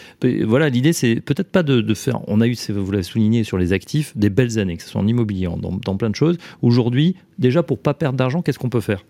voilà 0.45 0.69
l'idée 0.69 0.93
c'est 0.93 1.17
peut-être 1.17 1.51
pas 1.51 1.63
de, 1.63 1.81
de, 1.81 1.95
faire 1.95 2.21
on 2.29 2.41
a 2.41 2.47
eu 2.47 2.57
vous 2.69 2.91
l'avez 2.91 3.03
souligné 3.03 3.45
sur 3.45 3.59
les 3.59 3.73
actifs 3.73 4.17
des 4.17 4.31
belles 4.31 4.59
années 4.59 4.77
que 4.77 4.83
ce 4.83 4.91
soit 4.91 5.01
en 5.01 5.07
immobilier 5.07 5.47
dans, 5.47 5.73
dans 5.73 5.97
plein 5.97 6.11
de 6.11 6.17
choses. 6.17 6.39
Aujourd'hui 6.63 7.17
déjà 7.39 7.63
pour 7.63 7.79
pas 7.79 7.95
perdre 7.95 8.19
d'argent 8.19 8.43
qu'est-ce 8.43 8.59
qu'on 8.59 8.71
peut 8.71 8.81
faire? 8.81 9.05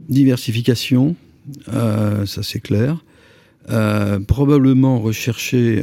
Diversification 0.00 1.16
euh, 1.72 2.26
ça 2.26 2.42
c'est 2.42 2.60
clair. 2.60 3.04
Probablement 4.26 4.98
rechercher 4.98 5.80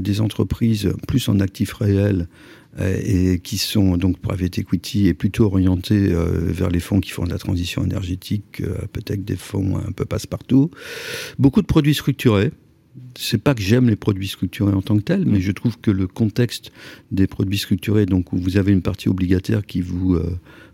des 0.00 0.20
entreprises 0.20 0.92
plus 1.06 1.28
en 1.28 1.38
actifs 1.38 1.72
réels 1.72 2.26
et 2.78 3.40
qui 3.40 3.58
sont 3.58 3.96
donc 3.96 4.18
private 4.18 4.58
equity 4.58 5.08
et 5.08 5.14
plutôt 5.14 5.46
orientés 5.46 6.12
euh, 6.12 6.52
vers 6.52 6.70
les 6.70 6.80
fonds 6.80 7.00
qui 7.00 7.10
font 7.10 7.24
de 7.24 7.30
la 7.30 7.38
transition 7.38 7.84
énergétique, 7.84 8.60
euh, 8.60 8.86
peut-être 8.92 9.24
des 9.24 9.36
fonds 9.36 9.78
un 9.78 9.92
peu 9.92 10.04
passe-partout. 10.04 10.70
Beaucoup 11.38 11.62
de 11.62 11.66
produits 11.66 11.94
structurés. 11.94 12.52
C'est 13.16 13.42
pas 13.42 13.54
que 13.54 13.62
j'aime 13.62 13.88
les 13.88 13.96
produits 13.96 14.28
structurés 14.28 14.72
en 14.72 14.82
tant 14.82 14.96
que 14.96 15.02
tels, 15.02 15.24
mais 15.24 15.40
je 15.40 15.50
trouve 15.50 15.78
que 15.78 15.90
le 15.90 16.06
contexte 16.06 16.72
des 17.10 17.26
produits 17.26 17.58
structurés, 17.58 18.06
donc 18.06 18.32
où 18.32 18.38
vous 18.38 18.56
avez 18.56 18.72
une 18.72 18.82
partie 18.82 19.08
obligataire 19.08 19.64
qui 19.66 19.80
vous 19.80 20.18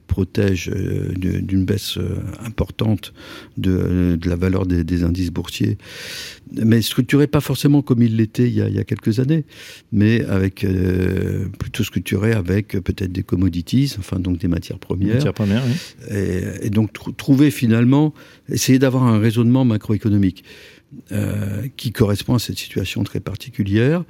protège 0.06 0.70
euh, 0.74 1.12
d'une 1.14 1.64
baisse 1.64 1.98
euh, 1.98 2.16
importante 2.44 3.12
de, 3.56 4.16
de 4.20 4.28
la 4.28 4.36
valeur 4.36 4.66
des, 4.66 4.84
des, 4.84 5.02
indices 5.02 5.30
boursiers, 5.30 5.78
mais 6.52 6.82
structuré 6.82 7.26
pas 7.26 7.40
forcément 7.40 7.82
comme 7.82 8.02
il 8.02 8.16
l'était 8.16 8.48
il, 8.48 8.64
il, 8.68 8.74
y 8.74 8.78
a 8.78 8.84
quelques 8.84 9.18
années, 9.18 9.44
mais 9.92 10.24
avec 10.24 10.64
euh, 10.64 11.46
plutôt 11.58 11.84
structuré 11.84 12.32
avec 12.32 12.68
peut-être 12.68 13.12
des 13.12 13.22
commodities, 13.22 13.94
enfin 13.98 14.18
donc 14.18 14.38
des 14.38 14.48
matières 14.48 14.78
premières. 14.78 15.14
Matières 15.14 15.34
premières 15.34 15.62
oui. 15.66 16.16
et, 16.16 16.66
et, 16.66 16.70
donc 16.70 16.92
tr 16.92 17.10
trouver 17.16 17.50
finalement, 17.50 18.12
essayer 18.48 18.78
d'avoir 18.78 19.04
un 19.04 19.18
raisonnement 19.18 19.64
macroéconomique 19.64 20.44
euh, 21.12 21.66
qui 21.76 21.92
correspond 21.92 22.34
à 22.34 22.38
cette 22.38 22.58
situation 22.58 23.02
très 23.04 23.20
particulière. 23.20 24.04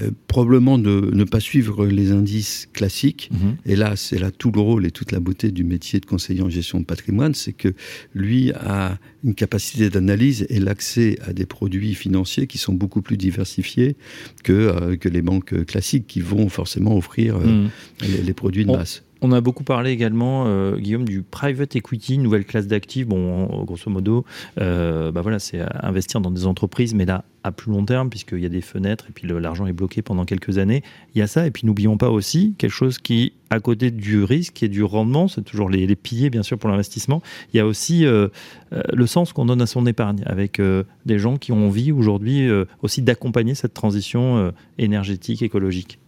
Euh, 0.00 0.10
probablement 0.26 0.78
de 0.78 1.10
ne 1.12 1.24
pas 1.24 1.40
suivre 1.40 1.84
les 1.86 2.12
indices 2.12 2.66
classiques. 2.72 3.28
Mhm. 3.30 3.56
Et 3.66 3.76
là, 3.76 3.94
c'est 3.94 4.18
là 4.18 4.30
tout 4.30 4.50
le 4.50 4.60
rôle 4.60 4.86
et 4.86 4.90
toute 4.90 5.12
la 5.12 5.20
beauté 5.20 5.50
du 5.50 5.64
métier 5.64 6.00
de 6.00 6.06
conseiller 6.06 6.40
en 6.40 6.48
gestion 6.48 6.80
de 6.80 6.86
patrimoine, 6.86 7.34
c'est 7.34 7.52
que 7.52 7.74
lui 8.14 8.52
a 8.52 8.98
une 9.22 9.34
capacité 9.34 9.90
d'analyse 9.90 10.46
et 10.48 10.60
l'accès 10.60 11.18
à 11.26 11.34
des 11.34 11.44
produits 11.44 11.94
financiers 11.94 12.46
qui 12.46 12.56
sont 12.56 12.72
beaucoup 12.72 13.02
plus 13.02 13.18
diversifiés 13.18 13.96
que, 14.42 14.52
euh, 14.52 14.96
que 14.96 15.10
les 15.10 15.20
banques 15.20 15.66
classiques 15.66 16.06
qui 16.06 16.20
vont 16.20 16.48
forcément 16.48 16.96
offrir 16.96 17.36
euh, 17.36 17.44
mhm. 17.44 17.70
les, 18.00 18.22
les, 18.22 18.32
produits 18.32 18.64
de 18.64 18.72
masse. 18.72 19.02
On 19.24 19.30
a 19.30 19.40
beaucoup 19.40 19.62
parlé 19.62 19.92
également, 19.92 20.44
euh, 20.48 20.76
Guillaume, 20.76 21.04
du 21.04 21.22
private 21.22 21.76
equity, 21.76 22.18
nouvelle 22.18 22.44
classe 22.44 22.66
d'actifs. 22.66 23.06
Bon, 23.06 23.64
grosso 23.64 23.88
modo, 23.88 24.24
euh, 24.60 25.12
bah 25.12 25.22
voilà, 25.22 25.38
c'est 25.38 25.60
investir 25.80 26.20
dans 26.20 26.32
des 26.32 26.44
entreprises, 26.44 26.92
mais 26.92 27.04
là, 27.04 27.24
à 27.44 27.52
plus 27.52 27.70
long 27.70 27.84
terme, 27.84 28.10
puisqu'il 28.10 28.40
y 28.40 28.46
a 28.46 28.48
des 28.48 28.60
fenêtres 28.60 29.06
et 29.08 29.12
puis 29.12 29.28
l'argent 29.28 29.66
est 29.66 29.72
bloqué 29.72 30.02
pendant 30.02 30.24
quelques 30.24 30.58
années. 30.58 30.82
Il 31.14 31.18
y 31.18 31.22
a 31.22 31.26
ça. 31.26 31.46
Et 31.46 31.50
puis, 31.50 31.66
n'oublions 31.66 31.96
pas 31.96 32.10
aussi 32.10 32.54
quelque 32.58 32.72
chose 32.72 32.98
qui, 32.98 33.32
à 33.50 33.60
côté 33.60 33.90
du 33.90 34.24
risque 34.24 34.62
et 34.62 34.68
du 34.68 34.82
rendement, 34.82 35.28
c'est 35.28 35.42
toujours 35.42 35.68
les, 35.68 35.94
piliers, 35.94 36.30
bien 36.30 36.42
sûr, 36.42 36.58
pour 36.58 36.70
l'investissement. 36.70 37.22
Il 37.52 37.56
y 37.56 37.60
a 37.60 37.66
aussi 37.66 38.06
euh, 38.06 38.28
euh 38.72 38.82
le 38.92 39.06
sens 39.06 39.32
qu'on 39.32 39.44
donne 39.44 39.62
à 39.62 39.66
son 39.66 39.86
épargne, 39.86 40.22
avec 40.26 40.58
euh, 40.58 40.84
des 41.06 41.18
gens 41.18 41.36
qui 41.36 41.52
ont 41.52 41.66
envie 41.66 41.92
aujourd'hui 41.92 42.48
euh, 42.48 42.64
aussi 42.82 43.02
d'accompagner 43.02 43.54
cette 43.54 43.74
transition 43.74 44.52
énergétique, 44.78 45.42
écologique. 45.42 45.98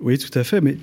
Oui, 0.00 0.18
tout 0.18 0.36
à 0.38 0.44
fait. 0.44 0.60
Mais 0.60 0.76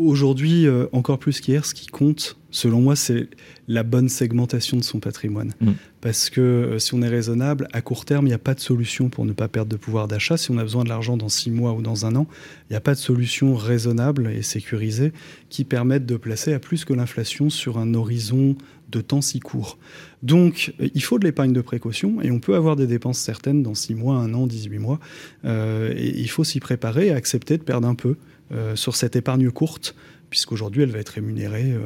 Aujourd'hui, 0.00 0.66
euh, 0.66 0.86
encore 0.92 1.18
plus 1.18 1.40
qu'hier, 1.40 1.66
ce 1.66 1.74
qui 1.74 1.86
compte, 1.86 2.38
selon 2.50 2.80
moi, 2.80 2.96
c'est 2.96 3.28
la 3.68 3.82
bonne 3.82 4.08
segmentation 4.08 4.78
de 4.78 4.82
son 4.82 4.98
patrimoine. 4.98 5.52
Mm. 5.60 5.72
Parce 6.00 6.30
que 6.30 6.40
euh, 6.40 6.78
si 6.78 6.94
on 6.94 7.02
est 7.02 7.08
raisonnable, 7.08 7.68
à 7.74 7.82
court 7.82 8.06
terme, 8.06 8.24
il 8.24 8.30
n'y 8.30 8.34
a 8.34 8.38
pas 8.38 8.54
de 8.54 8.60
solution 8.60 9.10
pour 9.10 9.26
ne 9.26 9.32
pas 9.32 9.48
perdre 9.48 9.70
de 9.70 9.76
pouvoir 9.76 10.08
d'achat. 10.08 10.38
Si 10.38 10.50
on 10.50 10.56
a 10.56 10.62
besoin 10.62 10.84
de 10.84 10.88
l'argent 10.88 11.18
dans 11.18 11.28
six 11.28 11.50
mois 11.50 11.74
ou 11.74 11.82
dans 11.82 12.06
un 12.06 12.16
an, 12.16 12.26
il 12.68 12.72
n'y 12.72 12.76
a 12.78 12.80
pas 12.80 12.94
de 12.94 12.98
solution 12.98 13.54
raisonnable 13.54 14.30
et 14.30 14.40
sécurisée 14.40 15.12
qui 15.50 15.64
permette 15.64 16.06
de 16.06 16.16
placer 16.16 16.54
à 16.54 16.60
plus 16.60 16.86
que 16.86 16.94
l'inflation 16.94 17.50
sur 17.50 17.76
un 17.76 17.92
horizon 17.92 18.56
de 18.90 19.02
temps 19.02 19.20
si 19.20 19.38
court. 19.38 19.78
Donc, 20.22 20.72
euh, 20.80 20.88
il 20.94 21.02
faut 21.02 21.18
de 21.18 21.24
l'épargne 21.24 21.52
de 21.52 21.60
précaution 21.60 22.22
et 22.22 22.30
on 22.30 22.40
peut 22.40 22.54
avoir 22.54 22.74
des 22.74 22.86
dépenses 22.86 23.18
certaines 23.18 23.62
dans 23.62 23.74
six 23.74 23.94
mois, 23.94 24.16
un 24.16 24.32
an, 24.32 24.46
18 24.46 24.78
mois. 24.78 24.98
Euh, 25.44 25.92
et 25.94 26.18
il 26.18 26.30
faut 26.30 26.44
s'y 26.44 26.58
préparer 26.58 27.08
et 27.08 27.12
accepter 27.12 27.58
de 27.58 27.62
perdre 27.62 27.86
un 27.86 27.94
peu. 27.94 28.16
Euh, 28.52 28.74
sur 28.74 28.96
cette 28.96 29.14
épargne 29.14 29.48
courte, 29.50 29.94
puisqu'aujourd'hui 30.28 30.82
elle 30.82 30.90
va 30.90 30.98
être 30.98 31.10
rémunérée, 31.10 31.72
euh, 31.72 31.78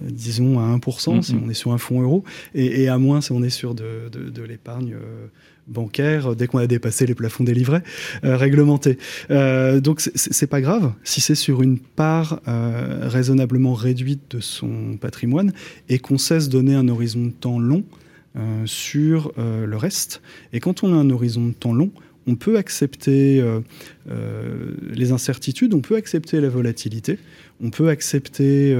disons, 0.00 0.58
à 0.58 0.62
1% 0.62 1.20
si 1.20 1.34
on 1.34 1.50
est 1.50 1.54
sur 1.54 1.72
un 1.72 1.78
fonds 1.78 2.00
euro, 2.00 2.24
et, 2.54 2.88
à 2.88 2.96
moins 2.96 3.20
si 3.20 3.30
on 3.32 3.42
est 3.42 3.50
sur 3.50 3.74
de, 3.74 4.10
l'épargne 4.42 4.94
euh, 4.94 5.26
bancaire 5.66 6.34
dès 6.34 6.46
qu'on 6.46 6.58
a 6.58 6.66
dépassé 6.66 7.04
les 7.04 7.14
plafonds 7.14 7.44
des 7.44 7.52
livrets 7.52 7.82
réglementés. 8.22 8.98
donc 9.28 10.00
c'est 10.00 10.46
pas 10.48 10.60
grave 10.60 10.92
si 11.04 11.20
c'est 11.20 11.36
sur 11.36 11.62
une 11.62 11.78
part 11.78 12.40
raisonnablement 12.46 13.74
réduite 13.74 14.22
de 14.34 14.40
son 14.40 14.96
patrimoine 15.00 15.52
et 15.88 16.00
qu'on 16.00 16.18
cesse 16.18 16.48
donner 16.48 16.74
un 16.74 16.88
horizon 16.88 17.26
de 17.26 17.30
temps 17.30 17.60
long 17.60 17.84
sur 18.64 19.32
le 19.36 19.76
reste. 19.76 20.20
Et 20.52 20.58
quand 20.58 20.82
on 20.82 20.92
a 20.92 20.96
un 20.96 21.10
horizon 21.10 21.46
de 21.46 21.52
temps 21.52 21.74
long, 21.74 21.92
on 22.26 22.34
peut 22.34 22.56
accepter 22.56 23.42
les 24.92 25.12
incertitudes, 25.12 25.74
on 25.74 25.80
peut 25.80 25.96
accepter 25.96 26.40
la 26.40 26.48
volatilité, 26.48 27.18
on 27.60 27.70
peut 27.70 27.88
accepter, 27.88 28.76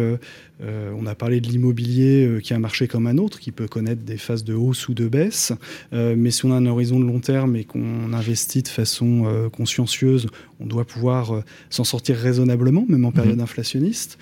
on 0.61 1.07
a 1.07 1.15
parlé 1.15 1.41
de 1.41 1.49
l'immobilier 1.49 2.39
qui 2.43 2.53
est 2.53 2.57
un 2.57 2.61
marché 2.61 2.89
comme 2.89 3.07
un 3.07 3.19
autre, 3.19 3.41
qui 3.41 3.53
peut 3.53 3.69
connaître 3.69 4.03
des 4.03 4.17
phases 4.17 4.45
de 4.45 4.55
hausse 4.55 4.89
ou 4.89 4.95
de 4.95 5.09
baisse, 5.09 5.53
mais 5.93 6.31
si 6.31 6.45
on 6.45 6.53
a 6.53 6.57
un 6.57 6.67
horizon 6.67 7.01
de 7.01 7.05
long 7.05 7.21
terme 7.21 7.57
et 7.57 7.65
qu'on 7.65 8.13
investit 8.13 8.63
de 8.63 8.69
façon 8.69 9.51
consciencieuse, 9.53 10.29
on 10.61 10.67
doit 10.67 10.85
pouvoir 10.85 11.43
s'en 11.71 11.85
sortir 11.85 12.17
raisonnablement, 12.17 12.85
même 12.89 13.05
en 13.05 13.11
mmh. 13.11 13.15
période 13.15 13.41
inflationniste. 13.41 14.19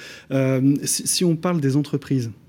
si 0.84 1.24
on 1.24 1.36
parle 1.36 1.60
des 1.60 1.76
entreprises, 1.76 2.30
euh, 2.30 2.39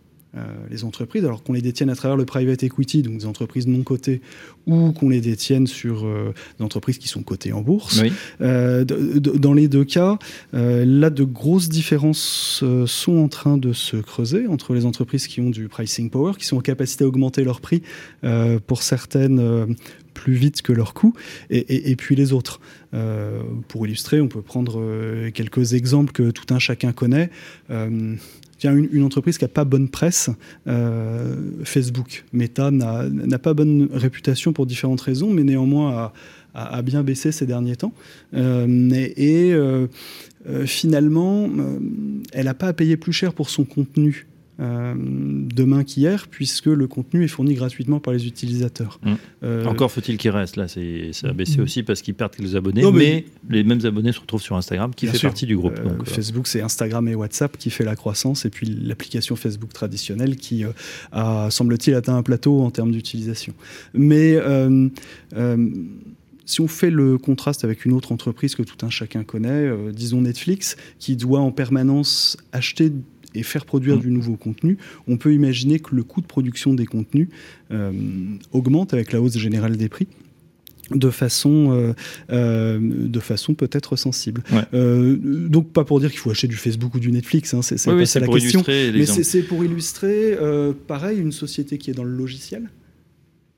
les 0.70 0.86
entreprises, 0.86 1.26
alors 1.26 1.44
qu'on 1.44 1.54
les 1.54 1.62
détienne 1.62 1.90
à 1.90 1.96
travers 1.96 2.16
le 2.16 2.26
private 2.26 2.64
equity, 2.64 3.02
donc 3.02 3.18
des 3.18 3.26
entreprises 3.26 3.68
non 3.68 3.84
cotées, 3.84 4.22
ou 4.66 4.92
qu'on 4.92 5.10
les 5.10 5.22
détienne 5.22 5.68
sur 5.68 6.06
euh, 6.06 6.34
des 6.58 6.64
entreprises 6.64 6.98
qui 6.98 7.08
sont 7.08 7.24
cotées 7.24 7.52
en 7.52 7.62
bourse. 7.62 8.02
Euh, 8.40 8.86
dans 8.86 9.54
les 9.54 9.68
deux 9.68 9.84
cas, 9.84 10.18
là, 10.54 11.10
de 11.10 11.24
grosses 11.24 11.70
différences 11.70 12.64
sont 12.86 13.18
en 13.18 13.28
train 13.28 13.58
de 13.58 13.74
se 13.74 13.98
creuser 13.98 14.48
entre 14.48 14.74
les 14.74 14.86
entreprises 14.86 15.28
qui 15.28 15.42
ont 15.42 15.50
du 15.50 15.68
pricing 15.68 16.10
power, 16.10 16.34
qui 16.38 16.46
sont 16.46 16.58
en 16.58 16.62
capacité 16.62 17.04
à 17.04 17.08
augmenter 17.08 17.44
leur 17.44 17.62
prix 17.62 17.82
pour 18.68 18.84
certaines 18.84 19.76
plus 20.14 20.34
vite 20.34 20.62
que 20.62 20.74
leurs 20.74 20.94
coûts, 20.94 21.14
et, 21.50 21.92
et, 21.92 21.96
puis 21.96 22.16
les 22.16 22.34
autres. 22.34 22.60
pour 23.68 23.86
illustrer, 23.86 24.22
on 24.22 24.28
peut 24.28 24.42
prendre 24.42 25.30
quelques 25.32 25.74
exemples 25.74 26.12
que 26.12 26.32
tout 26.32 26.54
un 26.54 26.60
chacun 26.60 26.92
connaît 26.92 27.30
une, 28.70 28.90
une 28.92 29.04
entreprise 29.04 29.38
qui 29.38 29.44
n'a 29.44 29.50
pas 29.50 29.66
bonne 29.66 29.90
presse, 29.90 30.30
euh, 30.68 31.36
Facebook. 31.64 32.26
Meta 32.34 32.72
n'a 32.72 33.40
pas 33.40 33.54
bonne 33.54 33.90
réputation 33.92 34.54
pour 34.54 34.66
différentes 34.66 35.02
raisons, 35.02 35.32
mais 35.32 35.44
néanmoins 35.44 36.12
a, 36.54 36.82
bien 36.82 37.04
baissé 37.04 37.32
ces 37.32 37.46
derniers 37.46 37.78
temps. 37.78 37.94
Euh, 38.34 38.90
et, 39.18 39.54
euh, 39.54 39.88
finalement, 40.66 41.50
elle 42.34 42.46
n'a 42.46 42.54
pas 42.54 42.68
à 42.68 42.74
payer 42.74 42.98
plus 42.98 43.14
cher 43.14 43.34
pour 43.34 43.50
son 43.50 43.64
contenu 43.64 44.28
euh, 44.62 44.94
demain 44.96 45.84
qu'hier, 45.84 46.28
puisque 46.30 46.68
le 46.68 46.86
contenu 46.86 47.24
est 47.24 47.28
fourni 47.28 47.56
gratuitement 47.56 48.00
par 48.00 48.14
les 48.14 48.28
utilisateurs. 48.28 49.00
Mmh. 49.02 49.14
Euh, 49.44 49.66
Encore 49.66 49.92
faut-il 49.92 50.18
qu'il 50.18 50.30
reste 50.30 50.56
là, 50.56 50.68
ça 50.68 50.80
a 50.80 51.34
baissé 51.34 51.58
mmh. 51.58 51.64
aussi 51.64 51.84
parce 51.84 52.04
qu'ils 52.04 52.14
perdent 52.14 52.36
quelques 52.36 52.56
abonnés, 52.56 52.84
mais, 52.92 53.26
les 53.50 53.64
mêmes 53.64 53.84
abonnés 53.86 54.12
se 54.12 54.20
retrouvent 54.20 54.42
sur 54.42 54.56
Instagram, 54.56 54.94
qui 54.94 55.08
fait 55.08 55.20
partie 55.20 55.48
du 55.48 55.58
groupe. 55.58 55.80
Euh, 55.80 56.04
Facebook, 56.06 56.46
c'est 56.46 56.62
Instagram 56.62 57.08
et 57.08 57.16
WhatsApp 57.16 57.58
qui 57.58 57.72
fait 57.72 57.86
la 57.86 57.96
croissance, 57.96 58.46
et 58.46 58.52
puis 58.52 58.68
l'application 58.68 59.36
Facebook 59.36 59.74
traditionnelle 59.74 60.36
qui 60.36 60.64
a, 61.12 61.50
semble-t-il, 61.50 61.96
atteint 61.96 62.16
un 62.16 62.24
plateau 62.24 62.62
en 62.62 62.70
termes 62.70 62.92
d'utilisation. 62.92 63.54
Mais 63.96 64.38
si 66.46 66.60
on 66.60 66.68
fait 66.68 66.90
le 66.90 67.18
contraste 67.18 67.64
avec 67.64 67.86
une 67.86 67.94
autre 67.94 68.12
entreprise 68.12 68.56
que 68.56 68.64
tout 68.64 68.86
un 68.86 68.90
chacun 68.90 69.24
connaît, 69.24 69.72
disons 69.92 70.22
Netflix, 70.22 70.76
qui 71.00 71.16
doit 71.16 71.40
en 71.40 71.52
permanence 71.52 72.38
acheter 72.52 72.92
et 73.36 73.44
faire 73.44 73.66
produire 73.66 73.98
mm. 73.98 74.02
du 74.02 74.12
nouveau 74.12 74.36
contenu, 74.36 74.78
on 75.08 75.18
peut 75.18 75.34
imaginer 75.34 75.80
que 75.80 75.96
le 75.96 76.04
coût 76.04 76.22
de 76.22 76.28
production 76.28 76.74
des 76.74 76.86
contenus 76.86 77.28
euh, 77.72 77.92
augmente 78.52 78.94
avec 78.94 79.12
la 79.12 79.22
hausse 79.22 79.38
générale 79.38 79.78
des 79.78 79.90
prix 79.90 80.08
de 80.94 81.10
façon, 81.10 81.72
euh, 81.72 81.94
euh, 82.32 82.78
de 82.82 83.20
façon 83.22 83.54
peut-être 83.54 83.96
sensible. 83.96 84.44
donc 84.74 85.72
pas 85.72 85.86
pour 85.86 86.02
dire 86.02 86.10
qu'il 86.10 86.20
faut 86.20 86.32
acheter 86.32 86.50
du 86.50 86.58
Facebook 86.58 86.96
ou 86.96 87.00
du 87.00 87.14
Netflix, 87.14 87.54
hein, 87.54 87.62
c'est 87.62 87.76
la 87.86 87.96
question, 87.96 88.62
mais 88.68 89.06
c'est 89.06 89.44
pour 89.44 89.64
illustrer, 89.64 90.38
pareil, 90.88 91.20
une 91.20 91.32
société 91.32 91.78
qui 91.78 91.92
est 91.92 91.94
dans 91.94 92.04
le 92.04 92.14
logiciel, 92.14 92.70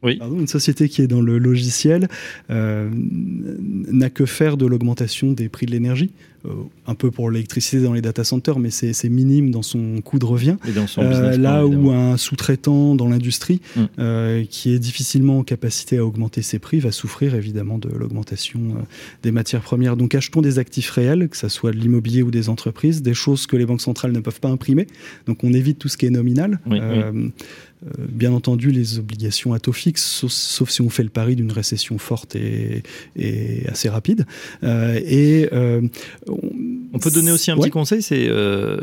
oui. 0.03 0.19
une 0.21 0.47
société 0.47 0.89
qui 0.89 1.01
est 1.01 1.07
dans 1.07 1.21
le 1.21 1.39
logiciel 1.39 2.07
n'a 2.49 4.09
que 4.11 4.27
faire 4.27 4.55
de 4.55 4.67
l'augmentation 4.67 5.31
des 5.31 5.49
prix 5.49 5.65
de 5.65 5.71
l'énergie. 5.71 6.11
Euh, 6.45 6.49
un 6.85 6.95
peu 6.95 7.11
pour 7.11 7.31
l'électricité 7.31 7.81
dans 7.81 7.93
les 7.93 8.01
data 8.01 8.25
centers, 8.25 8.59
mais 8.59 8.69
c'est 8.69 9.09
minime 9.09 9.51
dans 9.51 9.61
son 9.61 10.01
coût 10.01 10.19
de 10.19 10.25
revient. 10.25 10.57
Euh, 10.97 11.37
là 11.37 11.65
où 11.65 11.91
un 11.91 12.17
sous-traitant 12.17 12.95
dans 12.95 13.07
l'industrie, 13.07 13.61
mm. 13.77 14.43
qui 14.49 14.73
est 14.73 14.79
difficilement 14.79 15.39
en 15.39 15.43
capacité 15.43 15.97
à 15.97 16.05
augmenter 16.05 16.41
ses 16.41 16.59
prix, 16.59 16.79
va 16.79 16.91
souffrir 16.91 17.35
évidemment 17.35 17.77
de 17.77 17.87
l'augmentation 17.87 18.59
des 19.23 19.31
matières 19.31 19.61
premières. 19.61 19.95
Donc 19.95 20.15
achetons 20.15 20.41
des 20.41 20.59
actifs 20.59 20.89
réels, 20.89 21.29
que 21.29 21.37
ce 21.37 21.47
soit 21.47 21.71
de 21.71 21.77
l'immobilier 21.77 22.23
ou 22.23 22.31
des 22.31 22.49
entreprises, 22.49 23.01
des 23.01 23.13
choses 23.13 23.47
que 23.47 23.55
les 23.55 23.65
banques 23.65 23.81
centrales 23.81 24.11
ne 24.11 24.19
peuvent 24.19 24.41
pas 24.41 24.49
imprimer. 24.49 24.87
Donc 25.27 25.45
on 25.45 25.53
évite 25.53 25.79
tout 25.79 25.87
ce 25.87 25.95
qui 25.95 26.05
est 26.05 26.11
nominal. 26.11 26.59
Oui, 26.65 26.79
euh, 27.85 28.05
bien 28.07 28.31
entendu 28.31 28.71
les 28.71 28.99
obligations 28.99 29.53
à 29.53 29.59
taux 29.59 29.73
fixe, 29.73 30.25
sauf, 30.27 30.69
si 30.69 30.81
on 30.81 30.89
fait 30.89 31.03
le 31.03 31.09
pari 31.09 31.35
d'une 31.35 31.51
récession 31.51 31.97
forte 31.97 32.35
et, 32.35 32.83
assez 33.67 33.89
rapide. 33.89 34.25
Euh, 34.63 34.99
et 35.05 35.49
euh, 35.51 35.81
on, 36.93 36.99
peut 36.99 37.11
donner 37.11 37.31
aussi 37.31 37.51
un 37.51 37.57
petit 37.57 37.69
conseil, 37.69 38.01
c'est 38.01 38.29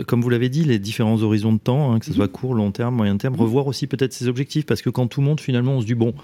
comme 0.06 0.22
vous 0.22 0.30
l'avez 0.30 0.48
dit, 0.48 0.64
les 0.64 0.78
différents 0.78 1.22
horizons 1.22 1.52
de 1.52 1.58
temps, 1.58 1.92
hein, 1.92 1.98
que 1.98 2.06
ce 2.06 2.12
soit 2.12 2.28
court, 2.28 2.54
long 2.54 2.70
terme, 2.70 2.94
moyen 2.94 3.16
terme, 3.16 3.36
revoir 3.36 3.66
aussi 3.66 3.86
peut-être 3.86 4.12
ses 4.12 4.28
objectifs, 4.28 4.66
parce 4.66 4.82
que 4.82 4.90
quand 4.90 5.06
tout 5.06 5.20
monte, 5.20 5.40
finalement, 5.40 5.74
on 5.74 5.80
se 5.80 5.86
dit 5.86 5.94
bon 5.94 6.14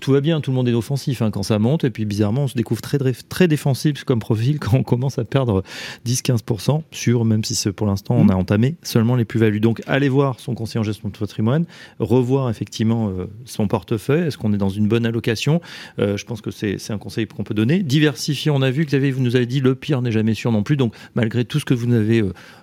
tout 0.00 0.12
va 0.12 0.20
bien, 0.20 0.40
tout 0.40 0.50
le 0.50 0.56
monde 0.56 0.68
est 0.68 0.74
offensif 0.74 1.22
hein, 1.22 1.30
quand 1.30 1.42
ça 1.42 1.58
monte, 1.58 1.84
et 1.84 1.90
puis 1.90 2.04
bizarrement, 2.04 2.44
on 2.44 2.48
se 2.48 2.54
découvre 2.54 2.80
très, 2.80 2.98
très 3.28 3.48
défensif 3.48 4.04
comme 4.04 4.18
profil 4.18 4.58
quand 4.60 4.76
on 4.76 4.82
commence 4.82 5.18
à 5.18 5.24
perdre 5.24 5.62
10-15% 6.06 6.82
sur, 6.90 7.24
même 7.24 7.44
si 7.44 7.70
pour 7.72 7.86
l'instant 7.86 8.14
on 8.16 8.24
mmh. 8.24 8.30
a 8.30 8.34
entamé 8.34 8.76
seulement 8.82 9.16
les 9.16 9.24
plus-values. 9.24 9.60
Donc 9.60 9.82
allez 9.86 10.08
voir 10.08 10.40
son 10.40 10.54
conseiller 10.54 10.80
en 10.80 10.84
gestion 10.84 11.08
de 11.08 11.16
patrimoine, 11.16 11.66
revoir 11.98 12.50
effectivement 12.50 13.08
euh, 13.08 13.26
son 13.44 13.66
portefeuille, 13.66 14.28
est-ce 14.28 14.38
qu'on 14.38 14.52
est 14.52 14.58
dans 14.58 14.68
une 14.68 14.88
bonne 14.88 15.06
allocation? 15.06 15.60
Euh, 15.98 16.16
Je 16.16 16.24
pense 16.24 16.40
que 16.40 16.50
c'est 16.50 16.90
un 16.90 16.98
conseil 16.98 17.26
qu'on 17.26 17.44
peut 17.44 17.54
donner. 17.54 17.82
Diversifier, 17.82 18.50
on 18.50 18.62
a 18.62 18.70
vu, 18.70 18.84
Xavier, 18.84 19.10
vous 19.10 19.22
nous 19.22 19.36
avez 19.36 19.46
dit, 19.46 19.60
le 19.60 19.74
pire 19.74 20.02
n'est 20.02 20.12
jamais 20.12 20.34
sûr 20.34 20.52
non 20.52 20.62
plus, 20.62 20.76
donc 20.76 20.94
malgré 21.14 21.44
tout 21.44 21.58
ce 21.58 21.64
que 21.64 21.74
vous 21.74 21.86
nous 21.86 21.96
avez 21.96 22.22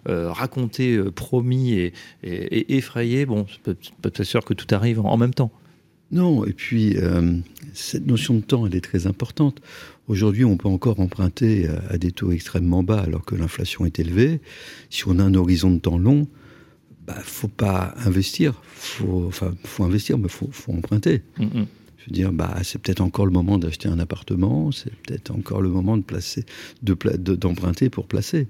euh, 0.10 0.32
raconté, 0.32 1.00
promis 1.16 1.74
et, 1.74 1.94
effrayé, 2.76 3.26
bon, 3.26 3.46
peut 3.64 3.76
être 4.04 4.24
sûr 4.24 4.44
que 4.46 4.54
tout 4.54 4.74
arrive 4.74 5.00
en 5.02 5.18
même 5.18 5.34
temps. 5.34 5.52
Non, 6.16 6.46
et 6.46 6.54
puis 6.54 6.96
euh, 6.96 7.38
cette 7.74 8.08
notion 8.08 8.36
de 8.36 8.40
temps, 8.40 8.66
elle 8.66 8.74
est 8.74 8.82
très 8.82 9.06
importante. 9.06 9.62
Aujourd'hui, 10.08 10.46
on 10.46 10.56
peut 10.56 10.70
encore 10.70 11.02
emprunter 11.02 11.68
à, 11.90 11.98
des 11.98 12.14
taux 12.14 12.32
extrêmement 12.32 12.84
bas 12.84 13.02
alors 13.02 13.26
que 13.26 13.36
l'inflation 13.36 13.86
est 13.86 14.00
élevée. 14.00 14.40
Si 14.90 15.06
on 15.10 15.20
a 15.20 15.24
un 15.24 15.34
horizon 15.34 15.72
de 15.72 15.80
temps 15.80 15.98
long, 15.98 16.26
bah, 17.06 17.18
faut 17.22 17.50
pas 17.50 17.94
investir. 17.98 18.54
Faut, 18.76 19.26
enfin, 19.28 19.54
faut 19.66 19.84
investir, 19.84 20.18
mais 20.18 20.30
faut, 20.30 20.48
faut 20.54 20.72
emprunter. 20.72 21.22
Je 21.38 22.06
veux 22.06 22.14
dire, 22.14 22.32
bah, 22.32 22.60
c'est 22.64 22.82
peut-être 22.82 23.02
encore 23.02 23.26
le 23.26 23.34
moment 23.34 23.58
d'acheter 23.58 23.90
un 23.90 24.00
appartement, 24.00 24.72
c'est 24.72 24.96
peut-être 24.96 25.32
encore 25.32 25.62
le 25.62 25.70
moment 25.70 25.98
de 25.98 26.04
placer, 26.04 26.46
d'emprunter 26.82 27.90
pour 27.90 28.08
placer. 28.08 28.48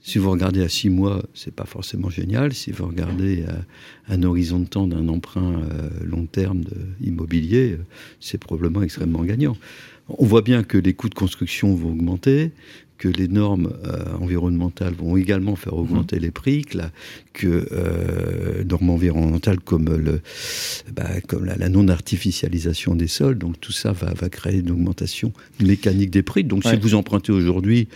Si 0.00 0.18
vous 0.18 0.30
regardez 0.30 0.62
à 0.62 0.68
six 0.68 0.90
mois, 0.90 1.22
c'est 1.34 1.54
pas 1.54 1.64
forcément 1.64 2.08
génial. 2.08 2.54
Si 2.54 2.70
vous 2.70 2.86
regardez 2.86 3.44
à 3.44 4.14
un 4.14 4.22
horizon 4.22 4.60
de 4.60 4.66
temps 4.66 4.86
d'un 4.86 5.08
emprunt 5.08 5.60
euh, 5.60 5.90
long 6.04 6.26
terme 6.26 6.62
immobilier, 7.00 7.72
euh, 7.72 7.84
c'est 8.20 8.38
probablement 8.38 8.82
extrêmement 8.82 9.24
gagnant. 9.24 9.56
On 10.08 10.24
voit 10.24 10.42
bien 10.42 10.62
que 10.62 10.78
les 10.78 10.94
coûts 10.94 11.08
de 11.08 11.14
construction 11.14 11.74
vont 11.74 11.90
augmenter, 11.90 12.52
que 12.98 13.08
les 13.08 13.28
normes 13.28 13.72
euh, 13.86 14.16
environnementales 14.20 14.94
vont 14.94 15.16
également 15.16 15.56
faire 15.56 15.74
mhm. 15.74 15.80
augmenter 15.80 16.18
les 16.18 16.30
prix, 16.30 16.62
que, 16.62 16.78
la, 16.78 16.90
que 17.32 17.68
euh, 17.72 18.64
normes 18.64 18.90
environnementales 18.90 19.60
comme, 19.60 19.96
le, 19.96 20.20
bah, 20.92 21.20
comme 21.26 21.44
la, 21.44 21.68
non-artificialisation 21.68 22.94
des 22.94 23.08
sols, 23.08 23.38
donc 23.38 23.60
tout 23.60 23.72
ça 23.72 23.92
va, 23.92 24.12
va 24.12 24.28
créer 24.28 24.58
une 24.58 24.70
augmentation 24.70 25.32
mécanique 25.60 26.10
des 26.10 26.22
prix. 26.22 26.44
Donc 26.44 26.64
si 26.64 26.76
vous 26.76 26.94
empruntez 26.94 27.32
aujourd'hui, 27.32 27.88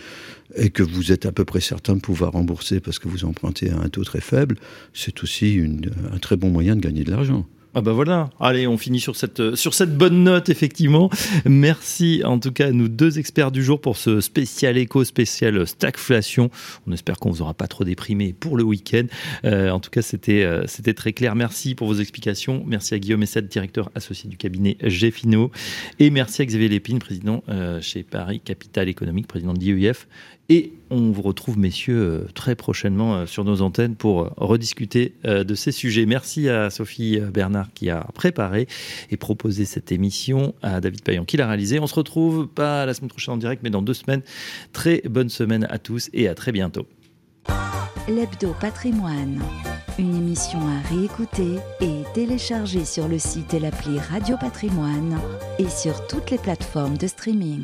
et 0.55 0.69
que 0.69 0.83
vous 0.83 1.11
êtes 1.11 1.25
à 1.25 1.31
peu 1.31 1.45
près 1.45 1.61
certain 1.61 1.95
de 1.95 1.99
pouvoir 1.99 2.33
rembourser 2.33 2.79
parce 2.79 2.99
que 2.99 3.07
vous 3.07 3.25
empruntez 3.25 3.71
à 3.71 3.79
un 3.79 3.89
taux 3.89 4.03
très 4.03 4.21
faible, 4.21 4.57
c'est 4.93 5.23
aussi 5.23 5.53
une, 5.53 5.89
un 6.13 6.19
très 6.19 6.35
bon 6.35 6.49
moyen 6.49 6.75
de 6.75 6.81
gagner 6.81 7.03
de 7.03 7.11
l'argent. 7.11 7.47
Ah 7.75 7.81
bah 7.81 7.91
voilà, 7.91 8.29
allez, 8.39 8.67
on 8.67 8.77
finit 8.77 8.99
sur 8.99 9.15
cette, 9.15 9.39
euh, 9.39 9.55
sur 9.55 9.73
cette 9.73 9.97
bonne 9.97 10.23
note, 10.23 10.47
effectivement. 10.49 11.09
Merci 11.45 12.21
en 12.23 12.37
tout 12.37 12.51
cas 12.51 12.67
à 12.67 12.71
nous 12.71 12.87
deux 12.87 13.17
experts 13.17 13.51
du 13.51 13.63
jour 13.63 13.81
pour 13.81 13.97
ce 13.97 14.21
spécial 14.21 14.77
éco, 14.77 15.03
spécial 15.03 15.65
stagflation. 15.65 16.51
On 16.85 16.91
espère 16.91 17.17
qu'on 17.17 17.31
vous 17.31 17.41
aura 17.41 17.55
pas 17.55 17.65
trop 17.65 17.83
déprimé 17.83 18.31
pour 18.31 18.57
le 18.57 18.63
week-end. 18.63 19.05
Euh, 19.43 19.71
en 19.71 19.79
tout 19.79 19.89
cas, 19.89 20.03
c'était 20.03 20.43
euh, 20.43 20.65
très 20.95 21.13
clair. 21.13 21.33
Merci 21.33 21.73
pour 21.73 21.87
vos 21.87 21.95
explications. 21.95 22.63
Merci 22.67 22.93
à 22.93 22.99
Guillaume 22.99 23.23
Essette, 23.23 23.47
directeur 23.47 23.89
associé 23.95 24.29
du 24.29 24.37
cabinet 24.37 24.77
GFINO. 24.83 25.49
Et 25.97 26.11
merci 26.11 26.43
à 26.43 26.45
Xavier 26.45 26.69
Lépine, 26.69 26.99
président 26.99 27.43
chez 27.81 28.03
Paris 28.03 28.39
Capital 28.39 28.87
Économique, 28.87 29.25
président 29.25 29.53
de 29.53 29.59
l'IEF. 29.59 30.07
Et 30.53 30.71
on 30.91 31.09
vous 31.09 31.23
retrouve, 31.23 31.57
messieurs, 31.57 31.97
euh, 31.97 32.27
très 32.35 32.55
prochainement 32.55 33.15
euh, 33.15 33.25
sur 33.25 33.43
nos 33.43 33.63
antennes 33.63 33.95
pour 33.95 34.21
euh, 34.21 34.29
rediscuter 34.37 35.15
de 35.23 35.55
ces 35.55 35.71
sujets. 35.71 36.05
Merci 36.05 36.47
à 36.47 36.69
Sophie 36.69 37.19
Bernard 37.19 37.73
qui 37.73 37.89
a 37.89 38.05
préparé 38.13 38.67
et 39.09 39.17
proposé 39.17 39.65
cette 39.65 39.91
émission, 39.91 40.53
à 40.61 40.79
David 40.79 41.01
Payan 41.01 41.25
qui 41.25 41.37
l'a 41.37 41.47
réalisé. 41.47 41.79
On 41.79 41.87
se 41.87 41.95
retrouve 41.95 42.47
pas 42.47 42.85
la 42.85 42.93
semaine 42.93 43.09
prochaine 43.09 43.33
en 43.33 43.37
direct, 43.37 43.63
mais 43.63 43.71
dans 43.71 43.81
deux 43.81 43.95
semaines. 43.95 44.21
Très 44.73 45.01
bonne 45.09 45.29
semaine 45.29 45.65
à 45.71 45.79
tous 45.79 46.11
et 46.13 46.27
à 46.27 46.35
très 46.35 46.51
bientôt. 46.51 46.85
L'Hebdo 48.07 48.53
Patrimoine. 48.61 49.41
Une 49.97 50.15
émission 50.15 50.59
à 50.59 50.87
réécouter 50.89 51.55
et 51.81 52.03
télécharger 52.13 52.85
sur 52.85 53.07
le 53.07 53.17
site 53.17 53.55
et 53.55 53.59
l'appli 53.59 53.97
Radio 53.97 54.37
Patrimoine 54.37 55.19
et 55.57 55.69
sur 55.69 56.05
toutes 56.05 56.29
les 56.29 56.37
plateformes 56.37 56.97
de 56.97 57.07
streaming. 57.07 57.63